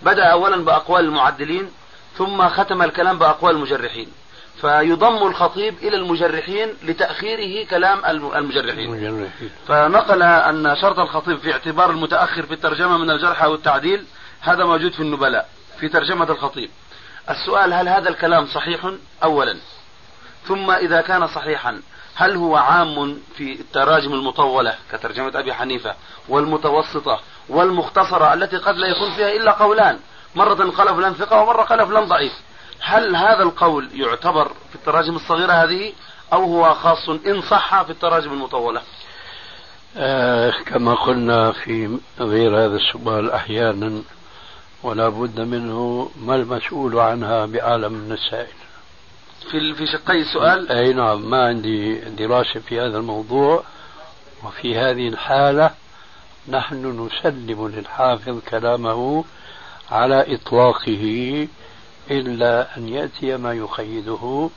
بدأ 0.02 0.24
أولا 0.24 0.66
بأقوال 0.66 1.06
المعدلين 1.06 1.72
ثم 2.18 2.48
ختم 2.48 2.82
الكلام 2.82 3.20
بأقوال 3.20 3.56
المجرحين. 3.56 4.12
فيضم 4.66 5.28
الخطيب 5.28 5.76
إلى 5.82 5.96
المجرحين 5.98 6.74
لتأخيره 6.84 7.68
كلام 7.68 8.06
الم- 8.06 8.36
المجرحين. 8.36 8.90
مجرحين 8.92 9.50
فنقل 9.68 10.24
أن 10.24 10.76
شرط 10.82 11.00
الخطيب 11.00 11.38
في 11.38 11.52
اعتبار 11.54 11.90
المتأخر 11.90 12.44
في 12.44 12.54
الترجمة 12.54 12.98
من 12.98 13.12
الجرح 13.12 13.44
أو 13.44 13.54
التعديل 13.56 14.06
هذا 14.42 14.66
موجود 14.66 14.92
في 14.92 15.00
النبلاء 15.00 15.50
في 15.80 15.90
ترجمة 15.90 16.32
الخطيب. 16.32 16.70
السؤال 17.30 17.74
هل 17.74 17.90
هذا 17.90 18.10
الكلام 18.10 18.46
صحيح؟ 18.46 18.92
أولا. 19.24 19.58
ثم 20.48 20.72
إذا 20.72 21.02
كان 21.02 21.28
صحيحا 21.28 21.82
هل 22.16 22.36
هو 22.36 22.56
عام 22.56 23.18
في 23.38 23.54
التراجم 23.60 24.14
المطولة 24.14 24.76
كترجمة 24.92 25.32
أبي 25.40 25.54
حنيفة 25.54 25.96
والمتوسطة 26.30 27.20
والمختصرة 27.50 28.34
التي 28.34 28.58
قد 28.58 28.76
لا 28.76 28.88
يكون 28.88 29.12
فيها 29.16 29.32
إلا 29.32 29.52
قولان؟ 29.52 30.00
مرة 30.36 30.72
قال 30.72 30.96
فلان 30.96 31.14
ثقة 31.14 31.42
ومرة 31.42 31.62
قال 31.64 31.88
فلان 31.88 32.06
ضعيف. 32.06 32.34
هل 32.80 33.16
هذا 33.16 33.44
القول 33.44 33.90
يعتبر 33.94 34.48
في 34.70 34.76
التراجم 34.76 35.16
الصغيرة 35.16 35.52
هذه 35.54 35.94
أو 36.34 36.44
هو 36.44 36.74
خاص 36.74 37.10
إن 37.10 37.42
صح 37.42 37.84
في 37.84 37.90
التراجم 37.90 38.34
المطولة؟ 38.34 38.82
آه 39.98 40.54
كما 40.66 40.94
قلنا 40.96 41.52
في 41.52 41.98
غير 42.20 42.66
هذا 42.66 42.76
السؤال 42.76 43.32
أحيانا 43.32 44.02
ولا 44.84 45.10
بد 45.10 45.40
منه 45.40 46.12
ما 46.22 46.36
المسؤول 46.36 47.00
عنها 47.00 47.46
بأعلم 47.46 47.94
من 47.94 48.12
السائل 48.12 48.56
في 49.52 49.74
في 49.74 49.88
شقي 49.88 50.22
السؤال؟ 50.22 50.72
أي 50.72 50.94
نعم 50.94 51.30
ما 51.30 51.48
عندي 51.48 51.96
دراسة 51.96 52.60
في 52.60 52.80
هذا 52.80 52.98
الموضوع 52.98 53.64
وفي 54.44 54.78
هذه 54.78 55.08
الحالة 55.08 55.72
نحن 56.50 57.08
نسلم 57.08 57.68
للحافظ 57.68 58.40
كلامه 58.50 59.24
على 59.92 60.36
إطلاقه 60.36 61.48
إلا 62.12 62.78
أن 62.78 62.90
يأتي 62.90 63.38
ما 63.38 63.54
يقيده 63.54 64.50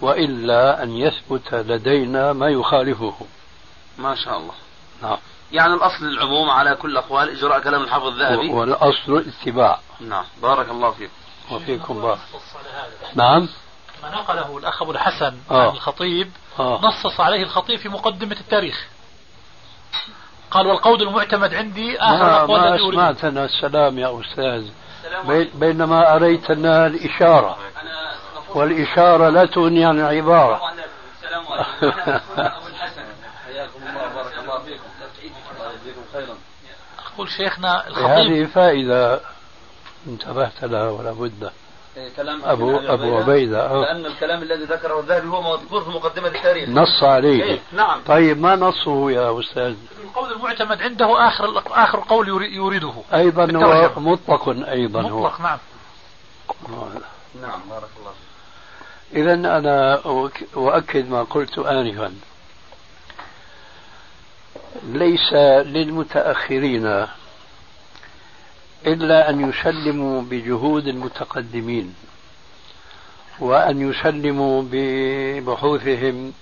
وإلا 0.00 0.82
أن 0.82 0.96
يثبت 0.96 1.54
لدينا 1.54 2.32
ما 2.32 2.48
يخالفه. 2.48 3.14
ما 3.98 4.14
شاء 4.14 4.38
الله. 4.38 4.54
نعم. 5.02 5.18
يعني 5.52 5.74
الأصل 5.74 6.04
العموم 6.04 6.50
على 6.50 6.74
كل 6.74 6.96
أقوال 6.96 7.28
إجراء 7.28 7.60
كلام 7.60 7.82
الحافظ 7.82 8.06
الذهبي. 8.06 8.50
والأصل 8.50 9.12
الاتباع 9.12 9.80
نعم. 10.00 10.24
بارك 10.42 10.68
الله 10.70 10.90
فيك. 10.90 11.10
وفيكم 11.50 12.02
بارك. 12.02 12.18
نعم. 13.14 13.48
ما 14.02 14.10
نقله 14.10 14.58
الأخ 14.58 14.82
أبو 14.82 14.90
الحسن 14.90 15.36
آه. 15.50 15.68
عن 15.68 15.74
الخطيب 15.74 16.30
آه. 16.58 16.80
نصص 16.82 17.20
عليه 17.20 17.42
الخطيب 17.42 17.78
في 17.78 17.88
مقدمة 17.88 18.36
التاريخ. 18.40 18.86
قال 20.50 20.66
والقول 20.66 21.02
المعتمد 21.02 21.54
عندي 21.54 21.98
آخر 21.98 22.46
ما, 22.46 22.58
ما 22.58 22.76
أسمعتنا 22.76 23.44
السلام 23.44 23.98
يا 23.98 24.20
أستاذ. 24.20 24.68
بينما 25.54 26.14
أريتنا 26.16 26.86
الإشارة. 26.86 27.58
والإشارة 28.54 29.28
لا 29.28 29.46
تغني 29.46 29.84
عن 29.84 30.00
العبارة. 30.00 30.60
السلام 31.22 31.46
عليكم. 31.46 31.96
أبو 32.38 32.66
الحسن. 32.66 33.02
حياكم 33.46 33.78
الله 33.88 34.14
بارك 34.14 34.38
الله 34.38 34.58
فيكم. 34.58 34.84
الله 35.56 35.72
يجزيكم 35.72 36.00
خيرا. 36.12 36.36
أقول 37.14 37.28
شيخنا 37.30 37.82
هذه 37.86 37.88
الخطيب. 37.88 38.48
فائدة 38.48 39.20
انتبهت 40.06 40.64
لها 40.64 40.90
ولا 40.90 41.12
بد. 41.12 41.50
كلام 42.16 42.40
أبو 42.44 42.76
أبو 42.76 43.16
عبيدة 43.16 43.66
آه. 43.70 43.80
لأن 43.80 44.06
الكلام 44.06 44.42
الذي 44.42 44.64
ذكره 44.64 45.00
الذهبي 45.00 45.28
هو 45.28 45.56
مذكور 45.56 45.80
في 45.84 45.90
مقدمة 45.90 46.28
التاريخ. 46.28 46.68
نص 46.68 47.02
عليه. 47.02 47.42
إيه، 47.42 47.58
نعم. 47.72 48.00
طيب 48.06 48.40
ما 48.40 48.56
نصه 48.56 49.10
يا 49.10 49.40
أستاذ؟ 49.40 49.74
القول 50.04 50.32
المعتمد 50.32 50.82
عنده 50.82 51.28
آخر 51.28 51.62
آخر 51.66 52.00
قول 52.08 52.28
يري- 52.28 52.54
يريده. 52.56 52.92
أيضا 53.14 53.42
هو. 53.56 54.00
مطلق 54.00 54.48
أيضا 54.70 55.02
هو. 55.02 55.20
مطلق 55.26 55.40
نعم. 55.40 55.58
نعم 57.42 57.60
بارك 57.70 57.88
الله 58.00 58.10
فيك. 58.10 59.18
إذا 59.18 59.34
أنا 59.34 59.96
أؤك- 60.04 60.56
أؤكد 60.56 61.10
ما 61.10 61.22
قلت 61.22 61.58
آنفا. 61.58 62.12
ليس 64.82 65.32
للمتأخرين 65.66 67.06
إلا 68.86 69.30
أن 69.30 69.48
يسلموا 69.48 70.22
بجهود 70.22 70.86
المتقدمين 70.86 71.94
وأن 73.40 73.90
يسلموا 73.90 74.62
ببحوثهم 74.72 76.32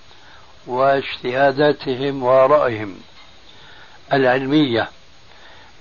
واجتهاداتهم 0.67 2.23
وآرائهم 2.23 2.95
العلمية. 4.13 4.89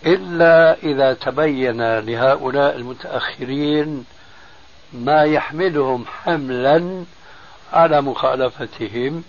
إلا 0.06 0.78
إذا 0.84 1.14
تبين 1.14 1.99
لهؤلاء 1.99 2.76
المتأخرين 2.76 4.06
ما 4.93 5.24
يحملهم 5.24 6.06
حملا 6.06 7.03
على 7.74 8.01
مخالفتهم 8.01 9.24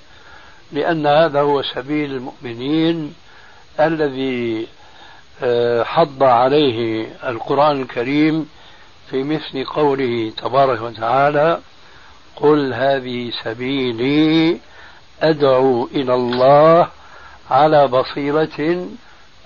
لأن 0.72 1.06
هذا 1.06 1.40
هو 1.40 1.62
سبيل 1.62 2.12
المؤمنين 2.12 3.14
الذي 3.80 4.66
حض 5.84 6.22
عليه 6.22 7.08
القرآن 7.28 7.82
الكريم 7.82 8.48
في 9.10 9.22
مثل 9.22 9.64
قوله 9.64 10.32
تبارك 10.36 10.80
وتعالى 10.80 11.60
قل 12.36 12.74
هذه 12.74 13.32
سبيلي 13.44 14.60
أدعو 15.22 15.84
إلى 15.84 16.14
الله 16.14 16.88
على 17.50 17.86
بصيرة 17.86 18.88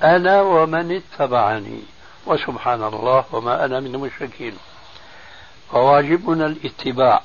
أنا 0.03 0.43
ومن 0.43 1.03
اتبعني 1.03 1.81
وسبحان 2.27 2.85
الله 2.85 3.25
وما 3.33 3.65
أنا 3.65 3.81
من 3.81 3.95
المشركين. 3.95 4.55
فواجبنا 5.73 6.47
الاتباع 6.47 7.23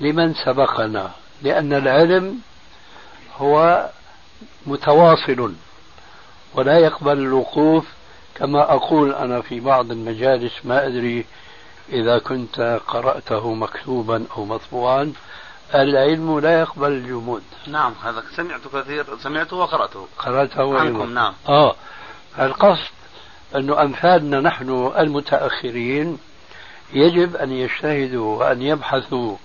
لمن 0.00 0.34
سبقنا 0.34 1.10
لأن 1.42 1.72
العلم 1.72 2.38
هو 3.38 3.88
متواصل. 4.66 5.52
ولا 6.54 6.78
يقبل 6.78 7.18
الوقوف 7.18 7.86
كما 8.34 8.74
أقول 8.74 9.14
أنا 9.14 9.40
في 9.40 9.60
بعض 9.60 9.90
المجالس 9.90 10.52
ما 10.64 10.86
أدري 10.86 11.26
إذا 11.88 12.18
كنت 12.18 12.80
قرأته 12.88 13.54
مكتوبا 13.54 14.24
أو 14.36 14.44
مطبوعا. 14.44 15.12
العلم 15.74 16.38
لا 16.38 16.60
يقبل 16.60 16.88
الجمود. 16.88 17.42
نعم 17.66 17.94
هذا 18.04 18.22
سمعت 18.36 18.60
كثير 18.74 19.18
سمعته 19.18 19.56
وقرأته. 19.56 20.06
قرأته 20.18 20.78
عنكم 20.78 21.14
نعم. 21.14 21.34
آه. 21.48 21.74
القصد 22.38 22.90
أنه 23.56 23.82
أمثالنا 23.82 24.40
نحن 24.40 24.92
المتأخرين 24.98 26.18
يجب 26.92 27.36
أن 27.36 27.52
يجتهدوا 27.52 28.38
وأن 28.38 28.62
يبحثوا 28.62 29.36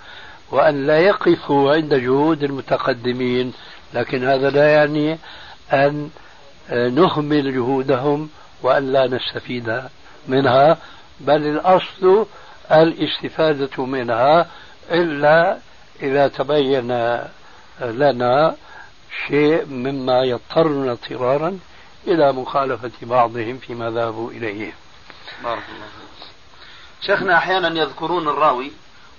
وأن 0.52 0.88
لا 0.88 1.00
يقفوا 1.00 1.74
عند 1.74 1.94
جهود 1.94 2.44
المتقدمين 2.44 3.54
لكن 3.94 4.28
هذا 4.28 4.50
لا 4.50 4.72
يعني 4.74 5.18
أن 5.74 6.10
نهمل 6.72 7.54
جهودهم 7.54 8.30
وأن 8.64 8.94
لا 8.94 9.08
نستفيد 9.08 9.82
منها 10.28 10.78
بل 11.20 11.48
الأصل 11.48 12.26
الاستفادة 12.72 13.86
منها 13.86 14.48
إلا 14.92 15.58
إذا 16.02 16.28
تبين 16.28 16.88
لنا 17.82 18.56
شيء 19.28 19.66
مما 19.66 20.24
يضطرنا 20.24 20.92
اضطرارا 20.92 21.60
إلى 22.08 22.34
مخالفة 22.34 22.92
بعضهم 23.02 23.58
فيما 23.58 23.90
ذهبوا 23.90 24.32
إليه. 24.32 24.74
بارك 25.44 25.64
الله 25.76 25.86
فيك. 25.86 26.28
شيخنا 27.02 27.38
أحيانا 27.38 27.82
يذكرون 27.82 28.28
الراوي 28.28 28.72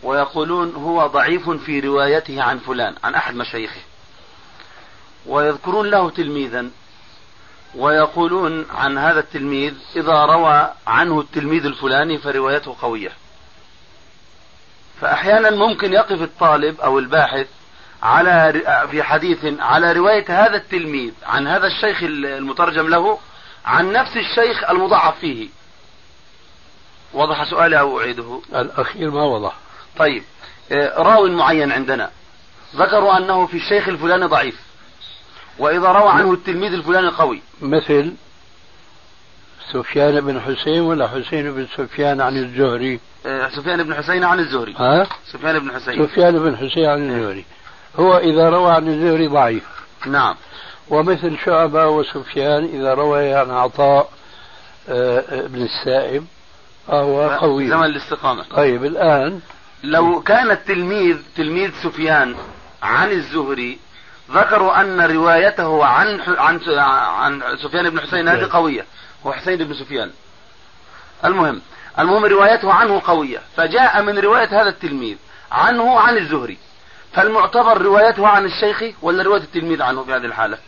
ويقولون 0.03 0.75
هو 0.75 1.07
ضعيف 1.07 1.51
في 1.51 1.81
روايته 1.81 2.43
عن 2.43 2.59
فلان 2.59 2.95
عن 3.05 3.15
أحد 3.15 3.35
مشايخه. 3.35 3.81
ويذكرون 5.27 5.91
له 5.91 6.11
تلميذا 6.11 6.71
ويقولون 7.75 8.67
عن 8.71 8.99
هذا 8.99 9.21
التلميذ 9.21 9.75
إذا 9.97 10.25
روى 10.25 10.73
عنه 10.87 11.21
التلميذ 11.21 11.65
الفلاني 11.65 12.19
فروايته 12.19 12.77
قوية. 12.83 13.13
فأحيانا 15.01 15.51
ممكن 15.51 15.93
يقف 15.93 16.23
الطالب 16.23 16.81
أو 16.81 16.99
الباحث 16.99 17.47
على 18.03 18.63
في 18.91 19.03
حديث 19.03 19.47
على 19.61 19.93
رواية 19.93 20.25
هذا 20.29 20.57
التلميذ 20.57 21.13
عن 21.27 21.47
هذا 21.47 21.67
الشيخ 21.67 22.03
المترجم 22.03 22.89
له 22.89 23.19
عن 23.65 23.93
نفس 23.93 24.17
الشيخ 24.17 24.71
المضاعف 24.71 25.19
فيه. 25.19 25.49
وضح 27.13 27.45
سؤالي 27.51 27.81
أو 27.81 28.01
أعيده؟ 28.01 28.41
الأخير 28.55 29.11
ما 29.11 29.25
وضح. 29.25 29.55
طيب 29.99 30.23
آه، 30.73 31.03
راو 31.03 31.27
معين 31.27 31.73
عندنا. 31.73 32.11
ذكروا 32.77 33.17
أنه 33.17 33.47
في 33.47 33.57
الشيخ 33.57 33.89
الفلاني 33.89 34.27
ضعيف. 34.27 34.68
وإذا 35.59 35.89
روى 35.89 36.11
عنه 36.11 36.33
التلميذ 36.33 36.73
الفلاني 36.73 37.09
قوي 37.09 37.43
مثل 37.63 38.13
سفيان 39.73 40.21
بن 40.21 40.41
حسين 40.41 40.81
ولا 40.81 41.09
حسين 41.09 41.53
بن 41.55 41.67
سفيان 41.77 42.21
عن 42.21 42.37
الزهري؟ 42.37 43.01
آه، 43.27 43.49
سفيان 43.49 43.83
بن 43.83 43.95
حسين 43.95 44.25
عن 44.25 44.39
الزهري. 44.39 44.75
ها؟ 44.79 45.07
سفيان 45.33 45.59
بن 45.59 45.73
حسين. 45.73 46.07
سفيان 46.07 46.39
بن 46.39 46.57
حسين 46.57 46.87
عن 46.87 47.11
الزهري. 47.11 47.45
هو 47.97 48.19
إذا 48.19 48.49
روى 48.49 48.73
عن 48.73 48.89
الزهري 48.89 49.29
ضعيف. 49.29 49.65
نعم. 50.07 50.37
ومثل 50.89 51.39
شعبة 51.45 51.87
وسفيان 51.87 52.65
إذا 52.65 52.95
روى 52.95 53.35
عن 53.35 53.51
عطاء 53.51 54.11
آه، 54.89 55.19
آه، 55.19 55.47
بن 55.47 55.63
السائب 55.63 56.27
فهو 56.87 57.29
قوي. 57.29 57.69
زمن 57.69 57.85
الاستقامة. 57.85 58.45
طيب 58.51 58.85
الآن 58.85 59.41
لو 59.85 60.21
كان 60.21 60.51
التلميذ 60.51 61.17
تلميذ 61.37 61.71
سفيان 61.83 62.35
عن 62.83 63.11
الزهري 63.11 63.79
ذكروا 64.31 64.81
أن 64.81 65.01
روايته 65.01 65.85
عن 65.85 66.21
عن 66.21 66.61
عن 67.43 67.57
سفيان 67.63 67.91
بن 67.91 68.01
حسين 68.01 68.29
هذه 68.29 68.49
قوية 68.53 68.87
هو 69.27 69.33
حسين 69.33 69.57
بن 69.57 69.75
سفيان. 69.75 70.11
المهم 71.25 71.61
المهم 71.99 72.25
روايته 72.25 72.73
عنه 72.73 73.03
قوية 73.05 73.41
فجاء 73.57 74.03
من 74.03 74.19
رواية 74.19 74.63
هذا 74.63 74.69
التلميذ 74.69 75.17
عنه 75.53 76.01
عن 76.01 76.17
الزهري. 76.17 76.59
فالمعتبر 77.13 77.83
روايته 77.83 78.29
عن 78.29 78.45
الشيخ 78.45 78.83
ولا 79.03 79.23
رواية 79.23 79.43
التلميذ 79.43 79.83
عنه 79.83 80.05
في 80.05 80.13
هذه 80.13 80.25
الحالة؟ 80.25 80.59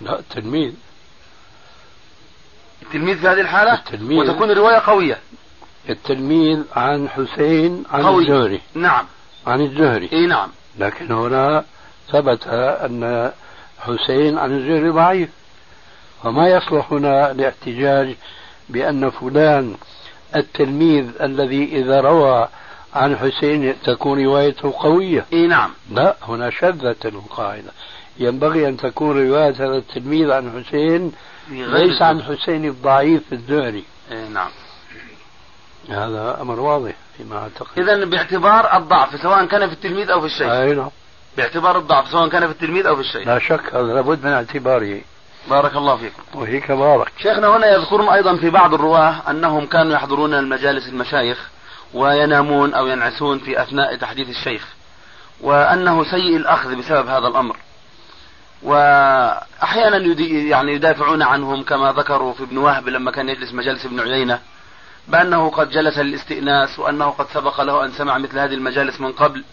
لا 0.00 0.22
تلميذ 0.30 0.72
التلميذ 2.82 3.18
في 3.18 3.28
هذه 3.28 3.40
الحالة؟ 3.40 3.74
التلميذ. 3.74 4.18
وتكون 4.18 4.50
الرواية 4.50 4.78
قوية. 4.78 5.18
التلميذ 5.88 6.62
عن 6.76 7.08
حسين 7.08 7.84
عن 7.90 8.02
قوي. 8.02 8.22
الزهري. 8.22 8.60
نعم. 8.74 9.06
عن 9.46 9.60
الزهري. 9.60 10.08
إي 10.12 10.26
نعم. 10.26 10.48
لكن 10.78 11.12
هنا 11.12 11.64
ثبت 12.12 12.46
أن 12.46 13.32
حسين 13.78 14.38
عن 14.38 14.56
الزهري 14.56 14.88
ضعيف 14.88 15.28
وما 16.24 16.48
يصلح 16.48 16.92
هنا 16.92 17.30
الاحتجاج 17.30 18.16
بأن 18.68 19.10
فلان 19.10 19.74
التلميذ 20.36 21.22
الذي 21.22 21.64
إذا 21.64 22.00
روى 22.00 22.48
عن 22.94 23.16
حسين 23.16 23.74
تكون 23.84 24.24
روايته 24.24 24.74
قوية. 24.78 25.24
إي 25.32 25.46
نعم. 25.46 25.70
لا 25.90 26.16
هنا 26.22 26.50
شذت 26.50 27.06
القاعدة. 27.06 27.70
ينبغي 28.18 28.68
أن 28.68 28.76
تكون 28.76 29.28
رواية 29.28 29.50
هذا 29.50 29.76
التلميذ 29.76 30.30
عن 30.30 30.64
حسين 30.64 31.12
ليس 31.50 32.02
عن 32.02 32.22
حسين 32.22 32.64
الضعيف 32.64 33.22
الزهري 33.32 33.84
إي 34.12 34.28
نعم. 34.28 34.50
هذا 35.88 36.38
أمر 36.40 36.60
واضح 36.60 36.92
فيما 37.16 37.38
أعتقد. 37.38 37.78
اذا 37.78 38.04
باعتبار 38.04 38.76
الضعف 38.76 39.22
سواء 39.22 39.46
كان 39.46 39.66
في 39.66 39.72
التلميذ 39.72 40.10
أو 40.10 40.20
في 40.20 40.26
الشيخ. 40.26 40.48
أي 40.48 40.74
نعم. 40.74 40.90
باعتبار 41.38 41.78
الضعف 41.78 42.10
سواء 42.10 42.28
كان 42.28 42.46
في 42.46 42.52
التلميذ 42.52 42.86
أو 42.86 42.94
في 42.94 43.00
الشيخ. 43.00 43.28
لا 43.28 43.38
شك 43.38 43.74
هذا 43.74 43.94
لابد 43.94 44.24
من 44.24 44.32
اعتباره. 44.32 45.00
بارك 45.50 45.76
الله 45.76 45.96
فيكم. 45.96 46.22
وهيك 46.34 46.72
بارك. 46.72 47.12
شيخنا 47.18 47.56
هنا 47.56 47.66
يذكرون 47.66 48.08
أيضا 48.08 48.36
في 48.36 48.50
بعض 48.50 48.74
الرواة 48.74 49.30
أنهم 49.30 49.66
كانوا 49.66 49.92
يحضرون 49.92 50.34
المجالس 50.34 50.88
المشايخ 50.88 51.48
وينامون 51.94 52.74
أو 52.74 52.86
ينعسون 52.86 53.38
في 53.38 53.62
أثناء 53.62 53.96
تحديث 53.96 54.28
الشيخ 54.28 54.68
وأنه 55.40 56.04
سيء 56.04 56.36
الأخذ 56.36 56.74
بسبب 56.74 57.08
هذا 57.08 57.28
الأمر. 57.28 57.56
واحيانا 58.62 59.96
يدي 59.96 60.48
يعني 60.48 60.72
يدافعون 60.72 61.22
عنهم 61.22 61.62
كما 61.62 61.92
ذكروا 61.92 62.32
في 62.32 62.42
ابن 62.42 62.58
وهب 62.58 62.88
لما 62.88 63.10
كان 63.10 63.28
يجلس 63.28 63.52
مجالس 63.52 63.86
ابن 63.86 64.00
عيينة 64.00 64.38
بأنه 65.08 65.50
قد 65.50 65.70
جلس 65.70 65.98
للاستئناس 65.98 66.78
وأنه 66.78 67.10
قد 67.10 67.26
سبق 67.34 67.60
له 67.60 67.84
أن 67.84 67.92
سمع 67.92 68.18
مثل 68.18 68.38
هذه 68.38 68.54
المجالس 68.54 69.00
من 69.00 69.12
قبل 69.12 69.44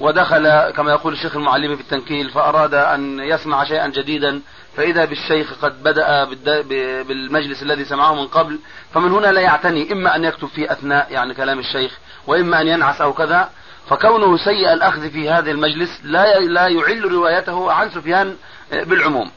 ودخل 0.00 0.70
كما 0.70 0.90
يقول 0.90 1.12
الشيخ 1.12 1.36
المعلمي 1.36 1.76
في 1.76 1.82
التنكيل 1.82 2.30
فأراد 2.30 2.74
أن 2.74 3.20
يسمع 3.20 3.64
شيئا 3.64 3.86
جديدا 3.88 4.40
فإذا 4.76 5.04
بالشيخ 5.04 5.52
قد 5.62 5.82
بدأ 5.82 6.24
بالد- 6.24 6.66
ب- 6.68 7.06
بالمجلس 7.06 7.62
الذي 7.62 7.84
سمعه 7.84 8.14
من 8.14 8.26
قبل 8.26 8.58
فمن 8.94 9.10
هنا 9.12 9.26
لا 9.32 9.40
يعتني 9.40 9.92
إما 9.92 10.16
أن 10.16 10.24
يكتب 10.24 10.48
في 10.48 10.72
أثناء 10.72 11.06
يعني 11.12 11.34
كلام 11.34 11.58
الشيخ 11.58 11.98
وإما 12.26 12.60
أن 12.60 12.68
ينعس 12.68 13.00
أو 13.00 13.12
كذا 13.12 13.50
فكونه 13.88 14.36
سيء 14.36 14.72
الأخذ 14.72 15.10
في 15.10 15.30
هذا 15.30 15.50
المجلس 15.50 16.00
لا 16.04 16.38
لا 16.40 16.66
يعل 16.68 17.12
روايته 17.12 17.72
عن 17.72 17.90
سفيان 17.90 18.36
بالعموم. 18.72 19.30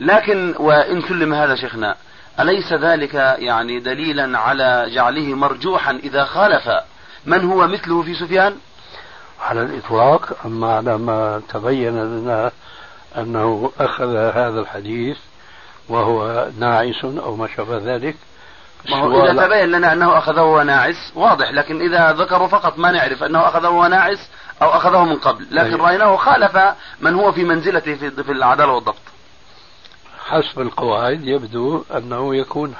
لكن 0.00 0.54
وإن 0.58 1.02
سلم 1.02 1.34
هذا 1.34 1.54
شيخنا 1.54 1.96
أليس 2.40 2.72
ذلك 2.72 3.14
يعني 3.38 3.80
دليلا 3.80 4.38
على 4.38 4.86
جعله 4.94 5.34
مرجوحا 5.34 5.92
إذا 6.04 6.24
خالف؟ 6.24 6.70
من 7.26 7.44
هو 7.44 7.66
مثله 7.68 8.02
في 8.02 8.14
سفيان؟ 8.14 8.56
على 9.40 9.62
الإطلاق 9.62 10.36
أما 10.44 10.74
على 10.76 10.98
ما 10.98 11.42
تبين 11.48 12.04
لنا 12.04 12.50
أنه 13.16 13.72
أخذ 13.80 14.16
هذا 14.16 14.60
الحديث 14.60 15.18
وهو 15.88 16.48
ناعس 16.58 17.04
أو 17.04 17.36
ما 17.36 17.48
شابه 17.56 17.78
ذلك 17.78 18.16
ما 18.90 18.96
هو 18.96 19.26
إذا 19.26 19.46
تبين 19.46 19.70
لنا 19.70 19.92
أنه 19.92 20.18
أخذه 20.18 20.42
وهو 20.42 20.62
ناعس 20.62 21.12
واضح 21.14 21.50
لكن 21.50 21.80
إذا 21.80 22.12
ذكروا 22.12 22.48
فقط 22.48 22.78
ما 22.78 22.90
نعرف 22.90 23.22
أنه 23.22 23.48
أخذه 23.48 23.68
وهو 23.68 23.86
ناعس 23.86 24.28
أو 24.62 24.68
أخذه 24.68 25.04
من 25.04 25.16
قبل 25.16 25.46
لكن 25.50 25.74
أيوة. 25.74 25.86
رأيناه 25.86 26.16
خالف 26.16 26.58
من 27.00 27.14
هو 27.14 27.32
في 27.32 27.44
منزلته 27.44 27.94
في, 27.94 28.10
في 28.10 28.32
العدالة 28.32 28.72
والضبط. 28.72 28.96
حسب 30.26 30.60
القواعد 30.60 31.24
يبدو 31.24 31.84
أنه 31.96 32.36
يكون 32.36 32.74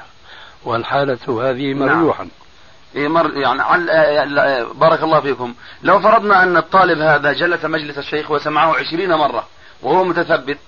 والحالة 0.65 1.51
هذه 1.51 1.75
مرجوحا. 1.75 2.23
إيه 2.23 2.48
مر 2.95 3.37
يعني 3.37 3.63
عل... 3.63 3.91
آه، 3.91 4.25
لا، 4.25 4.61
آه، 4.61 4.67
بارك 4.75 5.03
الله 5.03 5.21
فيكم. 5.21 5.55
لو 5.83 6.01
فرضنا 6.01 6.43
أن 6.43 6.57
الطالب 6.57 6.99
هذا 6.99 7.33
جلس 7.33 7.65
مجلس 7.65 7.99
الشيخ 7.99 8.31
وسمعه 8.31 8.75
عشرين 8.77 9.15
مرة 9.15 9.47
وهو 9.83 10.05
متثبت 10.05 10.59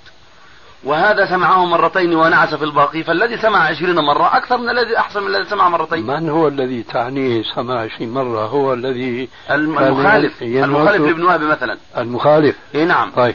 وهذا 0.84 1.26
سمعه 1.26 1.64
مرتين 1.64 2.14
ونعس 2.14 2.54
في 2.54 2.64
الباقي 2.64 3.02
فالذي 3.02 3.38
سمع 3.38 3.58
عشرين 3.58 3.94
مرة 3.94 4.36
أكثر 4.36 4.58
من 4.58 4.70
الذي 4.70 4.98
أحسن 4.98 5.22
من 5.22 5.28
الذي 5.28 5.50
سمع 5.50 5.68
مرتين. 5.68 6.06
من 6.06 6.28
هو 6.28 6.48
الذي 6.48 6.82
تعنيه 6.82 7.42
سمع 7.54 7.88
شيء 7.98 8.06
مرة؟ 8.06 8.46
هو 8.46 8.74
الذي 8.74 9.28
المخالف. 9.50 10.42
المخالف 10.42 11.02
لابن 11.06 11.24
وهب 11.24 11.42
مثلا. 11.42 11.78
المخالف. 11.98 12.56
إيه 12.74 12.84
نعم. 12.84 13.10
طيب. 13.10 13.34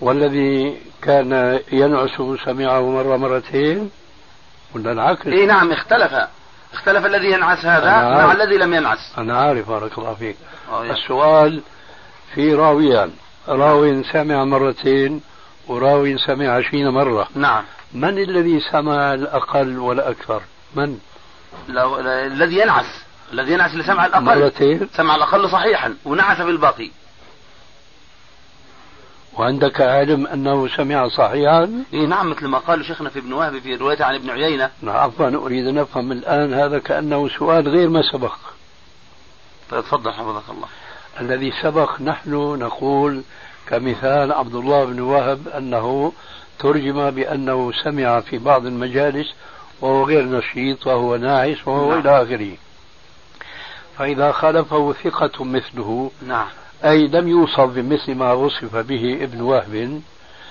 والذي 0.00 0.76
كان 1.02 1.60
ينعس 1.72 2.10
سمعه 2.44 2.90
مرة 2.90 3.16
مرتين 3.16 3.90
ولا 4.74 4.92
العكس؟ 4.92 5.26
اي 5.26 5.46
نعم 5.46 5.72
اختلف. 5.72 6.14
اختلف 6.74 7.06
الذي 7.06 7.32
ينعس 7.32 7.64
هذا 7.64 7.90
مع. 7.90 8.32
الذي 8.32 8.56
لم 8.56 8.74
ينعس. 8.74 9.12
أنا 9.18 9.38
عارف 9.38 9.68
بارك 9.68 9.98
الله 9.98 10.14
فيك. 10.14 10.36
يعني. 10.72 10.92
السؤال 10.92 11.60
في 12.34 12.54
راويان. 12.54 13.10
راو 13.48 14.02
سمع 14.02 14.44
مرتين 14.44 15.20
وراوي 15.68 16.18
سمع 16.18 16.48
عشرين 16.48 16.88
مرة. 16.88 17.28
نعم. 17.34 17.64
من 17.92 18.18
الذي 18.18 18.60
سمع 18.60 19.14
الأقل 19.14 19.78
والأكثر؟ 19.78 20.42
من؟ 20.74 20.98
لو 21.68 22.00
الذي 22.00 22.58
ينعس. 22.58 23.04
الذي 23.32 23.52
ينعس 23.52 23.72
اللي 23.72 23.84
سمع 23.84 24.06
الأقل. 24.06 24.24
مرتين. 24.24 24.88
سمع 24.94 25.14
الأقل 25.16 25.50
صحيحا 25.50 25.94
ونعس 26.04 26.40
بالباقي. 26.40 26.90
وعندك 29.38 29.80
علم 29.80 30.26
أنه 30.26 30.68
سمع 30.68 31.08
صحيحا؟ 31.08 31.84
اي 31.94 32.06
نعم 32.06 32.30
مثل 32.30 32.46
ما 32.46 32.58
قال 32.58 32.84
شيخنا 32.84 33.10
في 33.10 33.18
ابن 33.18 33.32
وهب 33.32 33.58
في 33.58 33.74
روايته 33.74 34.04
عن 34.04 34.14
ابن 34.14 34.30
عيينة. 34.30 34.70
نعم، 34.82 34.96
عفوا 34.96 35.28
أريد 35.28 35.66
أن 35.66 35.78
أفهم 35.78 36.12
الآن 36.12 36.54
هذا 36.54 36.78
كأنه 36.78 37.28
سؤال 37.28 37.68
غير 37.68 37.88
ما 37.88 38.02
سبق. 38.12 38.34
تفضل 39.70 40.12
حفظك 40.12 40.50
الله. 40.50 40.68
الذي 41.20 41.52
سبق 41.62 42.00
نحن 42.00 42.34
نقول 42.58 43.22
كمثال 43.66 44.32
عبد 44.32 44.54
الله 44.54 44.84
بن 44.84 45.00
وهب 45.00 45.48
أنه 45.48 46.12
ترجم 46.58 47.10
بأنه 47.10 47.72
سمع 47.84 48.20
في 48.20 48.38
بعض 48.38 48.66
المجالس 48.66 49.34
وهو 49.80 50.04
غير 50.04 50.24
نشيط 50.24 50.86
وهو 50.86 51.16
ناعس 51.16 51.68
وهو 51.68 51.90
نعم. 51.90 52.00
إلى 52.00 52.22
آخره. 52.22 52.56
فإذا 53.98 54.32
خالفه 54.32 54.92
ثقة 54.92 55.44
مثله 55.44 56.10
نعم. 56.26 56.48
أي 56.84 57.06
لم 57.06 57.28
يوصف 57.28 57.60
بمثل 57.60 58.14
ما 58.14 58.32
وصف 58.32 58.76
به 58.76 59.18
ابن 59.22 59.40
وهب. 59.40 60.02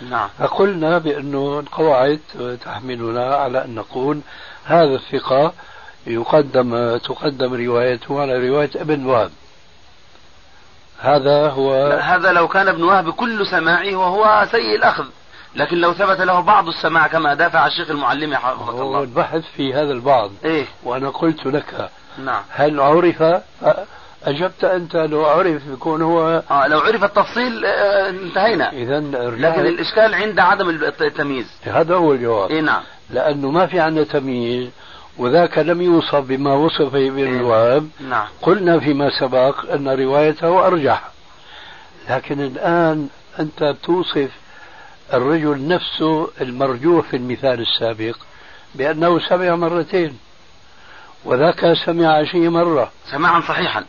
نعم. 0.10 0.30
فقلنا 0.40 0.98
بأنه 0.98 1.60
القواعد 1.60 2.20
تحملنا 2.66 3.36
على 3.36 3.66
أن 3.66 3.76
نقول 3.76 4.22
هذا 4.66 4.96
الثقة 4.96 5.54
يقدم 6.08 6.98
تقدم 6.98 7.54
روايته 7.54 8.22
على 8.22 8.50
رواية 8.50 8.70
ابن 8.76 9.06
وهب. 9.06 9.32
هذا 11.00 11.50
هو 11.50 12.00
هذا 12.02 12.32
لو 12.32 12.48
كان 12.48 12.68
ابن 12.68 12.84
وهب 12.84 13.10
كل 13.10 13.48
سماعه 13.48 13.96
وهو 13.96 14.48
سيء 14.52 14.76
الأخذ. 14.76 15.06
لكن 15.56 15.78
لو 15.78 15.94
ثبت 15.94 16.22
له 16.22 16.40
بعض 16.40 16.68
السماع 16.68 17.08
كما 17.08 17.34
دافع 17.34 17.68
الشيخ 17.68 17.90
المعلم 17.90 18.36
حفظك 18.36 18.70
هو 18.70 18.82
الله 18.82 19.02
البحث 19.04 19.44
في 19.56 19.74
هذا 19.74 19.92
البعض. 19.92 20.32
إيه. 20.46 20.66
وأنا 20.84 21.10
قلت 21.10 21.46
لك 21.46 21.90
نعم. 22.18 22.42
هل 22.50 22.80
عرف 22.80 23.24
أجبت 24.26 24.64
أنت 24.64 24.96
لو 24.96 25.26
عرف 25.26 25.62
يكون 25.74 26.02
هو 26.02 26.44
آه 26.52 26.68
لو 26.68 26.80
عرف 26.80 27.04
التفصيل 27.04 27.66
آه 27.66 28.10
انتهينا. 28.10 28.72
إذا 28.72 29.00
لكن 29.30 29.66
الإشكال 29.66 30.14
عند 30.14 30.40
عدم 30.40 30.70
التمييز. 30.70 31.48
هذا 31.64 31.96
هو 31.96 32.14
الجواب. 32.14 32.52
اي 32.52 32.62
نعم. 32.62 32.82
لأنه 33.10 33.52
ما 33.52 33.68
في 33.68 33.80
عندنا 33.80 34.04
تمييز 34.04 34.70
وذاك 35.18 35.58
لم 35.58 35.82
يوصف 35.82 36.16
بما 36.16 36.54
وصف 36.54 36.94
به 36.94 37.08
ابن 37.08 37.24
الوهاب 37.24 37.90
نعم. 38.10 38.28
قلنا 38.42 38.80
فيما 38.80 39.20
سبق 39.20 39.72
أن 39.72 39.90
روايته 39.90 40.68
أرجح. 40.68 41.10
لكن 42.10 42.42
الآن 42.42 43.08
أنت 43.40 43.64
بتوصف 43.64 44.30
الرجل 45.14 45.68
نفسه 45.68 46.30
المرجوح 46.42 47.10
في 47.10 47.18
المثال 47.18 47.62
السابق 47.62 48.16
بأنه 48.76 49.20
سمع 49.20 49.56
مرتين 49.56 50.18
وذاك 51.26 51.74
سمع 51.86 52.08
عشرين 52.08 52.50
مرة. 52.50 52.92
سماعا 53.12 53.42
صحيحا. 53.42 53.86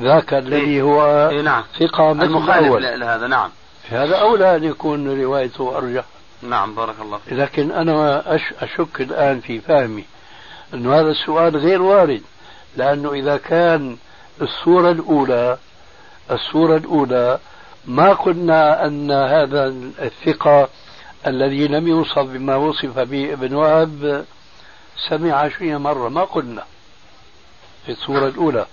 ذاك 0.00 0.34
الذي 0.34 0.82
هو 0.82 1.28
اي 1.30 1.42
نعم. 1.42 1.64
ثقة 1.80 2.12
مثل 2.12 2.26
المخالف 2.26 2.74
لهذا 2.76 3.26
نعم. 3.26 3.50
هذا 3.90 4.16
أولى 4.16 4.56
أن 4.56 4.64
يكون 4.64 5.22
روايته 5.22 5.76
أرجح. 5.76 6.04
نعم 6.42 6.74
بارك 6.74 6.94
الله 7.00 7.18
فيك. 7.18 7.32
لكن 7.32 7.70
أنا 7.70 8.22
أش- 8.22 8.62
أشك 8.62 9.00
الآن 9.00 9.40
في 9.40 9.60
فهمي 9.60 10.04
أن 10.74 10.86
هذا 10.92 11.10
السؤال 11.10 11.56
غير 11.56 11.82
وارد 11.82 12.22
لأنه 12.76 13.12
إذا 13.12 13.36
كان 13.36 13.96
الصورة 14.42 14.90
الأولى 14.90 15.58
الصورة 16.30 16.76
الأولى 16.76 17.38
ما 17.86 18.12
قلنا 18.12 18.86
أن 18.86 19.10
هذا 19.10 19.66
الثقة 20.02 20.68
الذي 21.26 21.68
لم 21.68 21.88
يوصف 21.88 22.18
بما 22.18 22.56
وصف 22.56 22.98
به 22.98 23.32
ابن 23.32 23.54
وهب 23.54 24.24
سمع 25.08 25.32
عشرين 25.34 25.76
مرة 25.76 26.08
ما 26.08 26.24
قلنا 26.24 26.64
في 27.86 27.92
الصورة 27.92 28.26
الأولى. 28.26 28.66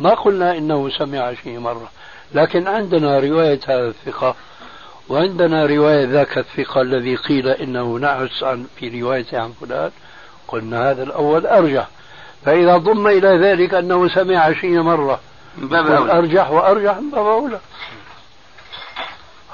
ما 0.00 0.14
قلنا 0.14 0.56
إنه 0.58 0.90
سمع 0.98 1.18
عشرين 1.18 1.58
مرة 1.58 1.90
لكن 2.34 2.68
عندنا 2.68 3.18
رواية 3.18 3.60
هذا 3.68 3.88
الثقة 3.88 4.34
وعندنا 5.08 5.66
رواية 5.66 6.04
ذاك 6.04 6.38
الثقة 6.38 6.80
الذي 6.80 7.16
قيل 7.16 7.48
إنه 7.48 7.96
نعس 7.96 8.42
عن 8.42 8.66
في 8.76 9.00
روايته 9.00 9.40
عن 9.40 9.52
فلان 9.60 9.90
قلنا 10.48 10.90
هذا 10.90 11.02
الأول 11.02 11.46
أرجح. 11.46 11.88
فإذا 12.44 12.76
ضم 12.76 13.06
إلى 13.06 13.28
ذلك 13.28 13.74
أنه 13.74 14.08
سمع 14.08 14.38
عشرين 14.38 14.80
مرة 14.80 15.20
باب 15.56 15.86
أولى. 15.86 16.12
أرجح 16.12 16.50
وأرجح 16.50 16.96
من 16.96 17.10
باب 17.10 17.26
أولى. 17.26 17.60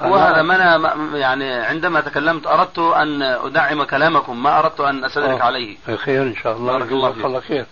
وهذا 0.01 0.41
ما 0.41 0.55
أنا 0.55 1.17
يعني 1.17 1.53
عندما 1.53 2.01
تكلمت 2.01 2.47
أردت 2.47 2.79
أن 2.79 3.21
أدعم 3.21 3.83
كلامكم 3.83 4.43
ما 4.43 4.59
أردت 4.59 4.79
أن 4.79 5.05
أستدرك 5.05 5.41
آه. 5.41 5.43
عليه. 5.43 5.77
خير 5.95 6.21
إن 6.21 6.35
شاء 6.35 6.57
الله. 6.57 6.73
بارك 6.77 6.91
الله 6.91 7.09
الله 7.25 7.39
خير. 7.39 7.65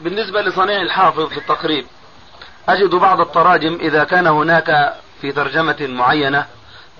بالنسبة 0.00 0.42
لصنيع 0.42 0.82
الحافظ 0.82 1.28
في 1.28 1.38
التقريب 1.38 1.86
أجد 2.68 2.90
بعض 2.90 3.20
التراجم 3.20 3.78
إذا 3.80 4.04
كان 4.04 4.26
هناك 4.26 4.94
في 5.20 5.32
ترجمة 5.32 5.76
معينة 5.80 6.46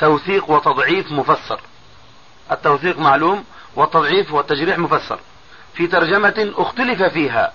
توثيق 0.01 0.51
وتضعيف 0.51 1.13
مفسر. 1.13 1.61
التوثيق 2.53 2.99
معلوم 2.99 3.45
والتضعيف 3.77 4.33
والتجريح 4.33 4.79
مفسر. 4.79 5.21
في 5.75 5.87
ترجمة 5.87 6.53
اختلف 6.57 7.03
فيها 7.03 7.53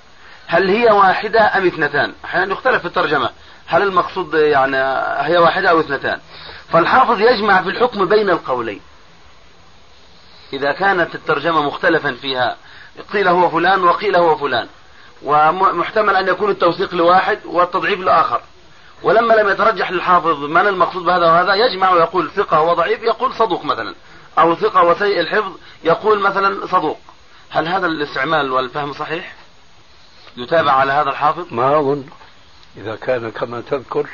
هل 0.47 0.69
هي 0.69 0.91
واحدة 0.91 1.57
أم 1.57 1.67
اثنتان؟ 1.67 2.13
أحيانا 2.25 2.53
يختلف 2.53 2.81
في 2.81 2.85
الترجمة 2.85 3.29
هل 3.67 3.81
المقصود 3.83 4.33
يعني 4.33 4.77
هي 5.27 5.37
واحدة 5.37 5.69
أو 5.69 5.79
اثنتان؟ 5.79 6.19
فالحافظ 6.71 7.21
يجمع 7.21 7.61
في 7.61 7.69
الحكم 7.69 8.05
بين 8.05 8.29
القولين. 8.29 8.81
إذا 10.53 10.71
كانت 10.71 11.15
الترجمة 11.15 11.61
مختلفا 11.61 12.11
فيها 12.11 12.57
قيل 13.13 13.27
هو 13.27 13.49
فلان 13.49 13.83
وقيل 13.83 14.15
هو 14.15 14.37
فلان. 14.37 14.67
ومحتمل 15.23 16.15
أن 16.15 16.27
يكون 16.27 16.49
التوثيق 16.49 16.95
لواحد 16.95 17.39
والتضعيف 17.45 17.99
لآخر. 17.99 18.41
ولما 19.03 19.33
لم 19.33 19.49
يترجح 19.49 19.91
للحافظ 19.91 20.43
من 20.43 20.67
المقصود 20.67 21.03
بهذا 21.03 21.25
وهذا 21.25 21.53
يجمع 21.53 21.91
ويقول 21.91 22.31
ثقة 22.31 22.61
وضعيف 22.61 23.03
يقول 23.03 23.33
صدوق 23.33 23.65
مثلا 23.65 23.95
أو 24.39 24.55
ثقة 24.55 24.83
وسيء 24.83 25.19
الحفظ 25.19 25.51
يقول 25.83 26.19
مثلا 26.19 26.67
صدوق. 26.67 26.99
هل 27.49 27.67
هذا 27.67 27.85
الاستعمال 27.85 28.51
والفهم 28.51 28.93
صحيح؟ 28.93 29.35
يتابع 30.37 30.71
على 30.71 30.91
هذا 30.91 31.09
الحافظ؟ 31.09 31.45
ما 31.53 31.79
أظن. 31.79 32.03
إذا 32.77 32.95
كان 32.95 33.31
كما 33.31 33.61
تذكر 33.61 34.07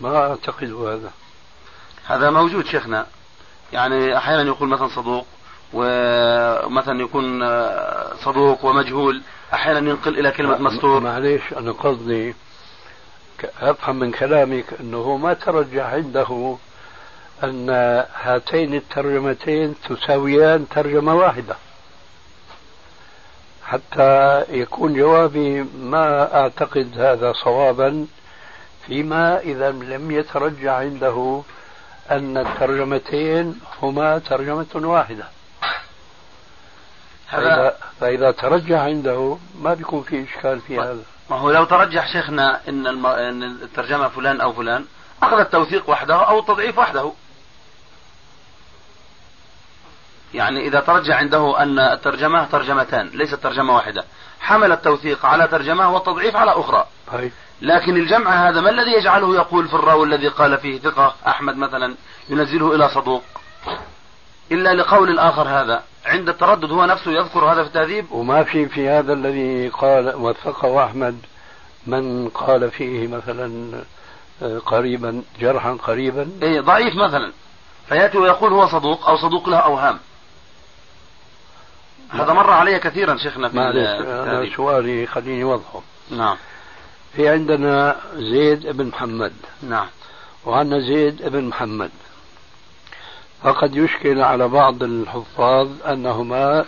ما 0.00 0.16
أعتقد 0.16 0.72
هذا. 0.72 1.10
هذا 2.06 2.30
موجود 2.30 2.66
شيخنا. 2.66 3.06
يعني 3.72 4.16
أحيانا 4.16 4.42
يقول 4.42 4.68
مثلا 4.68 4.88
صدوق 4.88 5.26
ومثلا 5.72 7.02
يكون 7.02 7.42
آه، 7.42 8.12
صدوق 8.24 8.64
ومجهول. 8.64 9.22
أحيانا 9.54 9.90
ينقل 9.90 10.18
إلى 10.18 10.30
كلمة 10.30 10.58
مستور. 10.58 11.00
معليش 11.00 11.42
أنا 11.56 11.72
قصدي 11.72 12.34
أفهم 13.60 13.98
من 13.98 14.10
كلامك 14.12 14.64
أنه 14.80 15.16
ما 15.16 15.34
ترجح 15.34 15.84
عنده 15.84 16.56
أن 17.44 17.70
هاتين 18.22 18.74
الترجمتين 18.74 19.74
تساويان 19.88 20.68
ترجمة 20.68 21.14
واحدة. 21.14 21.56
حتى 23.64 24.44
يكون 24.48 24.94
جوابي 24.94 25.62
ما 25.62 26.34
أعتقد 26.40 26.98
هذا 26.98 27.32
صوابا 27.32 28.06
فيما 28.86 29.40
إذا 29.40 29.70
لم 29.70 30.10
يترجح 30.10 30.72
عنده 30.72 31.42
أن 32.10 32.36
الترجمتين 32.36 33.60
هما 33.82 34.18
ترجمة 34.18 34.66
واحدة. 34.74 35.24
هذا 35.24 35.37
فإذا, 37.30 37.76
فإذا 38.00 38.30
ترجح 38.30 38.80
عنده 38.80 39.38
ما 39.62 39.74
بيكون 39.74 40.02
في 40.02 40.24
إشكال 40.24 40.60
في 40.60 40.78
هذا 40.78 41.02
ما 41.30 41.36
هو 41.36 41.50
لو 41.50 41.64
ترجح 41.64 42.12
شيخنا 42.12 42.60
إن 42.68 42.86
الم... 42.86 43.06
إن 43.06 43.42
الترجمة 43.42 44.08
فلان 44.08 44.40
أو 44.40 44.52
فلان 44.52 44.84
أخذ 45.22 45.38
التوثيق 45.38 45.90
وحده 45.90 46.14
أو 46.14 46.38
التضعيف 46.38 46.78
وحده. 46.78 47.12
يعني 50.34 50.66
إذا 50.66 50.80
ترجح 50.80 51.16
عنده 51.16 51.62
أن 51.62 51.78
الترجمة 51.78 52.44
ترجمتان 52.44 53.06
ليست 53.06 53.34
ترجمة 53.34 53.74
واحدة. 53.74 54.04
حمل 54.40 54.72
التوثيق 54.72 55.26
على 55.26 55.48
ترجمة 55.48 55.94
والتضعيف 55.94 56.36
على 56.36 56.50
أخرى. 56.50 56.86
طيب 57.12 57.32
لكن 57.62 57.96
الجمع 57.96 58.48
هذا 58.48 58.60
ما 58.60 58.70
الذي 58.70 58.92
يجعله 58.98 59.34
يقول 59.34 59.68
في 59.68 59.74
الراوي 59.74 60.06
الذي 60.06 60.28
قال 60.28 60.58
فيه 60.58 60.78
ثقة 60.78 61.14
أحمد 61.26 61.56
مثلا 61.56 61.94
ينزله 62.28 62.74
إلى 62.74 62.88
صدوق. 62.88 63.22
إلا 64.52 64.74
لقول 64.74 65.10
الآخر 65.10 65.48
هذا. 65.48 65.82
عند 66.06 66.28
التردد 66.28 66.70
هو 66.72 66.84
نفسه 66.84 67.10
يذكر 67.10 67.44
هذا 67.52 67.62
في 67.62 67.68
التهذيب. 67.68 68.12
وما 68.12 68.42
في 68.42 68.68
في 68.68 68.88
هذا 68.88 69.12
الذي 69.12 69.68
قال 69.68 70.16
وثقه 70.16 70.84
أحمد 70.84 71.18
من 71.86 72.28
قال 72.28 72.70
فيه 72.70 73.06
مثلا 73.08 73.72
آه، 74.42 74.58
قريبا 74.58 75.22
جرحا 75.40 75.72
قريبا؟ 75.72 76.30
إيه 76.42 76.60
ضعيف 76.60 76.94
مثلا. 76.96 77.32
فيأتي 77.88 78.18
ويقول 78.18 78.52
هو 78.52 78.68
صدوق 78.68 79.08
أو 79.08 79.16
صدوق 79.16 79.48
له 79.48 79.56
أوهام. 79.56 79.98
هذا 82.10 82.32
مر 82.32 82.50
علي 82.50 82.78
كثيرا 82.78 83.16
شيخنا 83.16 83.48
في 83.48 83.56
معلش 83.56 83.88
أنا. 84.00 84.56
سؤالي 84.56 85.06
خليني 85.06 85.42
أوضحه. 85.42 85.80
نعم. 86.10 86.36
في 87.16 87.28
عندنا 87.28 87.96
زيد 88.14 88.66
بن 88.66 88.86
محمد. 88.86 89.32
نعم. 89.62 89.86
وعندنا 90.46 90.80
زيد 90.80 91.28
بن 91.28 91.44
محمد. 91.44 91.90
فقد 93.42 93.76
يشكل 93.76 94.20
على 94.20 94.48
بعض 94.48 94.82
الحفاظ 94.82 95.68
أنهما 95.86 96.64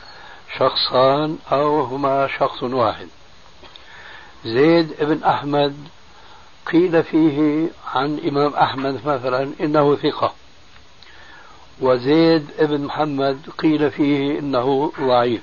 شخصان 0.58 1.38
أو 1.52 1.80
هما 1.80 2.28
شخص 2.38 2.62
واحد. 2.62 3.08
زيد 4.44 4.94
بن 5.00 5.24
أحمد 5.24 5.76
قيل 6.72 7.02
فيه 7.02 7.68
عن 7.94 8.20
إمام 8.28 8.54
أحمد 8.54 9.00
مثلا 9.06 9.52
إنه 9.60 9.96
ثقة 9.96 10.32
وزيد 11.80 12.46
بن 12.60 12.80
محمد 12.80 13.40
قيل 13.58 13.90
فيه 13.90 14.38
إنه 14.38 14.92
ضعيف. 15.00 15.42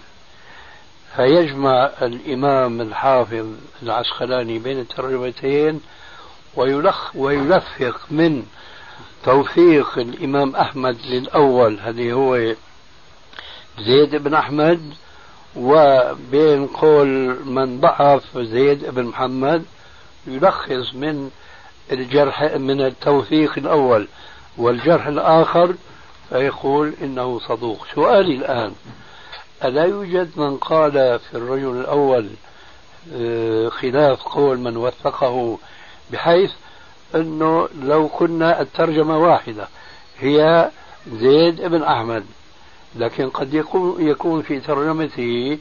فيجمع 1.15 1.89
الإمام 2.01 2.81
الحافظ 2.81 3.47
العسقلاني 3.83 4.59
بين 4.59 4.79
الترجمتين 4.79 5.81
ويلخ 6.55 7.15
ويلفق 7.15 8.01
من 8.11 8.45
توثيق 9.27 9.97
الإمام 9.97 10.55
أحمد 10.55 10.97
للأول 11.05 11.79
الذي 11.79 12.13
هو 12.13 12.53
زيد 13.79 14.15
بن 14.15 14.33
أحمد 14.33 14.93
وبين 15.55 16.67
قول 16.67 17.07
من 17.45 17.79
ضعف 17.79 18.37
زيد 18.37 18.85
بن 18.85 19.03
محمد 19.03 19.65
يلخص 20.27 20.93
من 20.93 21.29
الجرح 21.91 22.43
من 22.43 22.81
التوثيق 22.81 23.53
الأول 23.57 24.07
والجرح 24.57 25.07
الآخر 25.07 25.75
فيقول 26.29 26.93
إنه 27.01 27.39
صدوق. 27.39 27.85
سؤالي 27.95 28.35
الآن 28.35 28.71
ألا 29.63 29.85
يوجد 29.85 30.29
من 30.35 30.57
قال 30.57 31.19
في 31.19 31.33
الرجل 31.37 31.79
الأول 31.79 32.29
آه، 33.13 33.69
خلاف 33.69 34.23
قول 34.23 34.59
من 34.59 34.77
وثقه 34.77 35.57
بحيث 36.11 36.51
أنه 37.15 37.67
لو 37.81 38.07
كنا 38.07 38.61
الترجمة 38.61 39.17
واحدة 39.17 39.67
هي 40.19 40.69
زيد 41.11 41.61
بن 41.61 41.83
أحمد. 41.83 42.25
لكن 42.95 43.29
قد 43.29 43.53
يكون 43.53 44.07
يكون 44.07 44.41
في 44.41 44.59
ترجمته 44.59 45.57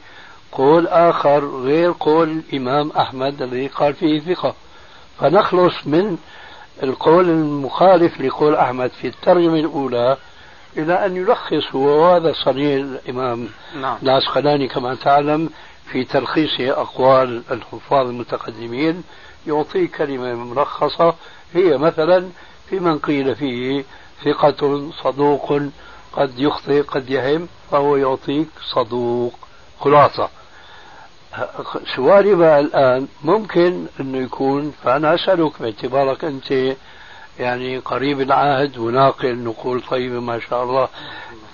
قول 0.53 0.87
آخر 0.87 1.45
غير 1.45 1.95
قول 2.01 2.31
الإمام 2.31 2.91
أحمد 2.91 3.43
الذي 3.43 3.67
قال 3.67 3.95
فيه 3.95 4.21
ثقة. 4.21 4.55
فنخلص 5.21 5.87
من 5.87 6.19
القول 6.83 7.31
المخالف 7.31 8.21
لقول 8.21 8.55
أحمد 8.55 8.91
في 8.91 9.07
الترجمة 9.07 9.61
الأولى 9.61 10.17
إلى 10.77 11.07
أن 11.07 11.17
يلخص 11.17 11.75
هو 11.75 12.15
هذا 12.15 12.33
صنيع 12.45 12.77
الإمام 12.77 13.49
نعم. 13.81 13.99
العسقلاني 14.03 14.69
كما 14.69 14.95
تعلم 14.95 15.51
في 15.93 16.05
تلخيص 16.05 16.61
أقوال 16.61 17.43
الحفاظ 17.51 18.07
المتقدمين 18.09 19.03
يعطي 19.47 19.87
كلمة 19.87 20.35
ملخصة 20.35 21.15
هي 21.55 21.79
مثلا 21.79 22.29
في 22.71 22.79
من 22.81 22.99
قيل 22.99 23.37
فيه 23.37 23.85
ثقة 24.25 24.91
صدوق 25.05 25.63
قد 26.13 26.39
يخطئ 26.39 26.83
قد 26.83 27.11
يهم 27.11 27.49
فهو 27.71 27.97
يعطيك 27.97 28.49
صدوق 28.75 29.33
خلاصة. 29.81 30.29
سؤالي 31.97 32.35
بقى 32.35 32.61
الآن 32.61 33.09
ممكن 33.25 33.87
أنه 34.01 34.19
يكون 34.19 34.73
فأنا 34.85 35.15
أسألك 35.15 35.53
باعتبارك 35.63 36.25
أنت 36.25 36.75
يعني 37.39 37.79
قريب 37.79 38.21
العهد 38.21 38.79
وناقل 38.79 39.39
نقول 39.39 39.81
طيبة 39.91 40.21
ما 40.21 40.41
شاء 40.41 40.65
الله. 40.65 40.89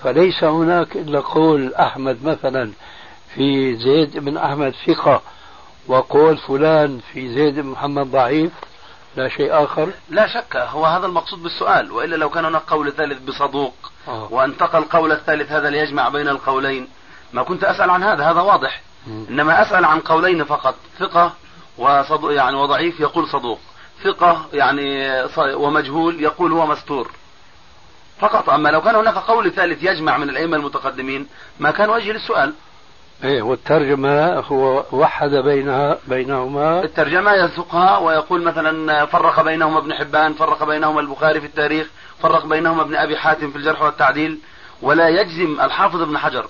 فليس 0.03 0.45
هناك 0.45 0.97
إلا 0.97 1.21
قول 1.21 1.75
أحمد 1.75 2.25
مثلا 2.25 2.71
في 3.35 3.77
زيد 3.77 4.19
بن 4.19 4.37
أحمد 4.37 4.75
ثقة 4.87 5.23
وقول 5.87 6.37
فلان 6.37 7.01
في 7.13 7.35
زيد 7.35 7.55
بن 7.61 7.67
محمد 7.67 8.11
ضعيف 8.11 8.53
لا 9.17 9.29
شيء 9.29 9.65
آخر 9.65 9.89
لا 10.11 10.27
شك 10.27 10.57
هو 10.57 10.87
هذا 10.87 11.07
المقصود 11.07 11.43
بالسؤال 11.43 11.93
وإلا 11.93 12.17
لو 12.17 12.31
كان 12.31 12.45
هناك 12.45 12.63
قول 12.63 12.93
ثالث 12.93 13.23
بصدوق 13.23 13.75
آه. 14.09 14.29
وانتقى 14.31 14.79
القول 14.79 15.13
الثالث 15.13 15.53
هذا 15.53 15.71
ليجمع 15.71 16.09
بين 16.09 16.29
القولين 16.29 16.89
ما 17.33 17.43
كنت 17.43 17.65
أسأل 17.65 17.91
عن 17.91 18.03
هذا 18.03 18.31
هذا 18.31 18.41
واضح 18.41 18.81
مم. 19.07 19.27
إنما 19.31 19.63
أسأل 19.63 19.85
عن 19.85 20.01
قولين 20.01 20.45
فقط 20.45 20.75
ثقة 20.99 21.33
وصدوق 21.79 22.33
يعني 22.33 22.57
وضعيف 22.57 23.01
يقول 23.01 23.29
صدوق 23.29 23.61
ثقة 24.05 24.47
يعني 24.53 25.13
ومجهول 25.39 26.21
يقول 26.21 26.53
هو 26.53 26.67
مستور 26.67 27.11
فقط 28.21 28.49
أما 28.49 28.69
لو 28.69 28.81
كان 28.81 28.95
هناك 28.95 29.15
قول 29.15 29.53
ثالث 29.53 29.83
يجمع 29.83 30.19
من 30.19 30.31
الأئمة 30.31 30.57
المتقدمين 30.57 31.27
ما 31.61 31.71
كان 31.71 31.91
وجه 31.91 32.13
للسؤال 32.13 32.55
إيه 33.25 33.43
والترجمة 33.43 34.35
هو 34.35 34.85
وحد 34.93 35.31
بينها 35.31 35.99
بينهما. 36.07 36.85
الترجمة 36.85 37.33
يسوقها 37.33 37.99
ويقول 37.99 38.43
مثلا 38.43 39.07
فرق 39.07 39.43
بينهما 39.43 39.79
ابن 39.79 39.95
حبان 39.95 40.33
فرق 40.33 40.65
بينهما 40.65 41.01
البخاري 41.01 41.41
في 41.41 41.47
التاريخ 41.47 41.87
فرق 42.23 42.47
بينهما 42.47 42.83
ابن 42.83 42.97
أبي 42.97 43.17
حاتم 43.17 43.51
في 43.51 43.59
الجرح 43.59 43.83
والتعديل 43.83 44.39
ولا 44.83 45.09
يجزم 45.09 45.61
الحافظ 45.61 46.03
ابن 46.03 46.19
حجر. 46.19 46.47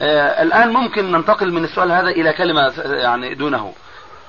آه 0.00 0.42
الآن 0.42 0.72
ممكن 0.72 1.12
ننتقل 1.12 1.52
من 1.52 1.64
السؤال 1.64 1.92
هذا 1.92 2.08
إلى 2.08 2.32
كلمة 2.32 2.72
يعني 2.84 3.34
دونه. 3.34 3.72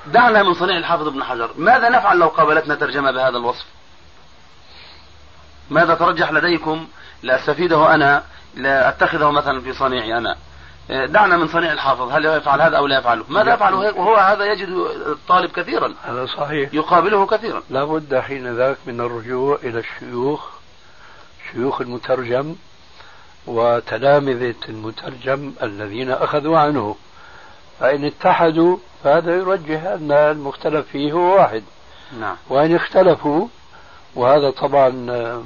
دعنا 0.08 0.44
من 0.44 0.54
صنيع 0.54 0.78
الحافظ 0.78 1.08
ابن 1.08 1.24
حجر. 1.24 1.50
ماذا 1.58 1.90
نفعل 1.90 2.18
لو 2.20 2.28
قابلتنا 2.28 2.76
ترجمة 2.76 3.12
بهذا 3.12 3.38
الوصف؟ 3.38 3.66
ماذا 5.70 5.94
ترجح 5.96 6.32
لديكم؟ 6.32 6.88
لأستفيده 7.24 7.96
أنا 7.96 8.24
لأتخذه 8.56 9.32
مثلا 9.32 9.62
في 9.62 9.74
صنيعي 9.74 10.18
أنا. 10.18 10.36
دعنا 10.90 11.38
من 11.38 11.48
صنيع 11.48 11.72
الحافظ 11.72 12.12
هل 12.12 12.26
يفعل 12.26 12.62
هذا 12.62 12.78
أو 12.78 12.88
لا 12.88 13.00
يفعله؟ 13.00 13.24
ماذا 13.30 13.54
يفعل 13.54 13.74
وهو 13.74 14.16
هذا 14.16 14.46
يجد 14.46 14.68
الطالب 15.08 15.52
كثيرا. 15.52 15.94
هذا 16.04 16.26
صحيح. 16.26 16.74
يقابله 16.74 17.26
كثيرا. 17.26 17.64
لا 17.70 17.84
بد 17.84 18.20
حين 18.20 18.56
ذاك 18.56 18.78
من 18.86 19.02
الرجوع 19.02 19.60
إلى 19.64 19.80
الشيوخ 19.80 20.50
شيوخ 21.52 21.82
المترجم 21.82 22.56
وتلامذة 23.48 24.56
المترجم 24.70 25.54
الذين 25.64 26.12
أخذوا 26.12 26.60
عنه. 26.60 26.96
فإن 27.80 28.06
اتحدوا 28.06 28.78
فهذا 29.04 29.36
يرجح 29.36 29.84
أن 29.84 30.12
المختلف 30.12 30.88
فيه 30.88 31.12
هو 31.12 31.36
واحد. 31.36 31.64
نعم. 32.20 32.36
وإن 32.50 32.76
اختلفوا 32.76 33.48
وهذا 34.16 34.50
طبعا 34.50 34.90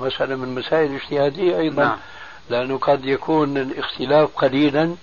مسألة 0.02 0.36
من 0.36 0.56
مسائل 0.56 0.92
الاجتهادية 0.92 1.58
أيضا 1.58 1.84
نعم. 1.84 1.98
لأنه 2.50 2.78
قد 2.78 3.06
يكون 3.06 3.58
الاختلاف 3.58 4.30
قليلا 4.36 4.96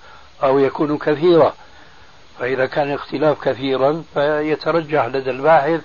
أو 0.43 0.59
يكون 0.59 0.99
كثيرا. 0.99 1.55
فإذا 2.39 2.67
كان 2.67 2.89
الاختلاف 2.89 3.41
كثيرا 3.49 4.05
فيترجح 4.15 5.07
لدى 5.07 5.31
الباحث 5.31 5.81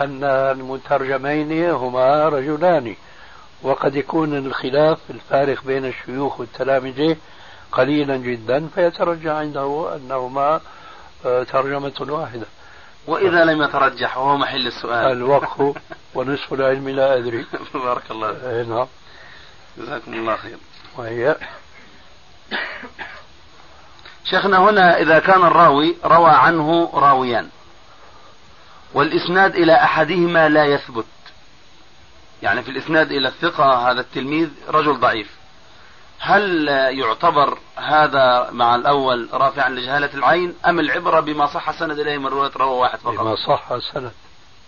أن 0.00 0.24
المترجمين 0.24 1.70
هما 1.70 2.28
رجلان. 2.28 2.94
وقد 3.62 3.96
يكون 3.96 4.36
الخلاف 4.36 4.98
الفارق 5.10 5.64
بين 5.64 5.84
الشيوخ 5.84 6.40
والتلامذة 6.40 7.16
قليلا 7.72 8.16
جدا 8.16 8.68
فيترجح 8.74 9.30
عنده 9.30 9.96
أنهما 9.96 10.60
آه، 11.26 11.42
ترجمة 11.42 11.92
واحدة. 12.00 12.46
وإذا 13.06 13.44
لم 13.44 13.62
يترجح 13.62 14.18
وهو 14.18 14.36
محل 14.36 14.66
السؤال. 14.66 15.12
الوقف 15.12 15.76
ونصف 16.14 16.52
العلم 16.52 16.88
لا 16.88 17.18
أدري. 17.18 17.46
بارك 17.74 18.10
الله 18.10 18.32
فيك. 18.32 18.44
أي 18.44 18.64
نعم. 18.64 18.86
جزاكم 19.78 20.14
الله 20.14 20.36
خير. 20.36 20.58
وهي 20.96 21.36
شيخنا 24.24 24.58
هنا 24.58 24.98
إذا 24.98 25.18
كان 25.18 25.42
الراوي 25.42 25.96
روى 26.04 26.30
عنه 26.30 26.90
راويان. 26.94 27.48
والإسناد 28.94 29.54
إلى 29.54 29.74
أحدهما 29.74 30.48
لا 30.48 30.64
يثبت. 30.64 31.06
يعني 32.42 32.62
في 32.62 32.70
الإسناد 32.70 33.12
إلى 33.12 33.28
الثقة 33.28 33.90
هذا 33.90 34.00
التلميذ 34.00 34.48
رجل 34.68 35.00
ضعيف. 35.00 35.40
هل 36.20 36.68
يعتبر 36.68 37.58
هذا 37.76 38.50
مع 38.52 38.74
الأول 38.74 39.28
رافعا 39.32 39.68
لجهالة 39.68 40.14
العين 40.14 40.54
أم 40.66 40.80
العبرة 40.80 41.20
بما 41.20 41.46
صح 41.46 41.78
سند 41.78 41.98
إليه 41.98 42.18
من 42.18 42.26
رواية 42.26 42.50
روى 42.56 42.78
واحد 42.78 42.98
فقط؟ 42.98 43.14
بما 43.14 43.36
صح 43.36 43.72
السند 43.72 44.12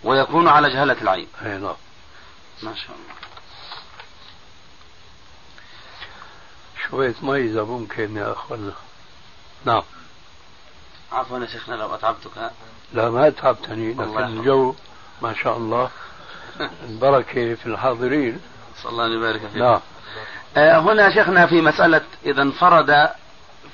ويكون 0.03 0.47
على 0.47 0.69
جهالة 0.69 1.01
العين. 1.01 1.27
أي 1.45 1.57
نعم. 1.57 1.75
ما 2.63 2.75
شاء 2.75 2.95
الله. 2.95 3.13
شوية 6.89 7.15
ميزة 7.21 7.65
ممكن 7.65 8.17
يا 8.17 8.31
أخوانا 8.31 8.73
نعم. 9.65 9.81
عفوا 11.11 11.39
يا 11.39 11.45
شيخنا 11.45 11.75
لو 11.75 11.95
أتعبتك 11.95 12.51
لا 12.93 13.09
ما 13.09 13.29
تعبتني 13.29 13.91
الله 13.91 14.21
لكن. 14.21 14.39
الجو 14.39 14.75
ما 15.21 15.33
شاء 15.33 15.57
الله 15.57 15.89
البركة 16.89 17.55
في 17.55 17.65
الحاضرين. 17.65 18.41
صلى 18.83 18.91
الله 18.91 19.07
يبارك 19.07 19.39
فيك. 19.39 19.61
نعم. 19.61 19.79
آه، 20.57 20.79
هنا 20.79 21.13
شيخنا 21.13 21.47
في 21.47 21.61
مسألة 21.61 22.01
إذا 22.25 22.41
انفرد 22.41 23.09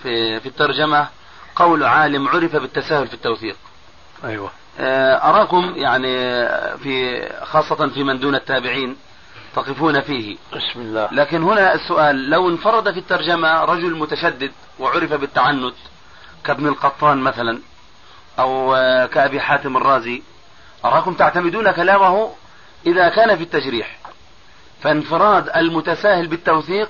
في 0.03 0.39
في 0.39 0.45
الترجمة 0.45 1.07
قول 1.55 1.83
عالم 1.83 2.27
عرف 2.27 2.55
بالتساهل 2.55 3.07
في 3.07 3.13
التوثيق. 3.13 3.55
أيوة. 4.23 4.51
آه، 4.79 5.29
أراكم 5.29 5.73
يعني 5.75 6.17
في 6.77 7.21
خاصة 7.45 7.87
في 7.87 8.03
من 8.03 8.19
دون 8.19 8.35
التابعين 8.35 8.95
تقفون 9.55 10.01
فيه. 10.01 10.37
بسم 10.55 10.79
الله. 10.79 11.09
لكن 11.11 11.43
هنا 11.43 11.73
السؤال 11.73 12.29
لو 12.29 12.49
انفرد 12.49 12.91
في 12.91 12.99
الترجمة 12.99 13.65
رجل 13.65 13.97
متشدد 13.97 14.51
وعرف 14.79 15.13
بالتعنت 15.13 15.75
كابن 16.43 16.67
القطان 16.67 17.17
مثلا 17.17 17.59
أو 18.39 18.75
كأبي 19.13 19.39
حاتم 19.39 19.77
الرازي 19.77 20.21
أراكم 20.85 21.13
تعتمدون 21.13 21.71
كلامه 21.71 22.31
إذا 22.85 23.09
كان 23.09 23.37
في 23.37 23.43
التجريح. 23.43 23.99
فانفراد 24.81 25.49
المتساهل 25.55 26.27
بالتوثيق 26.27 26.89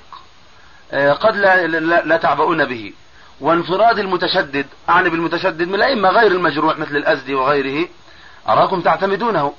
آه، 0.92 1.12
قد 1.12 1.36
لا, 1.36 1.66
لا, 1.66 2.02
لا 2.04 2.16
تعبؤون 2.16 2.64
به. 2.64 2.92
وانفراد 3.40 3.98
المتشدد 3.98 4.66
أعني 4.88 5.08
بالمتشدد 5.08 5.68
من 5.68 5.74
الأئمة 5.74 6.08
غير 6.08 6.32
المجروح 6.32 6.78
مثل 6.78 6.96
الأزدي 6.96 7.34
وغيره 7.34 7.88
أراكم 8.48 8.80
تعتمدونه. 8.80 9.54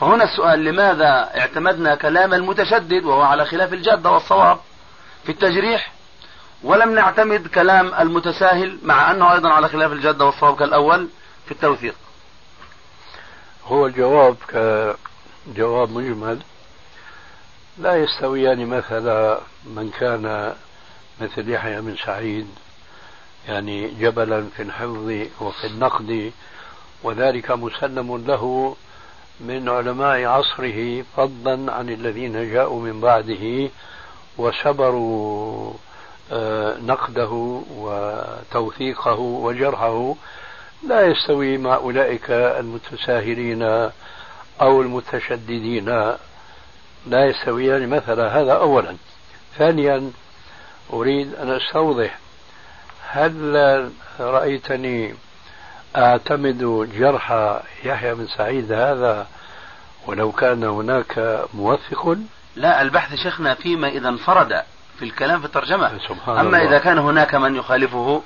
فهنا 0.00 0.24
السؤال 0.24 0.64
لماذا 0.64 1.30
اعتمدنا 1.36 1.94
كلام 1.94 2.34
المتشدد 2.34 3.04
وهو 3.04 3.22
على 3.22 3.46
خلاف 3.46 3.72
الجادة 3.72 4.10
والصواب 4.10 4.58
في 5.24 5.32
التجريح؟ 5.32 5.92
ولم 6.62 6.94
نعتمد 6.94 7.46
كلام 7.46 7.94
المتساهل 7.94 8.78
مع 8.82 9.10
أنه 9.10 9.32
أيضا 9.32 9.48
على 9.48 9.68
خلاف 9.68 9.92
الجادة 9.92 10.24
والصواب 10.24 10.56
كالأول 10.56 11.08
في 11.46 11.52
التوثيق. 11.52 11.94
هو 13.66 13.86
الجواب 13.86 14.36
كجواب 14.48 15.90
مجمل. 15.90 16.38
لا 17.78 17.96
يستويان 17.96 18.66
مثلا 18.66 19.40
من 19.64 19.90
كان 20.00 20.54
مثل 21.20 21.50
يحيى 21.50 21.80
بن 21.80 21.96
سعيد 22.06 22.48
يعني 23.48 23.88
جبلا 23.88 24.46
في 24.56 24.62
الحفظ 24.62 25.26
وفي 25.40 25.66
النقد 25.66 26.32
وذلك 27.02 27.50
مسلم 27.50 28.24
له 28.26 28.76
من 29.40 29.68
علماء 29.68 30.24
عصره 30.24 31.04
فضلا 31.16 31.72
عن 31.72 31.88
الذين 31.88 32.52
جاءوا 32.52 32.82
من 32.82 33.00
بعده 33.00 33.70
وسبروا 34.38 35.72
آه، 36.32 36.76
نقده 36.78 37.62
وتوثيقه 37.76 39.18
وجرحه. 39.18 40.14
لا 40.88 41.06
يستوي 41.06 41.58
مع 41.58 41.74
أولئك 41.74 42.30
المتساهلين 42.30 43.62
أو 44.60 44.82
المتشددين. 44.82 46.16
لا 47.06 47.26
يستويان 47.26 47.88
مثلا 47.88 48.40
هذا 48.40 48.52
أولا. 48.52 48.96
ثانيا 49.58 50.12
أريد 50.92 51.34
أن 51.34 51.50
أستوضح 51.50 52.18
هل 53.08 53.90
رأيتني 54.20 55.14
أعتمد 55.96 56.88
جرح 56.98 57.32
يحيى 57.84 58.14
بن 58.14 58.26
سعيد 58.26 58.72
هذا 58.72 59.26
ولو 60.06 60.32
كان 60.32 60.64
هناك 60.64 61.44
موثق؟ 61.54 62.16
لا 62.56 62.82
البحث 62.82 63.14
شيخنا 63.14 63.54
فيما 63.54 63.88
إذا 63.88 64.08
انفرد 64.08 64.62
في 64.98 65.04
الكلام 65.04 65.40
في 65.40 65.46
الترجمة. 65.46 65.98
سبحان 66.08 66.38
أما 66.38 66.58
الله. 66.58 66.68
إذا 66.68 66.78
كان 66.78 66.98
هناك 66.98 67.34
من 67.34 67.56
يخالفه 67.56 68.22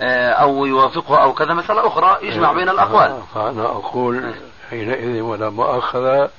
آه، 0.00 0.30
أو 0.30 0.66
يوافقه 0.66 1.22
أو 1.22 1.34
كذا 1.34 1.54
مسألة 1.54 1.86
أخرى 1.86 2.18
يجمع 2.22 2.52
بين 2.52 2.68
الأقوال. 2.68 3.22
فأنا 3.34 3.64
أقول 3.64 4.34
حينئذ 4.70 5.20
ولا 5.20 5.50
مؤاخذة 5.50 6.30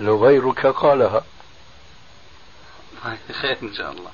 لو 0.00 0.24
غيرك 0.24 0.66
قالها. 0.66 1.22
خير 3.42 3.58
إن 3.62 3.74
شاء 3.74 3.90
الله. 3.90 4.10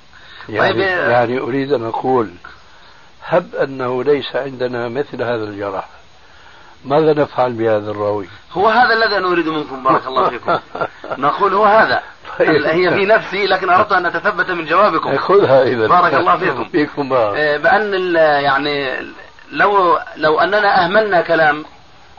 يعني, 0.49 0.73
طيب، 0.73 0.79
يعني 1.09 1.39
أريد 1.39 1.73
أن 1.73 1.85
أقول 1.85 2.33
هب 3.25 3.55
أنه 3.55 4.03
ليس 4.03 4.35
عندنا 4.35 4.89
مثل 4.89 5.21
هذا 5.21 5.43
الجرح. 5.43 5.87
ماذا 6.85 7.13
نفعل 7.13 7.53
بهذا 7.53 7.91
الراوي 7.91 8.27
هو 8.51 8.67
هذا 8.69 8.93
الذي 8.93 9.15
نريد 9.29 9.47
منكم 9.47 9.83
بارك 9.83 10.07
الله 10.07 10.29
فيكم 10.29 10.59
نقول 11.25 11.53
هو 11.53 11.65
هذا 11.65 12.01
طيب. 12.39 12.63
هي 12.65 12.89
في 12.89 13.05
نفسي 13.05 13.45
لكن 13.47 13.69
أردت 13.69 13.91
أن 13.91 14.07
نتثبت 14.07 14.51
من 14.51 14.65
جوابكم 14.65 15.17
خذها 15.17 15.63
إذا 15.63 15.87
بارك 15.87 16.13
الله 16.13 16.37
فيكم. 16.37 16.63
فيكم. 16.63 17.13
آه، 17.13 17.57
ال- 17.75 18.15
يعني 18.43 18.99
لو 19.51 19.99
لو 20.17 20.39
أننا 20.39 20.85
أهملنا 20.85 21.21
كلام 21.21 21.65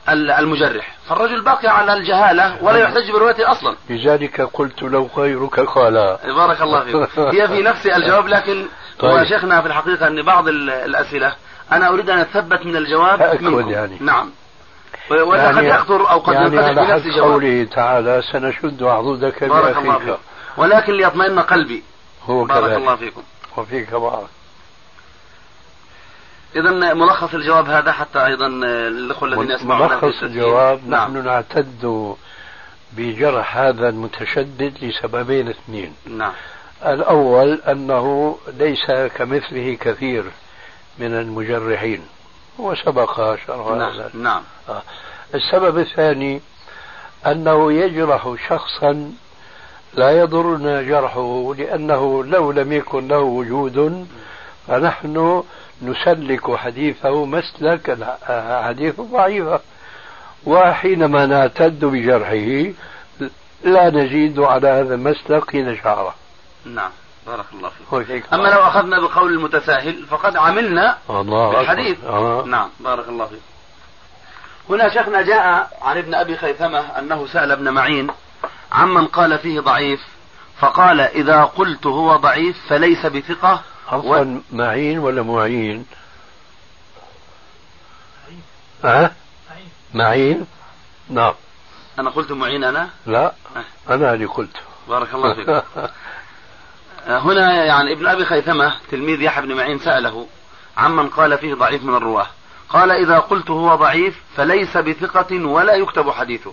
ال- 0.08 0.30
المجرح 0.30 0.94
فالرجل 1.08 1.40
باقي 1.40 1.68
على 1.68 1.92
الجهالة 1.94 2.58
ولا 2.64 2.78
يحتج 2.78 3.10
بروايته 3.10 3.50
أصلا 3.52 3.76
لذلك 3.90 4.40
قلت 4.40 4.82
لو 4.82 5.08
غيرك 5.16 5.60
قالها 5.60 6.18
بارك 6.46 6.62
الله 6.62 6.80
فيك 6.80 7.08
هي 7.18 7.48
في 7.48 7.62
نفسي 7.62 7.96
الجواب 7.96 8.28
لكن 8.28 8.66
هو 9.04 9.16
طيب. 9.16 9.24
شيخنا 9.24 9.60
في 9.60 9.66
الحقيقة 9.66 10.06
أن 10.06 10.22
بعض 10.22 10.48
ال- 10.48 10.70
الأسئلة 10.70 11.34
أنا 11.72 11.88
أريد 11.88 12.10
أن 12.10 12.18
أتثبت 12.18 12.66
من 12.66 12.76
الجواب 12.76 13.38
منكم. 13.42 13.70
يعني. 13.70 13.96
نعم 14.00 14.30
ولا 15.10 15.48
قد 15.48 15.64
يخطر 15.64 16.10
أو 16.10 16.18
قد 16.18 16.34
يعني 16.34 16.58
على 16.58 16.86
حد 16.86 17.08
قوله 17.20 17.64
تعالى 17.64 18.22
سنشد 18.32 18.82
عضدك 18.82 19.44
بارك 19.44 19.76
الله 19.76 19.98
فيك. 19.98 20.18
ولكن 20.56 20.92
ليطمئن 20.92 21.40
قلبي. 21.40 21.82
هو 22.24 22.44
بارك 22.44 22.64
كذلك. 22.64 22.76
الله 22.76 22.96
فيكم. 22.96 23.22
وفيك 23.56 23.94
بارك. 23.94 24.28
إذا 26.56 26.94
ملخص 26.94 27.34
الجواب 27.34 27.68
هذا 27.68 27.92
حتى 27.92 28.26
أيضا 28.26 28.46
الأخوة 28.46 29.28
الذين 29.28 29.50
يسمعون 29.50 29.82
ملخص 29.82 30.22
الجواب 30.22 30.88
نعم. 30.88 31.16
نحن 31.16 31.24
نعتد 31.24 32.14
بجرح 32.92 33.56
هذا 33.56 33.88
المتشدد 33.88 34.74
لسببين 34.82 35.48
اثنين. 35.48 35.94
نعم. 36.06 36.32
الأول 36.86 37.60
أنه 37.68 38.38
ليس 38.58 38.90
كمثله 39.16 39.74
كثير 39.80 40.24
من 40.98 41.14
المجرحين. 41.14 42.06
وسبق 42.58 43.36
شرح 43.46 43.66
نعم. 43.66 43.80
هذا. 43.80 44.10
نعم. 44.14 44.42
السبب 45.34 45.78
الثاني 45.78 46.40
أنه 47.26 47.72
يجرح 47.72 48.34
شخصا 48.48 49.12
لا 49.94 50.10
يضرنا 50.10 50.82
جرحه 50.82 51.54
لأنه 51.58 52.24
لو 52.24 52.52
لم 52.52 52.72
يكن 52.72 53.08
له 53.08 53.18
وجود 53.18 54.06
فنحن 54.66 55.42
نسلك 55.82 56.56
حديثه 56.56 57.24
مسلك 57.24 57.90
الحديث 58.28 59.00
ضعيفة 59.00 59.60
وحينما 60.46 61.26
نعتد 61.26 61.84
بجرحه 61.84 62.72
لا 63.64 63.90
نزيد 63.90 64.40
على 64.40 64.68
هذا 64.68 64.94
المسلك 64.94 65.50
حين 65.50 65.76
شعره 65.76 66.14
نعم 66.64 66.90
بارك 67.26 67.44
الله 67.52 67.70
فيك. 68.04 68.24
أما 68.32 68.48
لو 68.48 68.60
أخذنا 68.60 69.00
بقول 69.00 69.32
المتساهل 69.32 70.06
فقد 70.06 70.36
عملنا 70.36 70.98
الله 71.10 71.50
بالحديث. 71.50 72.04
آه. 72.04 72.44
نعم 72.46 72.68
بارك 72.80 73.08
الله 73.08 73.26
فيك. 73.26 73.40
هنا 74.70 74.88
شيخنا 74.88 75.22
جاء 75.22 75.70
عن 75.82 75.98
ابن 75.98 76.14
أبي 76.14 76.36
خيثمة 76.36 76.78
أنه 76.78 77.26
سأل 77.26 77.52
ابن 77.52 77.70
معين 77.70 78.10
عمن 78.72 79.06
قال 79.06 79.38
فيه 79.38 79.60
ضعيف 79.60 80.00
فقال 80.58 81.00
إذا 81.00 81.44
قلت 81.44 81.86
هو 81.86 82.16
ضعيف 82.16 82.56
فليس 82.68 83.06
بثقة. 83.06 83.62
عفوا 83.88 84.40
معين 84.52 84.98
ولا 84.98 85.22
معين؟ 85.22 85.86
ها؟ 88.84 89.14
معين؟ 89.94 90.46
نعم. 91.08 91.34
أنا 91.98 92.10
قلت 92.10 92.32
معين 92.32 92.64
أنا؟ 92.64 92.88
لا 93.06 93.32
أنا 93.90 94.14
اللي 94.14 94.24
قلت. 94.24 94.56
بارك 94.88 95.14
الله 95.14 95.34
فيك. 95.34 95.64
هنا 97.06 97.64
يعني 97.64 97.92
ابن 97.92 98.06
أبي 98.06 98.24
خيثمة 98.24 98.74
تلميذ 98.90 99.22
يحيى 99.22 99.42
بن 99.42 99.54
معين 99.54 99.78
سأله 99.78 100.26
عمن 100.76 101.08
قال 101.08 101.38
فيه 101.38 101.54
ضعيف 101.54 101.82
من 101.82 101.94
الرواة. 101.94 102.26
قال 102.74 102.90
إذا 102.90 103.18
قلت 103.18 103.50
هو 103.50 103.74
ضعيف 103.74 104.22
فليس 104.36 104.76
بثقة 104.76 105.46
ولا 105.46 105.74
يكتب 105.74 106.10
حديثه. 106.10 106.52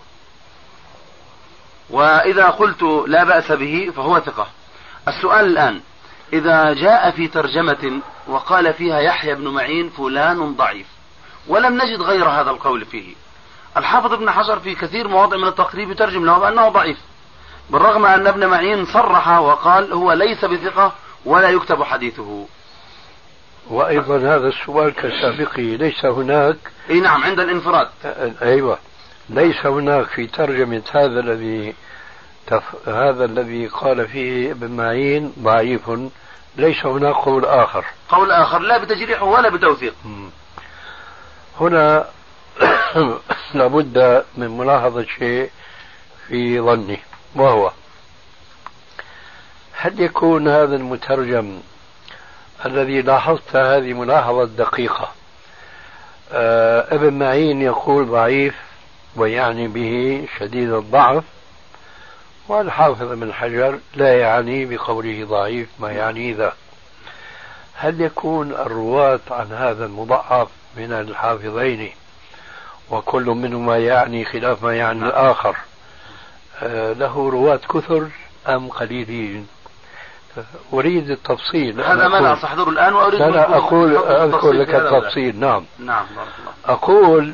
وإذا 1.90 2.46
قلت 2.46 2.84
لا 3.08 3.24
بأس 3.24 3.52
به 3.52 3.92
فهو 3.96 4.20
ثقة. 4.20 4.48
السؤال 5.08 5.46
الآن 5.46 5.82
إذا 6.34 6.74
جاء 6.74 7.12
في 7.12 7.28
ترجمة 7.28 8.02
وقال 8.28 8.74
فيها 8.74 9.00
يحيى 9.00 9.36
بن 9.36 9.48
معين 9.48 9.90
فلان 9.90 10.56
ضعيف 10.56 10.88
ولم 11.48 11.74
نجد 11.74 12.02
غير 12.02 12.30
هذا 12.30 12.52
القول 12.52 12.86
فيه. 12.86 13.16
الحافظ 13.78 14.14
ابن 14.14 14.32
حجر 14.32 14.60
في 14.60 14.76
كثير 14.76 15.08
مواضع 15.08 15.38
من 15.38 15.48
التقريب 15.48 15.92
يترجم 15.92 16.26
له 16.26 16.40
بأنه 16.40 16.70
ضعيف 16.70 16.98
بالرغم 17.70 18.06
أن 18.06 18.28
ابن 18.28 18.48
معين 18.48 18.86
صرح 18.86 19.28
وقال 19.40 19.94
هو 19.94 20.14
ليس 20.14 20.46
بثقة 20.46 20.94
ولا 21.26 21.50
يكتب 21.50 21.84
حديثه. 21.84 22.48
وأيضا 23.72 24.18
هذا 24.18 24.48
السؤال 24.48 24.94
كسابقه 24.94 25.62
ليس 25.62 26.06
هناك 26.06 26.58
إي 26.90 27.00
نعم 27.00 27.24
عند 27.24 27.40
الانفراد. 27.40 27.88
أيوة. 28.42 28.78
ليس 29.30 29.66
هناك 29.66 30.06
في 30.06 30.28
ترجمة 30.28 30.82
هذا 30.92 31.20
الذي 31.20 31.76
تف... 32.48 32.90
هذا 32.90 33.26
الذي 33.26 33.68
قال 33.68 34.08
فيه 34.08 34.52
ابن 34.52 34.72
معين 34.72 35.34
ضعيف. 35.40 35.92
ليس 36.56 36.86
هناك 36.86 37.16
قول 37.16 37.46
آخر. 37.46 37.86
قول 38.10 38.32
آخر 38.32 38.60
لا 38.60 38.78
بتجريح 38.78 39.24
ولا 39.24 39.50
بتوثيق. 39.50 39.94
هنا 41.60 42.06
لابد 43.54 44.26
من 44.38 44.58
ملاحظة 44.58 45.06
شيء 45.20 45.50
في 46.28 46.60
ظني 46.60 47.00
وهو 47.36 47.72
هل 49.74 50.02
يكون 50.02 50.48
هذا 50.48 50.76
المترجم 50.76 51.60
الذي 52.66 53.02
لاحظت 53.02 53.56
هذه 53.56 53.94
ملاحظة 53.94 54.46
دقيقة. 54.46 55.12
آه 56.34 56.96
ابن 56.96 57.14
معين 57.14 57.62
يقول 57.62 58.06
ضعيف 58.06 58.56
ويعني 59.16 59.68
به 59.68 60.26
شديد 60.40 60.74
الضعف 60.74 61.24
والحافظ 62.48 63.12
ابن 63.12 63.34
حجر 63.34 63.80
لا 63.96 64.20
يعني 64.20 64.66
بقوله 64.66 65.26
ضعيف 65.26 65.68
ما 65.80 65.92
يعني 65.92 66.34
ذا. 66.34 66.54
هل 67.74 68.02
يكون 68.02 68.52
الرواة 68.52 69.20
عن 69.32 69.52
هذا 69.52 69.86
المضعف 69.86 70.48
من 70.78 70.92
الحافظين؟ 70.92 71.92
وكل 72.90 73.26
منهما 73.26 73.78
يعني 73.78 74.26
خلاف 74.26 74.64
ما 74.64 74.76
يعني 74.76 75.06
الآخر. 75.06 75.56
آه 76.64 76.94
له 76.94 77.30
رواة 77.30 77.60
كثر 77.74 78.08
أم 78.48 78.70
قليلين؟ 78.70 79.48
أريد 80.74 81.10
التفصيل 81.10 81.82
هذا 81.82 82.08
ما 82.08 82.18
لا 82.18 82.34
أستحضره 82.34 82.70
الآن 82.70 82.94
وأريد 82.94 83.22
منكم 83.22 83.54
أقول 83.54 83.98
أذكر 83.98 84.52
لك؟ 84.52 84.76
التفصيل. 84.76 85.40
نعم. 85.40 85.66
نعم 85.80 86.06
بارك 86.16 86.30
الله 86.40 86.52
أقول 86.66 87.34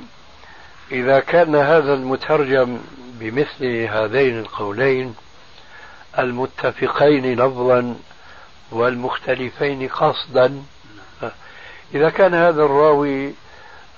إذا 0.91 1.19
كان 1.19 1.56
هذا 1.56 1.94
المترجم 1.94 2.80
بمثل 3.19 3.65
هذين 3.65 4.40
القولين 4.40 5.15
المتفقين 6.19 7.34
لفظا 7.34 7.95
والمختلفين 8.72 9.88
قصدا 9.88 10.64
إذا 11.95 12.10
كان 12.10 12.34
هذا 12.34 12.64
الراوي 12.64 13.34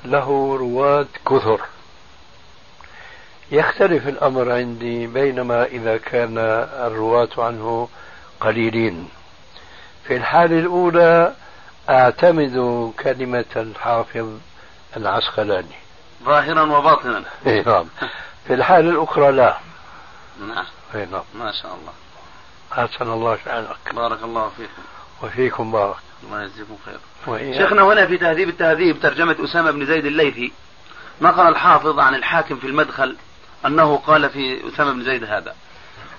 له 0.06 0.58
رواة 0.60 1.08
كثر 1.26 1.62
يختلف 3.52 4.08
الأمر 4.08 4.52
عندي 4.52 5.08
بينما 5.08 5.66
إذا 5.66 5.98
كان 5.98 6.38
الرواة 6.88 7.30
عنه 7.38 7.90
قليلين. 8.42 9.10
في 10.08 10.18
الحالة 10.18 10.60
الأولى 10.60 11.34
أعتمد 11.90 12.92
كلمة 13.04 13.46
الحافظ 13.56 14.30
العسقلاني. 14.98 15.76
ظاهرا 16.24 16.62
وباطنا. 16.62 17.24
إيه 17.46 17.64
نعم. 17.64 17.86
في 18.48 18.54
الحالة 18.54 18.90
الأخرى 18.90 19.32
لا. 19.32 19.58
نعم. 20.48 20.66
إيه 20.96 21.06
نعم. 21.06 21.24
ما 21.36 21.52
شاء 21.52 21.76
الله. 21.76 21.94
أحسن 22.86 23.12
الله 23.12 23.38
شأنك. 23.46 23.96
بارك 23.96 24.24
الله 24.24 24.50
فيكم. 24.58 24.82
وفيكم 25.24 25.72
بارك. 25.72 25.96
الله 26.24 26.44
يجزيكم 26.44 26.78
خير. 26.86 27.00
شيخنا 27.54 27.82
هنا 27.82 28.06
في 28.06 28.18
تهذيب 28.18 28.50
التهذيب 28.50 29.00
ترجمة 29.00 29.36
أسامة 29.44 29.72
بن 29.72 29.86
زيد 29.86 30.06
الليثي. 30.06 30.52
نقل 31.22 31.48
الحافظ 31.48 32.00
عن 32.00 32.16
الحاكم 32.16 32.56
في 32.56 32.68
المدخل 32.68 33.16
أنه 33.66 33.98
قال 33.98 34.30
في 34.30 34.68
أسامة 34.74 34.92
بن 34.94 35.04
زيد 35.04 35.24
هذا؟ 35.24 35.56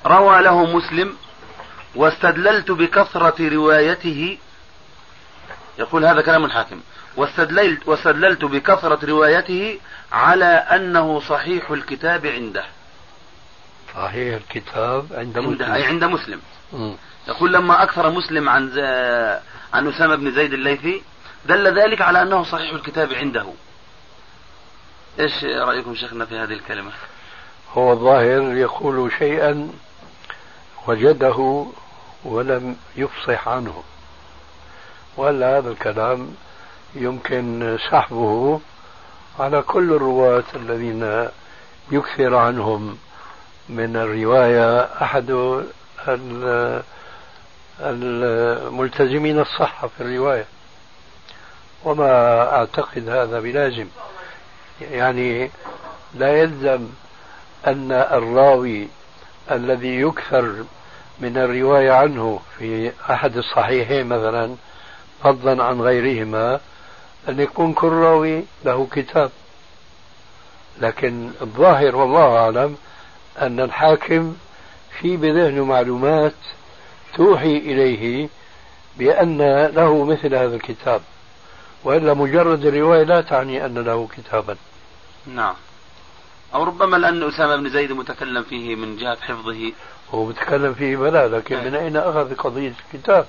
روى 0.07 0.43
له 0.43 0.77
مسلم 0.77 1.17
واستدللت 1.95 2.71
بكثرة 2.71 3.49
روايته. 3.49 4.39
يقول 5.79 6.05
هذا 6.05 6.21
كلام 6.21 6.45
الحاكم. 6.45 6.81
واستدللت 7.17 7.89
واستدللت 7.89 8.45
بكثرة 8.45 9.07
روايته 9.07 9.79
على 10.13 10.45
أنه 10.45 11.21
صحيح 11.21 11.71
الكتاب 11.71 12.27
عنده. 12.27 12.65
صحيح 13.95 14.37
الكتاب 14.37 15.07
عند 15.13 15.39
عنده 15.39 15.75
أي 15.75 15.81
مسلم 15.81 15.89
عند 15.89 16.05
مسلم. 16.05 16.41
مم. 16.73 16.95
يقول 17.29 17.53
لما 17.53 17.83
أكثر 17.83 18.11
مسلم 18.11 18.49
عن. 18.49 18.79
عن 19.73 19.89
أسامة 19.89 20.17
بن 20.17 20.31
زيد 20.31 20.53
الليثي 20.53 21.03
دل 21.47 21.81
ذلك 21.81 22.01
على 22.01 22.23
أنه 22.23 22.45
صحيح 22.45 22.73
الكتاب 22.73 23.13
عنده. 23.13 23.47
إيش 25.21 25.45
رأيكم 25.45 25.95
شيخنا 25.95 26.25
في 26.25 26.39
هذه 26.39 26.53
الكلمة؟ 26.53 26.91
هو 27.73 27.93
الظاهر 27.93 28.57
يقول 28.57 29.13
شيئا 29.19 29.71
وجده 30.87 31.67
ولم 32.25 32.77
يفصح 32.97 33.49
عنه. 33.49 33.83
ولا 35.17 35.59
هذا 35.59 35.71
الكلام 35.71 36.35
يمكن 36.95 37.79
سحبه 37.91 38.61
على 39.41 39.63
كل 39.63 39.93
الرواة 39.93 40.45
الذين 40.57 41.29
يكثر 41.93 42.35
عنهم. 42.37 42.99
من 43.69 43.97
الرواية 43.97 44.81
أحد 44.83 45.31
ال- 46.09 46.83
الملتزمين 47.81 49.41
الصحة 49.41 49.89
في 49.89 50.01
الرواية. 50.03 50.45
وما 51.85 52.43
أعتقد 52.57 53.09
هذا 53.09 53.41
بلازم. 53.41 53.87
يعني 54.81 55.51
لا 56.15 56.39
يلزم 56.39 56.87
أن 57.67 57.93
الراوي 57.93 58.89
الذي 59.51 60.01
يكثر 60.01 60.65
من 61.21 61.37
الرواية 61.37 61.93
عنه 61.93 62.41
في 62.59 62.93
أحد 63.11 63.37
الصحيحين 63.37 64.07
مثلا 64.07 64.57
فضلا 65.23 65.65
عن 65.65 65.81
غيرهما 65.81 66.61
أن 67.29 67.41
يكون 67.41 67.73
كل 67.73 67.89
راوي 67.89 68.45
له 68.65 68.89
كتاب. 68.93 69.31
لكن 70.81 71.31
الظاهر 71.43 71.97
والله 71.97 72.37
أعلم 72.37 72.77
أن 73.39 73.61
الحاكم 73.61 74.37
في 75.01 75.17
بذهنه 75.17 75.65
معلومات 75.65 76.35
توحي 77.15 77.57
إليه 77.57 78.29
بأن 78.99 79.67
له 79.67 80.05
مثل 80.05 80.35
هذا 80.35 80.57
الكتاب. 80.57 81.01
وإلا 81.85 82.15
مجرد 82.15 82.67
الرواية 82.67 83.03
لا 83.03 83.21
تعني 83.21 83.67
أن 83.67 83.79
له 83.79 84.09
كتابا. 84.17 84.57
نعم. 85.27 85.55
أو 86.55 86.65
ربما 86.65 86.97
لأن 86.97 87.29
أسامة 87.29 87.57
بن 87.57 87.71
زيد 87.71 87.93
متكلم 87.93 88.43
فيه 88.43 88.75
من 88.77 88.97
جهة 88.97 89.19
حفظه. 89.21 89.73
هو 90.15 90.25
متكلم 90.25 90.75
فيه 90.75 90.97
بلا 90.97 91.29
لكن 91.29 91.65
من 91.65 91.75
أين 91.75 91.97
أخذ 91.97 92.35
قضية 92.35 92.75
الكتاب؟ 92.95 93.27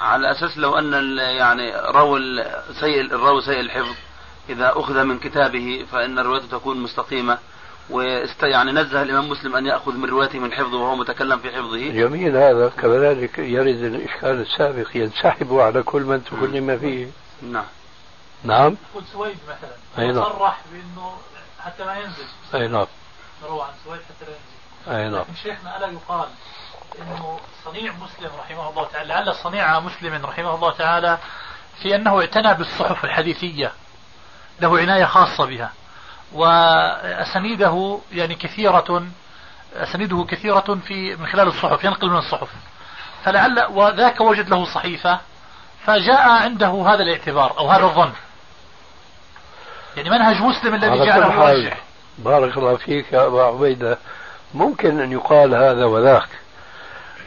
على 0.00 0.30
أساس 0.30 0.58
لو 0.58 0.78
أن 0.78 1.18
يعني 1.18 1.72
روى 1.76 2.20
سيء 2.80 3.00
الراوي 3.00 3.42
سيء 3.42 3.60
الحفظ 3.60 3.96
إذا 4.48 4.72
أخذ 4.76 5.04
من 5.04 5.18
كتابه 5.18 5.86
فإن 5.92 6.18
روايته 6.18 6.58
تكون 6.58 6.80
مستقيمة. 6.80 7.38
وست 7.90 8.42
يعني 8.42 8.72
نزه 8.72 9.02
الإمام 9.02 9.28
مسلم 9.28 9.56
أن 9.56 9.66
يأخذ 9.66 9.92
من 9.92 10.08
روايته 10.08 10.38
من 10.38 10.52
حفظه 10.52 10.76
وهو 10.76 10.96
متكلم 10.96 11.38
في 11.38 11.50
حفظه. 11.50 11.88
جميل 11.88 12.36
هذا. 12.36 12.68
كذلك 12.68 13.38
يرد 13.38 13.82
الإشكال 13.82 14.40
السابق 14.40 14.88
ينسحب 14.94 15.54
على 15.54 15.82
كل 15.82 16.02
من 16.02 16.24
تكلم 16.24 16.78
فيه. 16.78 17.06
نعم. 17.42 17.64
نعم. 18.44 18.76
قل 18.94 19.02
سويد 19.12 19.36
مثلا. 19.48 19.76
أي 19.98 20.12
نعم. 20.12 20.24
صرح 20.24 20.60
بأنه 20.72 21.12
حتى 21.60 21.84
ما 21.84 21.96
ينزل. 21.98 22.24
أي 22.54 22.68
نعم. 22.68 22.86
روى 23.44 23.62
عن 23.62 23.72
سويد 23.84 24.00
حتى 24.00 24.24
لا 24.24 24.30
ينزل. 24.30 24.57
أي 24.90 25.08
نعم. 25.08 25.24
شيخنا 25.42 25.76
ألا 25.76 25.86
يقال 25.86 26.28
إنه 26.98 27.40
صنيع 27.64 27.92
مسلم 27.92 28.30
رحمه 28.38 28.70
الله 28.70 28.88
تعالى 28.92 29.08
لعل 29.08 29.34
صنيع 29.34 29.80
مسلم 29.80 30.26
رحمه 30.26 30.54
الله 30.54 30.72
تعالى 30.72 31.18
في 31.82 31.94
أنه 31.96 32.20
اعتنى 32.20 32.54
بالصحف 32.54 33.04
الحديثية 33.04 33.72
له 34.60 34.78
عناية 34.78 35.04
خاصة 35.04 35.46
بها 35.46 35.72
وأسانيده 36.32 37.98
يعني 38.12 38.34
كثيرة 38.34 39.06
أسانيده 39.74 40.26
كثيرة 40.28 40.78
في 40.86 41.16
من 41.16 41.26
خلال 41.26 41.48
الصحف 41.48 41.84
ينقل 41.84 42.10
من 42.10 42.16
الصحف. 42.16 42.48
فلعل 43.24 43.66
وذاك 43.70 44.20
وجد 44.20 44.48
له 44.48 44.64
صحيفة 44.64 45.20
فجاء 45.84 46.28
عنده 46.28 46.84
هذا 46.86 47.02
الاعتبار 47.02 47.58
أو 47.58 47.68
هذا 47.68 47.84
الظن. 47.84 48.12
يعني 49.96 50.10
منهج 50.10 50.42
مسلم 50.42 50.74
الذي 50.74 51.06
جعله 51.06 51.28
مرجح 51.28 51.78
بارك 52.18 52.56
الله 52.56 52.76
فيك 52.76 53.12
يا 53.12 53.26
أبا 53.26 53.42
عبيدة. 53.42 53.98
ممكن 54.54 55.00
أن 55.00 55.12
يقال 55.12 55.54
هذا 55.54 55.84
وذاك 55.84 56.28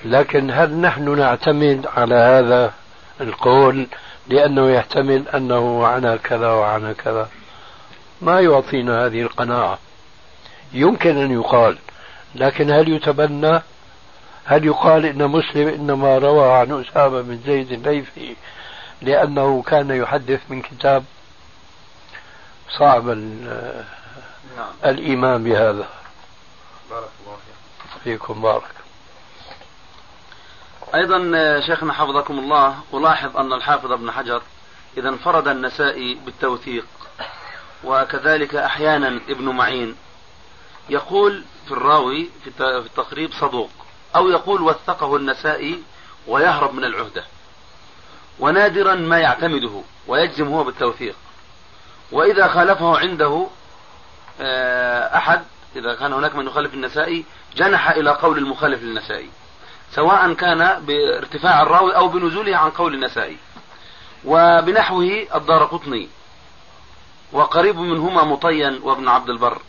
لكن 0.06 0.52
هل 0.52 0.74
نحن 0.74 1.18
نعتمد 1.18 1.88
على 1.96 2.16
هذا 2.16 2.74
القول 3.22 3.88
لأنه 4.28 4.70
يحتمل 4.70 5.28
أنه 5.28 5.88
عنا 5.88 6.16
كذا 6.16 6.48
وعنا 6.48 6.94
كذا؟ 6.94 7.30
ما 8.22 8.40
يعطينا 8.40 9.06
هذه 9.06 9.22
القناعة. 9.22 9.80
يمكن 10.74 11.18
أن 11.18 11.32
يقال 11.32 11.78
لكن 12.36 12.72
هل 12.72 12.90
يتبنى؟ 12.90 13.62
هل 14.46 14.66
يقال 14.66 15.06
إن 15.06 15.28
مسلم 15.28 15.68
إنما 15.68 16.18
روى 16.18 16.52
عن 16.54 16.82
أسامة 16.82 17.22
بن 17.22 17.40
زيد 17.46 17.72
الليثي 17.72 18.36
لأنه 19.02 19.62
كان 19.62 19.90
يحدث 19.90 20.40
من 20.50 20.62
كتاب 20.62 21.04
صعب 22.80 23.08
نعم. 23.08 24.72
الإيمان 24.86 25.44
بهذا؟ 25.44 26.01
فيكم. 28.04 28.42
بارك. 28.42 28.72
أيضا 30.96 31.32
آه، 31.36 31.60
شيخنا 31.60 31.94
حفظكم 31.94 32.40
الله 32.40 32.80
ألاحظ 32.94 33.38
أن 33.38 33.54
الحافظ 33.54 33.92
ابن 33.92 34.12
حجر 34.12 34.42
إذا 34.98 35.10
انفرد 35.10 35.48
النسائي 35.48 36.16
بالتوثيق 36.26 36.86
وكذلك 37.84 38.56
أحيانا 38.56 39.20
ابن 39.30 39.50
معين 39.50 39.96
يقول 40.90 41.44
في 41.66 41.72
الراوي 41.72 42.30
في 42.44 42.62
التقريب 42.62 43.32
صدوق 43.34 43.70
أو 44.16 44.30
يقول 44.30 44.62
وثقه 44.62 45.16
النسائي 45.16 45.84
ويهرب 46.28 46.74
من 46.74 46.84
العهدة 46.84 47.24
ونادرا 48.40 48.96
ما 48.96 49.20
يعتمده 49.20 49.82
ويجزم 50.08 50.48
هو 50.48 50.64
بالتوثيق. 50.64 51.16
وإذا 52.12 52.48
خالفه 52.48 52.98
عنده 52.98 53.48
آه، 54.42 55.18
أحد 55.18 55.42
إذا 55.76 55.96
كان 55.96 56.14
هناك 56.14 56.36
من 56.36 56.48
يخالف 56.48 56.74
النسائي 56.74 57.26
جنح 57.56 57.90
إلى 57.90 58.10
قول 58.10 58.38
المخالف 58.38 58.84
للنسائي 58.84 59.30
سواء 59.92 60.34
كان 60.34 60.86
بارتفاع 60.86 61.62
الراوي 61.62 61.96
أو 61.96 62.08
بنزوله 62.08 62.58
عن 62.58 62.70
قول 62.70 62.94
النسائي. 62.94 63.38
وبنحوه 64.26 65.28
الدار 65.36 65.64
قطني 65.64 66.10
وقريب 67.32 67.80
منهما 67.80 68.24
مطين 68.24 68.80
وابن 68.84 69.08
عبد 69.08 69.30
البر. 69.30 69.62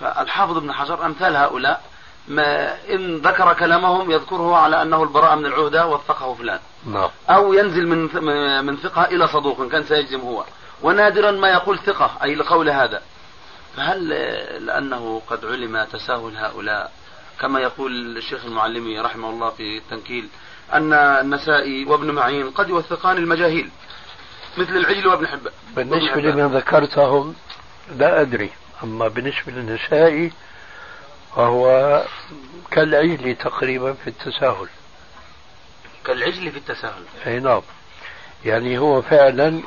فالحافظ 0.00 0.56
ابن 0.56 0.72
حجر 0.72 1.06
أمثال 1.06 1.36
هؤلاء 1.36 1.82
ما 2.28 2.76
إن 2.90 3.16
ذكر 3.16 3.54
كلامهم 3.54 4.10
يذكره 4.10 4.56
على 4.56 4.82
أنه 4.82 5.02
البراءة 5.02 5.34
من 5.34 5.46
العهدة 5.46 5.86
وثقه 5.86 6.34
فلان. 6.34 6.60
نعم. 6.86 7.08
أو 7.30 7.52
ينزل 7.52 7.86
من 7.86 8.24
من 8.66 8.76
ثقة 8.76 9.04
إلى 9.04 9.28
صدوق 9.28 9.68
كان 9.68 9.84
سيجزم 9.84 10.20
هو. 10.20 10.44
ونادرا 10.82 11.30
ما 11.30 11.48
يقول 11.48 11.78
ثقة 11.78 12.10
أي 12.22 12.34
لقول 12.34 12.70
هذا. 12.70 13.02
فهل 13.76 14.08
لأنه 14.66 15.22
قد 15.26 15.44
علم 15.44 15.84
تساهل 15.84 16.36
هؤلاء؟ 16.36 16.92
كما 17.40 17.60
يقول 17.60 18.16
الشيخ 18.16 18.44
المعلمي 18.44 19.00
رحمه 19.00 19.30
الله 19.30 19.50
في 19.50 19.78
التنكيل 19.78 20.28
أن 20.72 20.92
النسائي 20.92 21.84
وابن 21.84 22.10
معين 22.10 22.50
قد 22.50 22.68
يوثقان 22.68 23.16
المجاهيل 23.16 23.70
مثل 24.56 24.76
العجل 24.76 25.06
وابن 25.06 25.26
حبان. 25.26 25.52
بالنسبة 25.76 26.20
لمن 26.20 26.56
ذكرتهم 26.56 27.34
لا 27.98 28.20
أدري 28.20 28.50
أما 28.82 29.08
بالنسبة 29.08 29.52
للنسائي 29.52 30.32
فهو 31.36 32.02
كالعجل 32.70 33.34
تقريبا 33.34 33.92
في 33.92 34.06
التساهل. 34.06 34.68
كالعجل 36.04 36.50
في 36.50 36.58
التساهل. 36.58 37.02
أي 37.26 37.40
نعم 37.40 37.62
يعني 38.44 38.78
هو 38.78 39.02
فعلا 39.02 39.60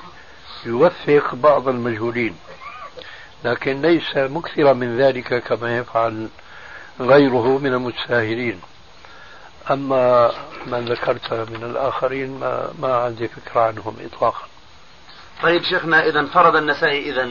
يوثق 0.66 1.36
بعض 1.36 1.68
المجهولين. 1.68 2.36
لكن 3.48 3.82
ليس 3.82 4.18
مكثرا 4.18 4.74
من 4.74 4.98
ذلك 4.98 5.44
كما 5.44 5.78
يفعل 5.78 6.28
غيره 7.00 7.58
من 7.58 7.74
المتساهلين. 7.74 8.62
أما 9.72 10.32
من 10.66 10.86
ذكرت 10.86 11.34
من 11.34 11.64
الآخرين 11.64 12.40
ما, 12.40 12.72
ما 12.80 12.96
عندي 12.96 13.28
فكرة 13.28 13.62
عنهم 13.62 13.96
إطلاقا. 14.06 14.44
طيب 15.44 15.64
شيخنا 15.64 16.06
إذا 16.06 16.26
فرض 16.26 16.56
النسائي 16.56 17.12
إذا 17.12 17.30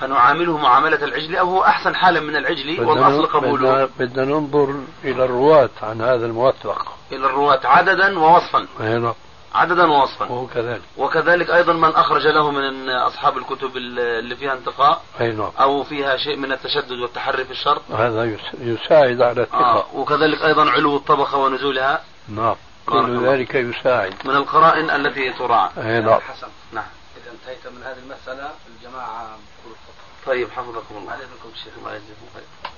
فنعامله 0.00 0.58
معاملة 0.58 1.04
العجل 1.04 1.36
أو 1.36 1.50
هو 1.50 1.64
أحسن 1.64 1.94
حالا 1.94 2.20
من 2.20 2.36
العجل؟ 2.36 2.80
والأصل 2.80 3.26
قبوله. 3.26 3.88
بدنا 3.98 4.24
ننظر 4.24 4.74
إلى 5.04 5.24
الرواة 5.24 5.70
عن 5.82 6.00
هذا 6.00 6.26
الموثق. 6.26 6.92
إلى 7.12 7.26
الرواة 7.26 7.60
عددا 7.64 8.18
ووصفا. 8.18 8.66
نعم 8.80 9.14
عددا 9.54 9.86
ووصفا. 9.86 10.24
وهو 10.24 10.46
كذلك. 10.46 10.82
وكذلك 10.96 11.50
أيضا 11.50 11.72
من 11.72 11.94
أخرج 11.94 12.26
له 12.26 12.50
من 12.50 12.90
أصحاب 12.90 13.38
الكتب 13.38 13.76
اللي 13.76 14.36
فيها 14.36 14.52
انتقاء 14.52 15.02
أي 15.20 15.32
نعم. 15.32 15.50
أو 15.60 15.84
فيها 15.84 16.16
شيء 16.16 16.36
من 16.36 16.52
التشدد 16.52 16.98
والتحري 16.98 17.44
في 17.44 17.50
الشرط. 17.50 17.82
هذا 17.90 18.36
يساعد 18.60 19.22
على 19.22 19.42
الثقة. 19.42 19.58
آه 19.58 19.84
وكذلك 19.94 20.42
أيضا 20.42 20.70
علو 20.70 20.96
الطبقة 20.96 21.38
ونزولها. 21.38 22.02
نعم. 22.28 22.56
كل 22.86 23.26
ذلك 23.26 23.54
يساعد. 23.54 24.14
من 24.24 24.36
القرائن 24.36 24.90
التي 24.90 25.32
تراعى. 25.32 25.70
أي 25.78 26.00
نعم. 26.00 26.20
حسن. 26.20 26.48
نعم. 26.72 26.84
إذا 27.16 27.32
انتهيت 27.32 27.74
من 27.74 27.82
هذه 27.82 27.98
المسألة 27.98 28.50
الجماعة 28.76 29.38
طيب 30.26 30.50
حفظكم 30.50 30.96
الله. 30.96 31.12
عليكم 31.12 31.50
الشيخ. 31.54 31.72
الله 31.78 31.90
يجزيكم 31.90 32.26
خير. 32.34 32.70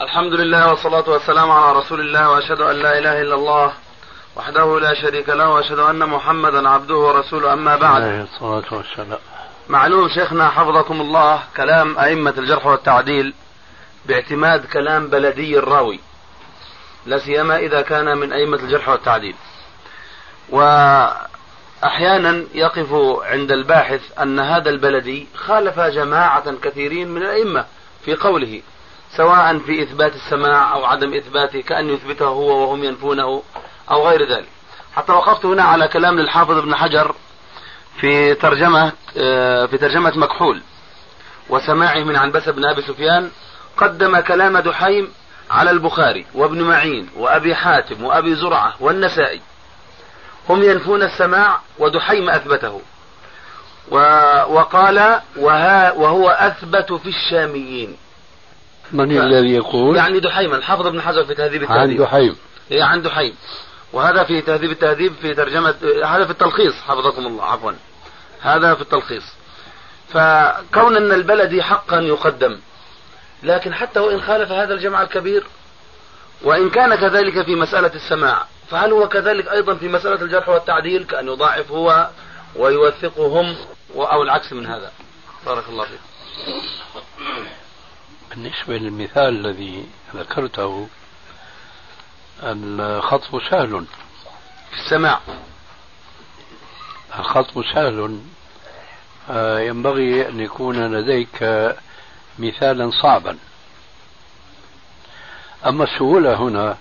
الحمد 0.00 0.32
لله 0.32 0.70
والصلاة 0.70 1.10
والسلام 1.10 1.50
على 1.50 1.78
رسول 1.78 2.00
الله 2.00 2.30
وأشهد 2.30 2.60
أن 2.60 2.76
لا 2.76 2.98
إله 2.98 3.20
إلا 3.22 3.34
الله 3.34 3.72
وحده 4.36 4.80
لا 4.80 4.94
شريك 4.94 5.28
له 5.28 5.48
وأشهد 5.48 5.78
أن 5.78 6.08
محمدا 6.08 6.68
عبده 6.68 6.96
ورسوله 6.96 7.52
أما 7.52 7.76
بعد. 7.76 8.02
عليه 8.02 8.22
الصلاة 8.22 8.64
والسلام. 8.70 9.18
معلوم 9.68 10.08
شيخنا 10.08 10.48
حفظكم 10.48 11.00
الله 11.00 11.42
كلام 11.56 11.98
أئمة 11.98 12.34
الجرح 12.38 12.66
والتعديل 12.66 13.34
باعتماد 14.06 14.64
كلام 14.66 15.06
بلدي 15.06 15.58
الراوي 15.58 16.00
لا 17.06 17.18
سيما 17.18 17.56
إذا 17.56 17.82
كان 17.82 18.18
من 18.18 18.32
أئمة 18.32 18.56
الجرح 18.56 18.88
والتعديل. 18.88 19.34
واحيانا 20.50 22.44
يقف 22.54 22.92
عند 23.22 23.52
الباحث 23.52 24.18
أن 24.22 24.40
هذا 24.40 24.70
البلدي 24.70 25.26
خالف 25.34 25.80
جماعة 25.80 26.52
كثيرين 26.62 27.08
من 27.08 27.22
الأئمة 27.22 27.64
في 28.04 28.14
قوله 28.14 28.62
سواء 29.16 29.58
في 29.58 29.82
إثبات 29.82 30.14
السماع 30.14 30.72
أو 30.72 30.84
عدم 30.84 31.14
إثباته 31.14 31.60
كأن 31.60 31.90
يثبته 31.90 32.26
هو 32.26 32.62
وهم 32.62 32.84
ينفونه. 32.84 33.42
أو 33.90 34.08
غير 34.08 34.32
ذلك. 34.32 34.48
حتى 34.96 35.12
وقفت 35.12 35.44
هنا 35.44 35.62
على 35.62 35.88
كلام 35.88 36.20
للحافظ 36.20 36.58
ابن 36.58 36.74
حجر 36.74 37.14
في 38.00 38.34
ترجمة 38.34 38.92
آه، 39.16 39.66
في 39.66 39.78
ترجمة 39.78 40.12
مكحول. 40.16 40.62
وسماعه 41.48 42.04
من 42.04 42.16
عنبسة 42.16 42.52
بن 42.52 42.64
أبي 42.64 42.82
سفيان 42.82 43.30
قدم 43.76 44.20
كلام 44.20 44.58
دحيم 44.58 45.12
على 45.50 45.70
البخاري 45.70 46.26
وابن 46.34 46.62
معين 46.62 47.08
وأبي 47.16 47.54
حاتم 47.54 48.04
وأبي 48.04 48.34
زرعة 48.34 48.74
والنسائي. 48.80 49.40
هم 50.48 50.62
ينفون 50.62 51.02
السماع 51.02 51.60
ودحيم 51.78 52.30
أثبته. 52.30 52.80
وقال 54.48 55.20
وها 55.36 55.92
وهو 55.92 56.28
أثبت 56.28 56.92
في 56.92 57.08
الشاميين. 57.08 57.96
من 58.92 59.18
الذي 59.18 59.54
يقول؟ 59.54 59.96
يعني 59.96 60.20
دحيم 60.20 60.54
الحافظ 60.54 60.86
ابن 60.86 61.00
حجر 61.00 61.24
في 61.24 61.34
تهذيب 61.34 61.62
التهذيب. 61.62 62.02
عن 62.02 62.06
دحيم 62.06 62.36
عن 62.72 63.02
دحيم. 63.02 63.34
وهذا 63.92 64.24
في 64.24 64.40
تهذيب 64.40 64.70
التهذيب 64.70 65.14
في 65.20 65.34
ترجمة 65.34 65.74
هذا 66.04 66.24
في 66.24 66.30
التلخيص 66.30 66.74
حفظكم 66.74 67.26
الله 67.26 67.44
عفوا. 67.44 67.72
هذا 68.40 68.74
في 68.74 68.80
التلخيص. 68.80 69.24
فكون 70.08 70.96
أن 70.96 71.12
البلدي 71.12 71.62
حقا 71.62 72.00
يقدم 72.00 72.58
لكن 73.42 73.74
حتى 73.74 74.00
وإن 74.00 74.22
خالف 74.22 74.52
هذا 74.52 74.74
الجمع 74.74 75.02
الكبير 75.02 75.46
وإن 76.42 76.70
كان 76.70 76.94
كذلك 76.94 77.44
في 77.44 77.54
مسألة 77.54 77.94
السماع 77.94 78.46
فهل 78.70 78.92
هو 78.92 79.08
كذلك 79.08 79.48
أيضا 79.48 79.74
في 79.74 79.88
مسألة 79.88 80.22
الجرح 80.22 80.48
والتعديل؟ 80.48 81.04
كأن 81.04 81.28
يضاعف 81.28 81.70
هو 81.70 82.08
ويوثقهم 82.56 83.56
أو 83.96 84.22
العكس 84.22 84.52
من 84.52 84.66
هذا. 84.66 84.92
بارك 85.46 85.68
الله 85.68 85.84
فيك. 85.84 86.00
بالنسبة 88.30 88.76
للمثال 88.76 89.46
الذي 89.46 89.86
ذكرته 90.16 90.88
الخطب 92.42 93.40
سهل. 93.50 93.86
في 94.70 94.84
السماع. 94.84 95.20
الخطب 97.18 97.62
سهل. 97.74 98.20
آه، 99.30 99.58
ينبغي 99.58 100.28
أن 100.28 100.40
يكون 100.40 100.94
لديك 100.94 101.44
مثالا 102.38 102.90
صعبا. 103.02 103.38
أما 105.66 105.84
السهولة 105.84 106.34
هنا 106.34 106.76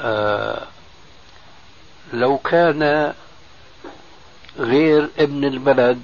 آه، 0.00 0.66
لو 2.12 2.38
كان 2.38 3.14
غير 4.58 5.10
ابن 5.18 5.44
البلد 5.44 6.02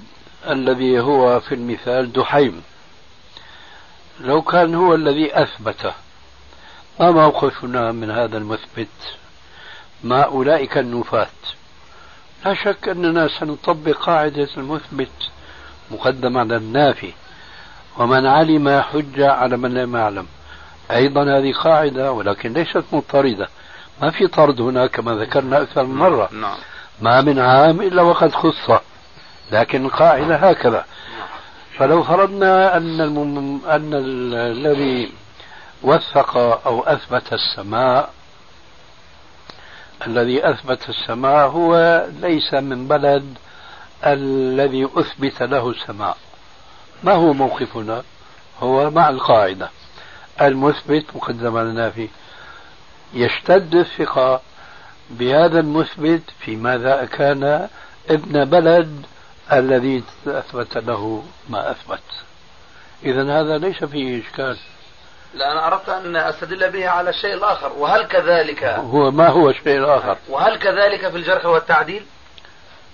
الذي 0.49 0.99
هو 0.99 1.39
في 1.39 1.55
المثال 1.55 2.13
دحيم 2.13 2.63
لو 4.19 4.41
كان 4.41 4.75
هو 4.75 4.95
الذي 4.95 5.41
أثبته 5.41 5.93
ما 6.99 7.11
موقفنا 7.11 7.91
من 7.91 8.11
هذا 8.11 8.37
المثبت؟ 8.37 8.87
مع 10.03 10.23
أولئك 10.23 10.77
النفاة. 10.77 11.27
لا 12.45 12.53
شك 12.53 12.89
أننا 12.89 13.27
سنطبق 13.39 13.91
قاعدة 13.91 14.49
المثبت 14.57 15.11
مقدم 15.91 16.37
على 16.37 16.55
النافي 16.55 17.13
ومن 17.97 18.25
علم 18.25 18.81
حجة 18.81 19.31
على 19.31 19.57
من 19.57 19.73
لم 19.73 19.95
يعلم. 19.95 20.27
أيضا 20.91 21.37
هذه 21.37 21.53
قاعدة 21.53 22.11
ولكن 22.11 22.53
ليست 22.53 22.83
مضطردة. 22.91 23.49
ما 24.01 24.11
في 24.11 24.27
طرد 24.27 24.61
هنا 24.61 24.87
كما 24.87 25.15
ذكرنا 25.15 25.61
أكثر 25.61 25.83
من 25.83 25.95
مرة. 25.95 26.29
نعم. 26.33 26.57
ما 27.01 27.21
من 27.21 27.39
عام 27.39 27.81
إلا 27.81 28.01
وقد 28.01 28.31
خص. 28.31 28.81
لكن 29.51 29.85
القاعدة 29.85 30.35
هكذا. 30.35 30.85
فلو 31.77 32.03
فرضنا 32.03 32.77
أن 32.77 33.01
المم... 33.01 33.61
أن 33.65 33.93
الذي 34.33 35.11
وثق 35.83 36.37
أو 36.37 36.83
أثبت 36.83 37.33
السماء. 37.33 38.13
الذي 40.07 40.49
أثبت 40.49 40.89
السماء 40.89 41.47
هو 41.47 42.05
ليس 42.21 42.53
من 42.53 42.87
بلد 42.87 43.37
الذي 44.05 44.89
أثبت 44.95 45.43
له 45.43 45.69
السماء. 45.69 46.17
ما 47.03 47.13
هو 47.13 47.33
موقفنا؟ 47.33 48.03
هو 48.59 48.89
مع 48.89 49.09
القاعدة. 49.09 49.69
المثبت 50.41 51.05
مقدم 51.15 51.57
على 51.57 51.69
النافي 51.69 52.09
يشتد 53.13 53.75
الثقة 53.75 54.41
بهذا 55.09 55.59
المثبت 55.59 56.21
في 56.39 56.55
ماذا 56.55 57.05
كان 57.05 57.67
ابن 58.09 58.45
بلد 58.45 59.05
الذي 59.51 60.03
أثبت 60.27 60.77
له 60.77 61.23
ما 61.49 61.71
أثبت. 61.71 62.03
إذا 63.03 63.41
هذا 63.41 63.57
ليس 63.57 63.83
فيه 63.83 64.21
إشكال. 64.21 64.57
لا 65.33 65.51
أنا 65.51 65.67
أردت 65.67 65.89
أن 65.89 66.15
أستدل 66.15 66.69
به 66.71 66.89
على 66.89 67.09
الشيء 67.09 67.33
الآخر. 67.33 67.71
وهل 67.77 68.03
كذلك 68.03 68.63
هو 68.63 69.11
ما 69.11 69.27
هو 69.27 69.49
الشيء 69.49 69.77
الآخر؟ 69.77 70.17
وهل 70.29 70.57
كذلك 70.57 71.09
في 71.09 71.17
الجرح 71.17 71.45
والتعديل 71.45 72.05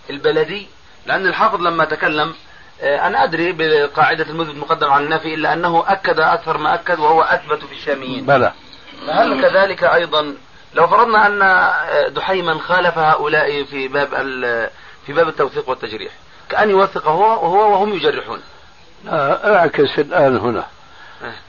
البلدي؟ 0.09 0.67
لأن 1.05 1.27
الحافظ 1.27 1.61
لما 1.61 1.85
تكلم 1.85 2.33
آه، 2.81 3.07
أنا 3.07 3.23
أدري 3.23 3.51
بقاعدة 3.51 4.23
المثبت 4.29 4.53
المقدم 4.53 4.89
على 4.89 5.05
النافي 5.05 5.33
إلا 5.33 5.53
أنه 5.53 5.83
أكد 5.87 6.19
أكثر 6.19 6.57
ما 6.57 6.73
أكد 6.73 6.99
وهو 6.99 7.21
أثبت 7.21 7.63
في 7.63 7.73
الشاميين. 7.73 8.25
بلى. 8.25 8.53
فهل 9.07 9.41
كذلك 9.41 9.83
أيضا 9.83 10.35
لو 10.73 10.87
فرضنا 10.87 11.27
أن 11.27 11.41
آه، 11.41 12.07
دحيما 12.07 12.59
خالف 12.59 12.97
هؤلاء 12.97 13.63
في 13.63 13.87
باب 13.87 14.09
في 15.05 15.13
باب 15.13 15.27
التوثيق 15.27 15.69
والتجريح 15.69 16.11
كأن 16.49 16.69
يوثق 16.69 17.07
هو 17.07 17.21
وهو 17.21 17.71
وهم 17.71 17.93
يجرحون. 17.93 18.39
لا 19.05 19.55
أعكس 19.55 19.99
الآن 19.99 20.37
هنا. 20.37 20.65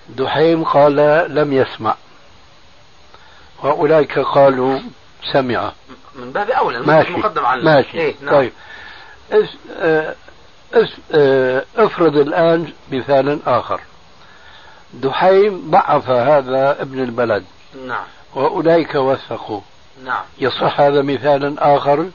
دحيم 0.09 0.65
قال 0.65 0.97
لم 1.35 1.53
يسمع. 1.53 1.95
وأولئك 3.63 4.19
قالوا 4.19 4.79
سمع. 5.33 5.73
من 6.15 6.33
باب 6.33 6.51
أولى 6.51 6.81
ماشي. 6.81 7.13
مقدم 7.13 7.47
على 7.47 7.63
ماشي. 7.63 7.99
إيه 7.99 8.15
نعم. 8.23 8.35
طيب. 8.35 8.53
اس 9.33 9.49
آه 9.81 10.15
اس 10.75 10.89
آه 11.13 11.65
افرض 11.77 12.17
الآن 12.17 12.73
مثالا 12.93 13.39
آخر. 13.47 13.81
دحيم 14.95 15.71
ضعف 15.71 16.11
هذا 16.11 16.83
ابن 16.83 17.03
البلد. 17.03 17.45
نعم. 17.87 18.05
وأولئك 18.35 18.95
وثقوا. 18.95 19.61
نعم. 20.05 20.25
يصح 20.39 20.81
هذا 20.81 21.03
مثالا 21.03 21.77
آخر 21.77 22.11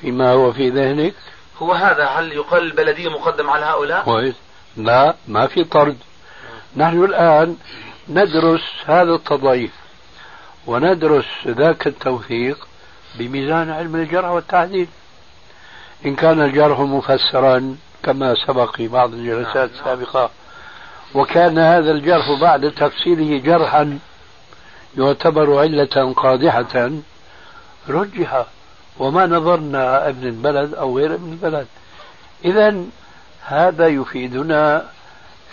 فيما 0.00 0.32
هو 0.32 0.52
في 0.52 0.70
ذهنك؟ 0.70 1.14
هو 1.58 1.72
هذا 1.72 2.04
هل 2.04 2.32
يقال 2.32 2.62
البلدية 2.62 3.08
مقدم 3.08 3.50
على 3.50 3.64
هؤلاء؟ 3.64 4.04
كويس. 4.04 4.34
لا 4.76 5.14
ما 5.28 5.46
في 5.46 5.64
طرد. 5.64 5.96
نحن 6.76 7.04
الآن 7.04 7.56
ندرس 8.08 8.60
هذا 8.86 9.14
التضعيف 9.14 9.70
وندرس 10.66 11.26
ذاك 11.46 11.86
التوثيق 11.86 12.66
بميزان 13.14 13.70
علم 13.70 13.96
الجرح 13.96 14.30
والتعديل 14.30 14.88
إن 16.06 16.16
كان 16.16 16.40
الجرح 16.40 16.80
مفسرا 16.80 17.76
كما 18.02 18.34
سبق 18.46 18.76
في 18.76 18.88
بعض 18.88 19.14
الجلسات 19.14 19.70
نعم،. 19.70 19.80
السابقة 19.80 20.30
وكان 21.14 21.58
هذا 21.58 21.90
الجرح 21.90 22.40
بعد 22.40 22.70
تفصيله 22.70 23.38
جرحا 23.38 23.98
يعتبر 24.98 25.58
علة 25.58 26.12
قادحة 26.16 26.90
رجح 27.88 28.46
وما 28.98 29.26
نظرنا 29.26 30.08
ابن 30.08 30.26
البلد 30.26 30.74
أو 30.74 30.98
غير 30.98 31.14
ابن 31.14 31.32
البلد 31.32 31.66
إذا 32.44 32.84
هذا 33.44 33.88
يفيدنا 33.88 34.86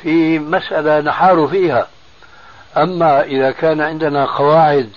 في 0.01 0.39
مسألة 0.39 0.99
نحار 0.99 1.47
فيها. 1.47 1.87
أما 2.77 3.23
إذا 3.23 3.51
كان 3.51 3.81
عندنا 3.81 4.25
قواعد 4.25 4.91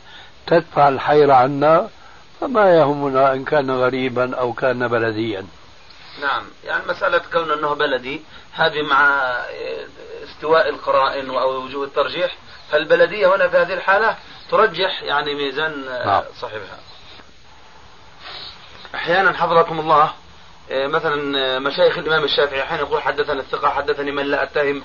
تدفع 0.47 0.89
الحير 0.89 1.31
عنا 1.31 1.89
فما 2.41 2.75
يهمنا 2.75 3.33
إن 3.33 3.45
كان 3.45 3.71
غريبا 3.71 4.37
أو 4.37 4.53
كان 4.53 4.89
بلديا. 4.89 5.47
نعم. 6.23 6.43
يعني 6.65 6.83
مسألة 6.89 7.21
كون 7.33 7.51
أنه 7.51 7.75
بلدي 7.75 8.23
هذه 8.53 8.83
مع 8.83 9.21
استواء 10.25 10.69
القرائن 10.69 11.31
أو 11.31 11.65
وجوه 11.65 11.85
الترجيح 11.85 12.37
فالبلدية 12.71 13.37
هنا 13.37 13.49
في 13.49 13.57
هذه 13.57 13.73
الحالة 13.73 14.17
ترجح 14.51 15.03
يعني 15.03 15.35
ميزان 15.35 15.85
نعم. 16.07 16.23
صاحبها. 16.41 16.79
أحيانا 18.95 19.33
حفظكم 19.33 19.81
الله 19.81 20.13
مثلا 20.71 21.39
آه، 21.39 21.59
مشايخ 21.59 21.99
الإمام 21.99 22.25
الشافعي 22.25 22.63
أحيانا 22.63 22.83
يقول 22.83 23.03
حدثنا 23.03 23.41
الثقة 23.41 23.69
حدثني 23.69 24.13
من 24.13 24.27
لا 24.27 24.43
أتهم. 24.43 24.83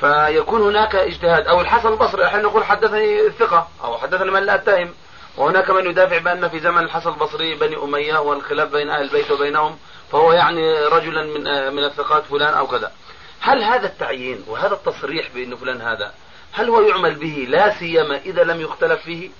فيكون 0.00 0.62
هناك 0.62 0.94
اجتهاد. 0.94 1.46
أو 1.46 1.60
الحسن 1.60 1.88
البصري 1.88 2.24
أحيانا 2.24 2.42
يقول 2.42 2.64
حدثني 2.64 3.26
الثقة 3.26 3.68
أو 3.84 3.98
حدثني 3.98 4.30
من 4.30 4.42
لا 4.42 4.54
أتهم. 4.54 4.94
وهناك 5.36 5.70
من 5.70 5.86
يدافع 5.86 6.18
بأن 6.18 6.48
في 6.48 6.60
زمن 6.60 6.78
الحسن 6.78 7.10
البصري 7.10 7.54
بني 7.54 7.76
أمية 7.76 8.18
والخلاف 8.18 8.72
بين 8.72 8.90
أهل 8.90 9.02
البيت 9.02 9.30
وبينهم 9.30 9.78
فهو 10.12 10.32
يعني 10.32 10.74
رجلا 10.74 11.22
من 11.22 11.46
آه، 11.46 11.70
من 11.70 11.84
الثقات 11.84 12.24
فلان 12.24 12.54
أو 12.54 12.66
كذا. 12.66 12.92
هل 13.40 13.62
هذا 13.62 13.86
التعيين 13.86 14.44
وهذا 14.48 14.74
التصريح 14.74 15.28
بأن 15.34 15.56
فلان 15.56 15.80
هذا 15.80 16.12
هل 16.52 16.68
هو 16.68 16.80
يعمل 16.80 17.14
به 17.14 17.46
لا 17.48 17.78
سيما 17.78 18.16
إذا 18.16 18.44
لم 18.44 18.60
يختلف 18.60 19.02
فيه؟ 19.02 19.30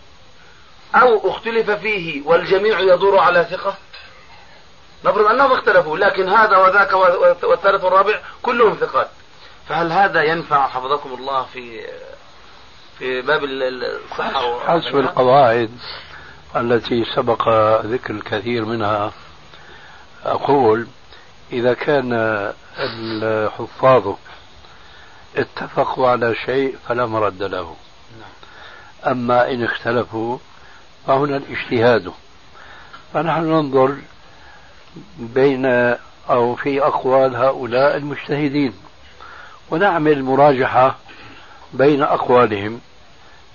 أو 0.94 1.30
اختلف 1.30 1.70
فيه 1.70 2.22
والجميع 2.26 2.80
يدور 2.80 3.18
على 3.18 3.46
ثقة؟ 3.50 3.76
نفرض 5.04 5.26
أنهم 5.26 5.52
اختلفوا 5.52 5.98
لكن 5.98 6.28
هذا 6.28 6.56
وذاك 6.56 6.92
والثالث 7.42 7.84
والرابع 7.84 8.20
كلهم 8.42 8.74
ثقات. 8.74 9.08
فهل 9.68 9.92
هذا 9.92 10.22
ينفع 10.22 10.68
حفظكم 10.68 11.14
الله 11.14 11.44
في 11.44 11.80
في 12.98 13.22
باب 13.22 13.44
الصحة 13.44 14.60
حسب 14.60 14.96
القواعد 14.96 15.70
التي 16.56 17.04
سبق 17.04 17.48
ذكر 17.84 18.14
الكثير 18.14 18.64
منها 18.64 19.12
أقول 20.24 20.86
إذا 21.52 21.74
كان 21.74 22.12
الحفاظ 22.78 24.14
اتفقوا 25.36 26.08
على 26.08 26.34
شيء 26.34 26.76
فلا 26.88 27.06
مرد 27.06 27.42
له. 27.42 27.76
أما 29.06 29.50
إن 29.50 29.64
اختلفوا 29.64 30.38
فهنا 31.06 31.36
الاجتهاد. 31.36 32.12
فنحن 33.14 33.42
ننظر 33.42 33.96
بين 35.18 35.66
أو 36.30 36.54
في 36.54 36.82
أقوال 36.82 37.36
هؤلاء 37.36 37.96
المجتهدين 37.96 38.72
ونعمل 39.70 40.22
مراجحة 40.22 40.96
بين 41.72 42.02
أقوالهم 42.02 42.80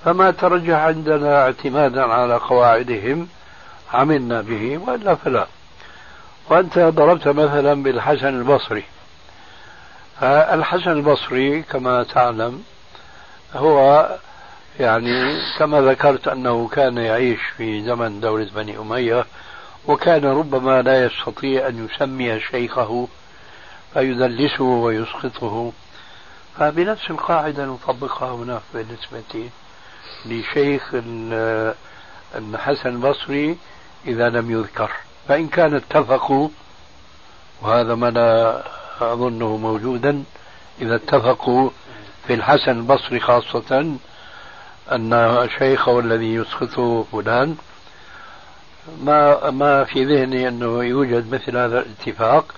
فما 0.05 0.31
ترجح 0.31 0.75
عندنا 0.75 1.41
اعتمادا 1.41 2.03
على 2.03 2.35
قواعدهم 2.35 3.27
عملنا 3.93 4.41
به 4.41 4.79
وإلا 4.87 5.15
فلا. 5.15 5.47
وأنت 6.49 6.79
ضربت 6.79 7.27
مثلا 7.27 7.83
بالحسن 7.83 8.27
البصري. 8.27 8.83
الحسن 10.23 10.91
البصري 10.91 11.61
كما 11.61 12.03
تعلم 12.03 12.63
هو 13.55 14.07
يعني 14.79 15.39
كما 15.59 15.81
ذكرت 15.81 16.27
أنه 16.27 16.67
كان 16.67 16.97
يعيش 16.97 17.39
في 17.57 17.83
زمن 17.83 18.19
دولة 18.19 18.47
بني 18.55 18.77
أمية 18.77 19.25
وكان 19.87 20.25
ربما 20.25 20.81
لا 20.81 21.05
يستطيع 21.05 21.67
أن 21.67 21.85
يسمي 21.85 22.39
شيخه 22.39 23.07
فيدلسه 23.93 24.63
ويسقطه. 24.63 25.71
فبنفس 26.57 27.09
القاعدة 27.09 27.65
نطبقها 27.65 28.35
هنا 28.35 28.61
بالنسبة 28.73 29.49
لشيخ 30.25 30.95
الحسن 32.35 32.89
البصري 32.89 33.57
إذا 34.07 34.29
لم 34.29 34.51
يذكر. 34.51 34.91
فإن 35.27 35.47
كان 35.47 35.75
اتفقوا 35.75 36.49
وهذا 37.61 37.95
ما 37.95 38.09
لا 38.09 38.63
أظنه 39.01 39.57
موجودا 39.57 40.23
إذا 40.81 40.95
اتفقوا 40.95 41.69
في 42.27 42.33
الحسن 42.33 42.71
البصري 42.71 43.19
خاصة 43.19 43.95
أن 44.91 45.49
شيخه 45.59 45.99
الذي 45.99 46.33
يسقطه 46.33 47.05
فلان 47.11 47.57
ما 49.03 49.49
ما 49.49 49.83
في 49.83 50.05
ذهني 50.05 50.47
أنه 50.47 50.83
يوجد 50.83 51.33
مثل 51.33 51.57
هذا 51.57 51.79
الاتفاق 51.79 52.53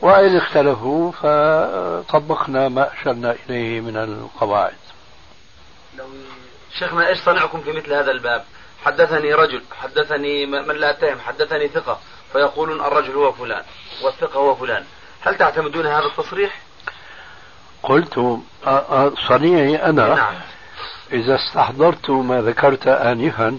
وإن 0.00 0.36
اختلفوا 0.36 1.12
فطبقنا 1.12 2.68
ما 2.68 2.92
أشرنا 2.92 3.36
إليه 3.48 3.80
من 3.80 3.96
القواعد. 3.96 4.76
لو 5.98 6.04
شيخنا 6.78 7.08
إيش 7.08 7.18
صنعكم 7.18 7.60
في 7.60 7.72
مثل 7.72 7.92
هذا 7.92 8.10
الباب؟ 8.10 8.44
حدثني 8.84 9.34
رجل 9.34 9.62
حدثني 9.80 10.46
من 10.46 10.74
لا 10.74 10.90
أتهم 10.90 11.20
حدثني 11.20 11.68
ثقة 11.68 11.98
فيقولون 12.32 12.80
الرجل 12.80 13.12
هو 13.12 13.32
فلان 13.32 13.62
والثقة 14.04 14.38
هو 14.38 14.54
فلان. 14.54 14.84
هل 15.20 15.38
تعتمدون 15.38 15.86
هذا 15.86 16.06
التصريح؟ 16.06 16.60
قلت 17.82 18.38
صنيعي 19.28 19.76
أنا. 19.76 20.14
نعم. 20.14 20.34
إذا 21.12 21.34
استحضرت 21.34 22.10
ما 22.10 22.42
ذكرت 22.42 22.86
آنفا 22.86 23.58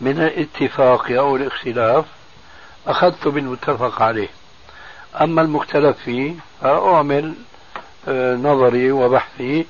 من 0.00 0.18
الاتفاق 0.20 1.10
أو 1.10 1.36
الاختلاف 1.36 2.04
أخذت 2.86 3.28
بالمتفق 3.28 4.02
عليه. 4.02 4.28
أما 5.20 5.42
المختلف 5.42 5.98
فيه 5.98 6.34
فأعمل 6.60 7.34
آه، 8.08 8.34
نظري 8.34 8.92
وبحثي 8.92 9.66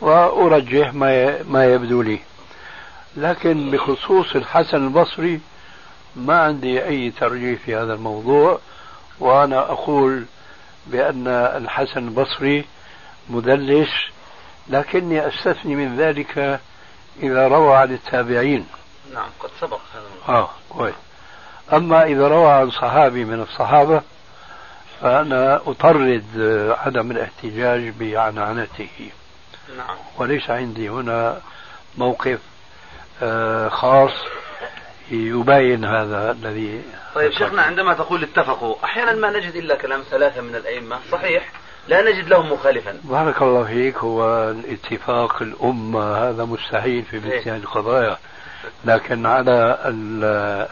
وأرجح 0.00 0.94
ما 0.94 1.42
ما 1.42 1.64
يبدو 1.64 2.02
لي. 2.02 2.18
لكن 3.16 3.70
بخصوص 3.70 4.36
الحسن 4.36 4.76
البصري 4.86 5.40
ما 6.16 6.40
عندي 6.40 6.84
أي 6.84 7.10
ترجيح 7.10 7.60
في 7.60 7.76
هذا 7.76 7.94
الموضوع 7.94 8.58
وأنا 9.20 9.58
أقول 9.58 10.24
بأن 10.86 11.26
الحسن 11.28 12.08
البصري 12.08 12.64
مدلس 13.30 13.90
لكني 14.68 15.28
أستثني 15.28 15.74
من 15.74 15.96
ذلك 15.96 16.60
إذا 17.22 17.48
روى 17.48 17.76
عن 17.76 17.92
التابعين. 17.92 18.66
نعم 19.14 19.28
قد 19.40 19.50
سبق 19.60 19.80
هذا 19.94 20.36
آه 20.38 20.50
كويس. 20.68 20.94
أما 21.72 22.04
إذا 22.04 22.28
روى 22.28 22.52
عن 22.52 22.70
صحابي 22.70 23.24
من 23.24 23.40
الصحابة 23.40 24.02
فأنا 25.00 25.56
أطرد 25.66 26.24
عدم 26.78 27.10
الاحتجاج 27.10 27.88
بعنعنته. 28.00 29.10
نعم. 29.76 29.96
وليس 30.18 30.50
عندي 30.50 30.88
هنا 30.88 31.40
موقف 31.98 32.38
آه، 33.22 33.68
خاص 33.68 34.10
يبين 35.10 35.84
هذا 35.84 36.30
الذي 36.30 36.82
طيب 37.14 37.32
شيخنا 37.32 37.62
عندما 37.62 37.94
تقول 37.94 38.22
اتفقوا 38.22 38.76
أحيانا 38.84 39.12
ما 39.12 39.30
نجد 39.30 39.56
إلا 39.56 39.76
كلام 39.76 40.02
ثلاثة 40.10 40.40
من 40.40 40.54
الأئمة 40.54 40.98
صحيح؟ 41.12 41.50
لا 41.88 42.02
نجد 42.02 42.28
لهم 42.28 42.52
مخالفا. 42.52 43.00
بارك 43.04 43.42
الله 43.42 43.64
فيك 43.64 43.96
هو 43.96 44.50
الاتفاق 44.50 45.42
الأمة 45.42 46.28
هذا 46.28 46.44
مستحيل 46.44 47.02
في 47.02 47.16
مثل 47.16 47.30
إيه. 47.30 47.56
هذه 47.56 47.60
القضايا. 47.60 48.18
لكن 48.84 49.26
على 49.26 49.78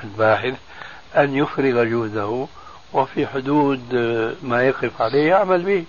الباحث 0.04 0.54
أن 1.16 1.36
يفرغ 1.36 1.84
جهده 1.84 2.46
وفي 2.92 3.26
حدود 3.26 3.94
ما 4.42 4.62
يقف 4.62 5.02
عليه 5.02 5.28
يعمل 5.28 5.62
به. 5.62 5.84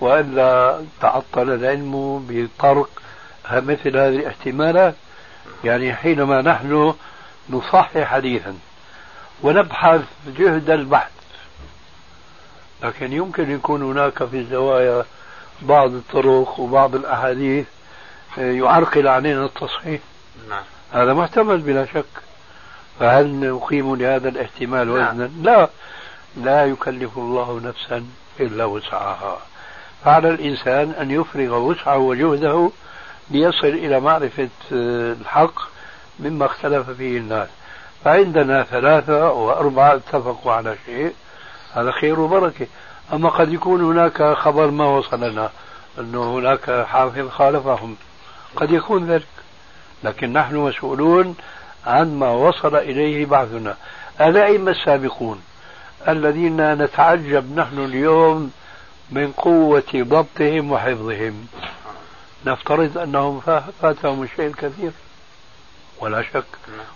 وإلا 0.00 0.80
تعطل 1.00 1.50
العلم 1.50 2.24
بطرق 2.28 2.88
مثل 3.52 3.96
هذه 3.96 4.16
الاحتمالات. 4.16 4.94
يعني 5.64 5.94
حينما 5.94 6.42
نحن 6.42 6.94
نصحح 7.50 7.98
حديثا 7.98 8.58
ونبحث 9.42 10.00
جهد 10.38 10.70
البحث 10.70 11.10
لكن 12.82 13.12
يمكن 13.12 13.50
يكون 13.50 13.82
هناك 13.82 14.24
في 14.24 14.36
الزوايا 14.36 15.04
بعض 15.62 15.92
الطرق 15.92 16.60
وبعض 16.60 16.94
الأحاديث 16.94 17.66
يعرقل 18.38 19.08
علينا 19.08 19.44
التصحيح. 19.44 20.00
نعم. 20.48 20.62
هذا 20.92 21.14
محتمل 21.14 21.58
بلا 21.58 21.86
شك. 21.86 22.04
فهل 23.00 23.34
نقيم 23.34 23.96
لهذا 23.96 24.28
الاحتمال 24.28 24.98
نعم. 24.98 25.14
وزنا؟ 25.14 25.30
لا. 25.42 25.68
لا 26.36 26.66
يكلف 26.66 27.18
الله 27.18 27.60
نفسا 27.64 28.06
إلا 28.40 28.64
وسعها. 28.64 29.38
فعلى 30.04 30.30
الإنسان 30.30 30.90
أن 30.90 31.10
يفرغ 31.10 31.58
وسعه 31.58 31.98
وجهده 31.98 32.70
ليصل 33.30 33.66
إلى 33.66 34.00
معرفة 34.00 34.48
الحق 34.72 35.60
مما 36.20 36.46
اختلف 36.46 36.90
فيه 36.90 37.18
الناس. 37.18 37.48
فعندنا 38.04 38.62
ثلاثة 38.62 39.32
وأربعة 39.32 39.94
اتفقوا 39.94 40.52
على 40.52 40.76
شيء. 40.86 41.12
هذا 41.72 41.90
خير 41.90 42.20
وبركة. 42.20 42.66
أما 43.12 43.28
قد 43.28 43.52
يكون 43.52 43.84
هناك 43.84 44.22
خبر 44.22 44.70
ما 44.70 44.86
وصلنا 44.86 45.50
أنه 45.98 46.38
هناك 46.38 46.86
حافظ 46.86 47.28
خالفهم. 47.28 47.96
قد 48.56 48.70
يكون 48.70 49.06
ذلك. 49.06 49.26
لكن 50.06 50.32
نحن 50.32 50.56
مسؤولون 50.56 51.36
عن 51.86 52.18
ما 52.18 52.30
وصل 52.30 52.76
إليه 52.76 53.26
بعثنا. 53.26 53.76
الأئمة 54.20 54.70
السابقون 54.70 55.42
الذين 56.08 56.74
نتعجب 56.74 57.58
نحن 57.58 57.84
اليوم 57.84 58.52
من 59.10 59.32
قوة 59.32 59.92
ضبطهم 59.94 60.72
وحفظهم. 60.72 61.46
نفترض 62.46 62.98
أنهم 62.98 63.40
فاتهم 63.82 64.22
الشيء 64.22 64.46
الكثير. 64.46 64.90
ولا 66.00 66.22
شك. 66.22 66.44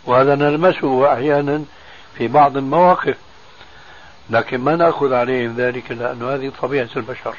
وهذا 0.07 0.35
نلمسه 0.35 1.12
أحيانا 1.12 1.65
في 2.19 2.28
بعض 2.28 2.57
المواقف. 2.57 3.16
لكن 4.31 4.61
ما 4.61 4.77
نأخذ 4.77 5.12
عليهم 5.12 5.57
ذلك 5.57 5.91
لأنه 5.91 6.35
هذه 6.35 6.53
طبيعة 6.62 6.89
البشر. 6.97 7.35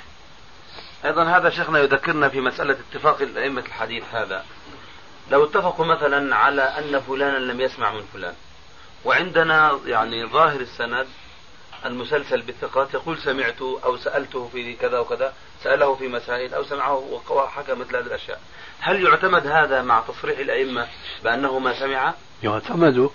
أيضا 1.05 1.23
هذا 1.23 1.49
شيخنا 1.49 1.79
يذكرنا 1.79 2.29
في 2.29 2.41
مسألة 2.41 2.77
اتفاق 2.91 3.21
أئمة 3.37 3.61
الحديث 3.61 4.03
هذا. 4.13 4.43
لو 5.31 5.43
اتفقوا 5.43 5.85
مثلا 5.85 6.35
على 6.35 6.61
أن 6.61 6.99
فلانا 6.99 7.37
لم 7.37 7.61
يسمع 7.61 7.93
من 7.93 8.01
فلان 8.13 8.33
وعندنا 9.05 9.79
يعني 9.85 10.25
ظاهر 10.25 10.59
السند 10.59 11.07
المسلسل 11.85 12.41
بالثقات 12.41 12.93
يقول 12.93 13.17
سمعت 13.17 13.61
أو 13.61 13.97
سألته 13.97 14.49
في 14.53 14.75
كذا 14.75 14.99
وكذا 14.99 15.33
سأله 15.63 15.95
في 15.95 16.07
مسائل 16.07 16.53
أو 16.53 16.63
سمعه 16.63 17.21
وحكى 17.29 17.73
مثل 17.73 17.95
هذه 17.95 18.05
الأشياء. 18.05 18.41
هل 18.79 19.03
يعتمد 19.03 19.47
هذا 19.47 19.81
مع 19.81 20.03
تصريح 20.07 20.39
الأئمة 20.39 20.87
بأنه 21.23 21.59
ما 21.59 21.79
سمع؟ 21.79 22.13
يعتمد 22.43 23.09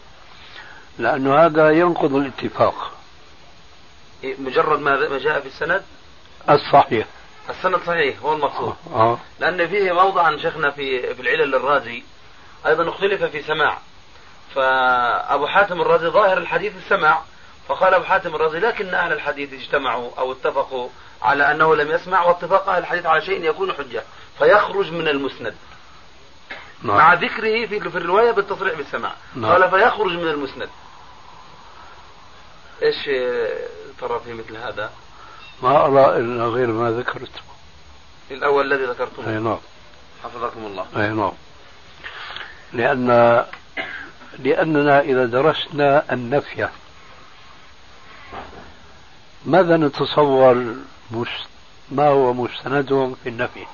لأنه 0.98 1.46
هذا 1.46 1.70
ينقض 1.70 2.14
الاتفاق. 2.14 2.92
إيه، 4.24 4.36
مجرد 4.40 4.80
ما 4.80 5.18
جاء 5.18 5.40
في 5.40 5.46
السند؟ 5.46 5.82
الصحيح. 6.50 7.06
السند 7.50 7.80
صحيح 7.86 8.20
هو 8.22 8.32
المقصود 8.32 8.74
آه. 8.92 9.12
آه. 9.12 9.18
لأن 9.40 9.68
فيه 9.68 9.92
موضعا 9.92 10.36
شيخنا 10.36 10.70
في 10.70 11.14
في 11.14 11.22
العلل 11.22 11.54
الرازي 11.54 12.02
أيضا 12.66 12.88
اختلف 12.88 13.24
في 13.24 13.42
سماع 13.42 13.78
فأبو 14.54 15.46
حاتم 15.46 15.80
الرازي 15.80 16.06
ظاهر 16.06 16.38
الحديث 16.38 16.72
السماع 16.76 17.22
فقال 17.68 17.94
أبو 17.94 18.04
حاتم 18.04 18.34
الرازي 18.34 18.58
لكن 18.58 18.94
أهل 18.94 19.12
الحديث 19.12 19.52
اجتمعوا 19.52 20.10
أو 20.18 20.32
اتفقوا 20.32 20.88
على 21.22 21.50
أنه 21.50 21.76
لم 21.76 21.90
يسمع 21.90 22.24
واتفاق 22.24 22.68
أهل 22.68 22.78
الحديث 22.78 23.06
على 23.06 23.22
شيء 23.22 23.44
يكون 23.44 23.72
حجة 23.72 24.02
فيخرج 24.38 24.92
من 24.92 25.08
المسند 25.08 25.54
نعم. 26.82 26.96
مع 26.96 27.14
ذكره 27.14 27.66
في 27.66 27.80
في 27.80 27.98
الرواية 27.98 28.30
بالتصريح 28.30 28.74
بالسماع 28.74 29.12
نعم. 29.34 29.52
قال 29.52 29.70
فيخرج 29.70 30.12
من 30.12 30.28
المسند 30.28 30.68
إيش 32.82 33.04
ترى 34.00 34.20
في 34.24 34.32
مثل 34.32 34.56
هذا؟ 34.56 34.90
ما 35.62 35.86
أرى 35.86 36.16
إلا 36.20 36.44
غير 36.44 36.66
ما 36.66 36.90
ذكرت 36.90 37.30
الأول 38.30 38.72
الذي 38.72 38.84
ذكرته. 38.84 39.28
أي 39.28 39.38
نعم. 39.38 39.58
حفظكم 40.24 40.66
الله. 40.66 40.86
أي 40.96 41.08
نعم. 41.08 41.32
لأن 42.72 43.44
لأننا 44.38 45.00
إذا 45.00 45.24
درسنا 45.24 46.12
النفي 46.12 46.68
ماذا 49.44 49.76
نتصور 49.76 50.74
ما 51.90 52.08
هو 52.08 52.32
مستندهم 52.32 53.16
في 53.22 53.28
النفي؟ 53.28 53.66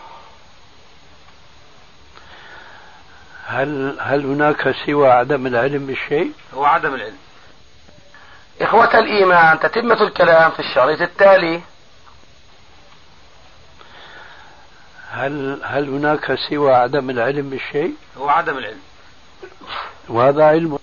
هل 3.47 3.97
هل 4.01 4.27
هناك 4.27 4.75
سوى 4.87 5.11
عدم 5.11 5.47
العلم 5.47 5.87
بالشيء؟ 5.87 6.33
هو 6.55 6.65
عدم 6.65 6.95
العلم. 6.95 7.17
إخوة 8.61 8.99
الإيمان 8.99 9.61
تتمة 9.61 10.03
الكلام 10.03 10.51
في 10.51 10.61
الشريط 10.61 11.01
التالي. 11.01 11.61
هل 15.13 15.61
هل 15.65 15.89
هناك 15.89 16.39
سوى 16.51 16.73
عدم 16.73 17.11
العلم 17.11 17.51
بالشيء؟ 17.51 17.95
هو 18.19 18.29
عدم 18.29 18.59
العلم. 18.59 18.81
وهذا 20.09 20.45
علم. 20.45 20.79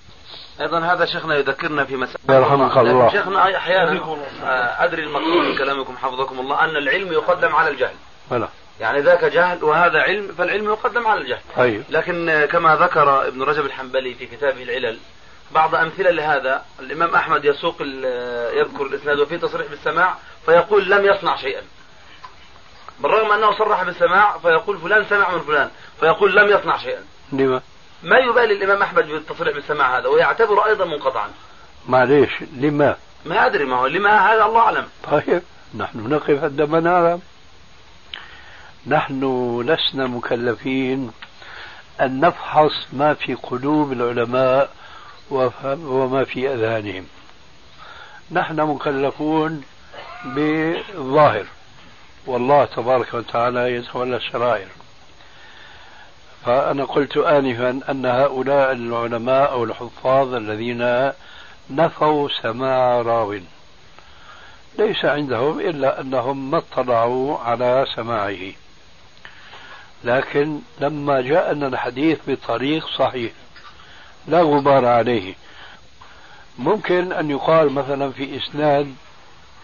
أيضا 0.61 0.79
هذا 0.79 1.05
شيخنا 1.05 1.35
يذكرنا 1.35 1.85
في 1.85 1.95
مسألة 1.95 2.35
يرحمك 2.35 2.77
الله. 2.77 3.11
شيخنا 3.11 3.57
أحيانا 3.57 4.01
آه، 4.43 4.83
أدري 4.85 5.03
المقصود 5.03 5.45
من 5.45 5.57
كلامكم 5.57 5.97
حفظكم 5.97 6.39
الله 6.39 6.63
أن 6.63 6.77
العلم 6.77 7.11
يقدم 7.13 7.55
على 7.55 7.69
الجهل. 7.69 7.95
ولا 8.31 8.47
يعني 8.79 8.99
ذاك 8.99 9.25
جهل 9.25 9.63
وهذا 9.63 9.99
علم 9.99 10.27
فالعلم 10.37 10.65
يقدم 10.65 11.07
على 11.07 11.21
الجهل. 11.21 11.41
طيب. 11.57 11.83
لكن 11.89 12.47
كما 12.51 12.75
ذكر 12.75 13.27
ابن 13.27 13.41
رجب 13.41 13.65
الحنبلي 13.65 14.13
في 14.13 14.25
كتابه 14.25 14.63
العلل 14.63 14.97
بعض 15.51 15.75
أمثلة 15.75 16.11
لهذا 16.11 16.63
الإمام 16.79 17.15
أحمد 17.15 17.45
يسوق 17.45 17.81
يذكر 18.53 18.85
الإسناد 18.85 19.19
وفيه 19.19 19.37
تصريح 19.37 19.67
بالسماع 19.67 20.15
فيقول 20.45 20.91
لم 20.91 21.05
يصنع 21.05 21.35
شيئا. 21.35 21.61
بالرغم 22.99 23.31
أنه 23.31 23.57
صرح 23.57 23.83
بالسماع 23.83 24.37
فيقول 24.37 24.77
فلان 24.77 25.05
سمع 25.09 25.31
من 25.31 25.39
فلان 25.39 25.69
فيقول 25.99 26.35
لم 26.35 26.49
يصنع 26.49 26.77
شيئا. 26.77 27.03
لما؟ 27.31 27.61
ما 28.03 28.17
يبالي 28.17 28.53
الإمام 28.53 28.81
أحمد 28.81 29.07
بالتصريح 29.07 29.55
بالسماع 29.55 29.97
هذا 29.97 30.07
ويعتبره 30.07 30.65
أيضا 30.65 30.85
منقطعا. 30.85 31.29
معليش 31.87 32.29
لما؟ 32.55 32.95
ما 33.25 33.45
أدري 33.45 33.65
ما 33.65 33.75
هو 33.75 33.87
لما 33.87 34.33
هذا 34.33 34.45
الله 34.45 34.59
أعلم. 34.59 34.87
طيب 35.11 35.41
نحن 35.77 36.09
نقف 36.09 36.43
عندما 36.43 36.79
نعلم 36.79 37.21
نحن 38.87 39.23
لسنا 39.61 40.07
مكلفين 40.07 41.11
أن 42.01 42.19
نفحص 42.19 42.87
ما 42.93 43.13
في 43.13 43.33
قلوب 43.33 43.91
العلماء 43.91 44.69
وما 45.67 46.23
في 46.23 46.53
أذهانهم. 46.53 47.05
نحن 48.31 48.61
مكلفون 48.61 49.63
بالظاهر 50.25 51.45
والله 52.29 52.65
تبارك 52.65 53.13
وتعالى 53.13 53.73
يتولى 53.75 54.15
السرائر 54.15 54.67
فأنا 56.45 56.85
قلت 56.85 57.17
آنفا 57.17 57.91
أن 57.91 58.05
هؤلاء 58.05 58.71
العلماء 58.71 59.51
أو 59.51 59.63
الحفاظ 59.63 60.33
الذين 60.33 61.11
نفوا 61.69 62.29
سماع 62.41 63.01
راوٍ. 63.01 63.41
ليس 64.79 65.05
عندهم 65.05 65.59
إلا 65.59 66.01
أنهم 66.01 66.51
ما 66.51 66.57
اطلعوا 66.57 67.37
على 67.39 67.85
سماعه. 67.95 68.53
لكن 70.03 70.59
لما 70.81 71.21
جاءنا 71.21 71.67
الحديث 71.67 72.19
بطريق 72.27 72.87
صحيح 72.87 73.31
لا 74.27 74.41
غبار 74.41 74.85
عليه. 74.85 75.33
ممكن 76.59 77.13
أن 77.13 77.31
يقال 77.31 77.71
مثلا 77.71 78.11
في 78.11 78.37
إسناد 78.37 78.95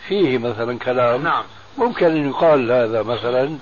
فيه 0.08 0.38
مثلا 0.38 0.80
كلام 0.80 1.24
نعم. 1.24 1.44
ممكن 1.78 2.06
أن 2.06 2.30
يقال 2.30 2.72
هذا 2.72 3.04
مثلا 3.04 3.58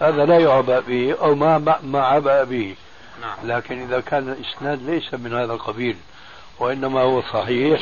هذا 0.00 0.24
لا 0.24 0.38
يعبأ 0.38 0.80
به 0.80 1.14
أو 1.20 1.34
ما 1.34 1.78
ما 1.82 2.00
عبأ 2.00 2.44
به. 2.44 2.74
نعم. 3.20 3.56
لكن 3.56 3.82
إذا 3.82 4.00
كان 4.00 4.28
الإسناد 4.28 4.90
ليس 4.90 5.14
من 5.14 5.32
هذا 5.32 5.52
القبيل 5.52 5.96
وإنما 6.58 7.00
هو 7.00 7.22
صحيح. 7.22 7.80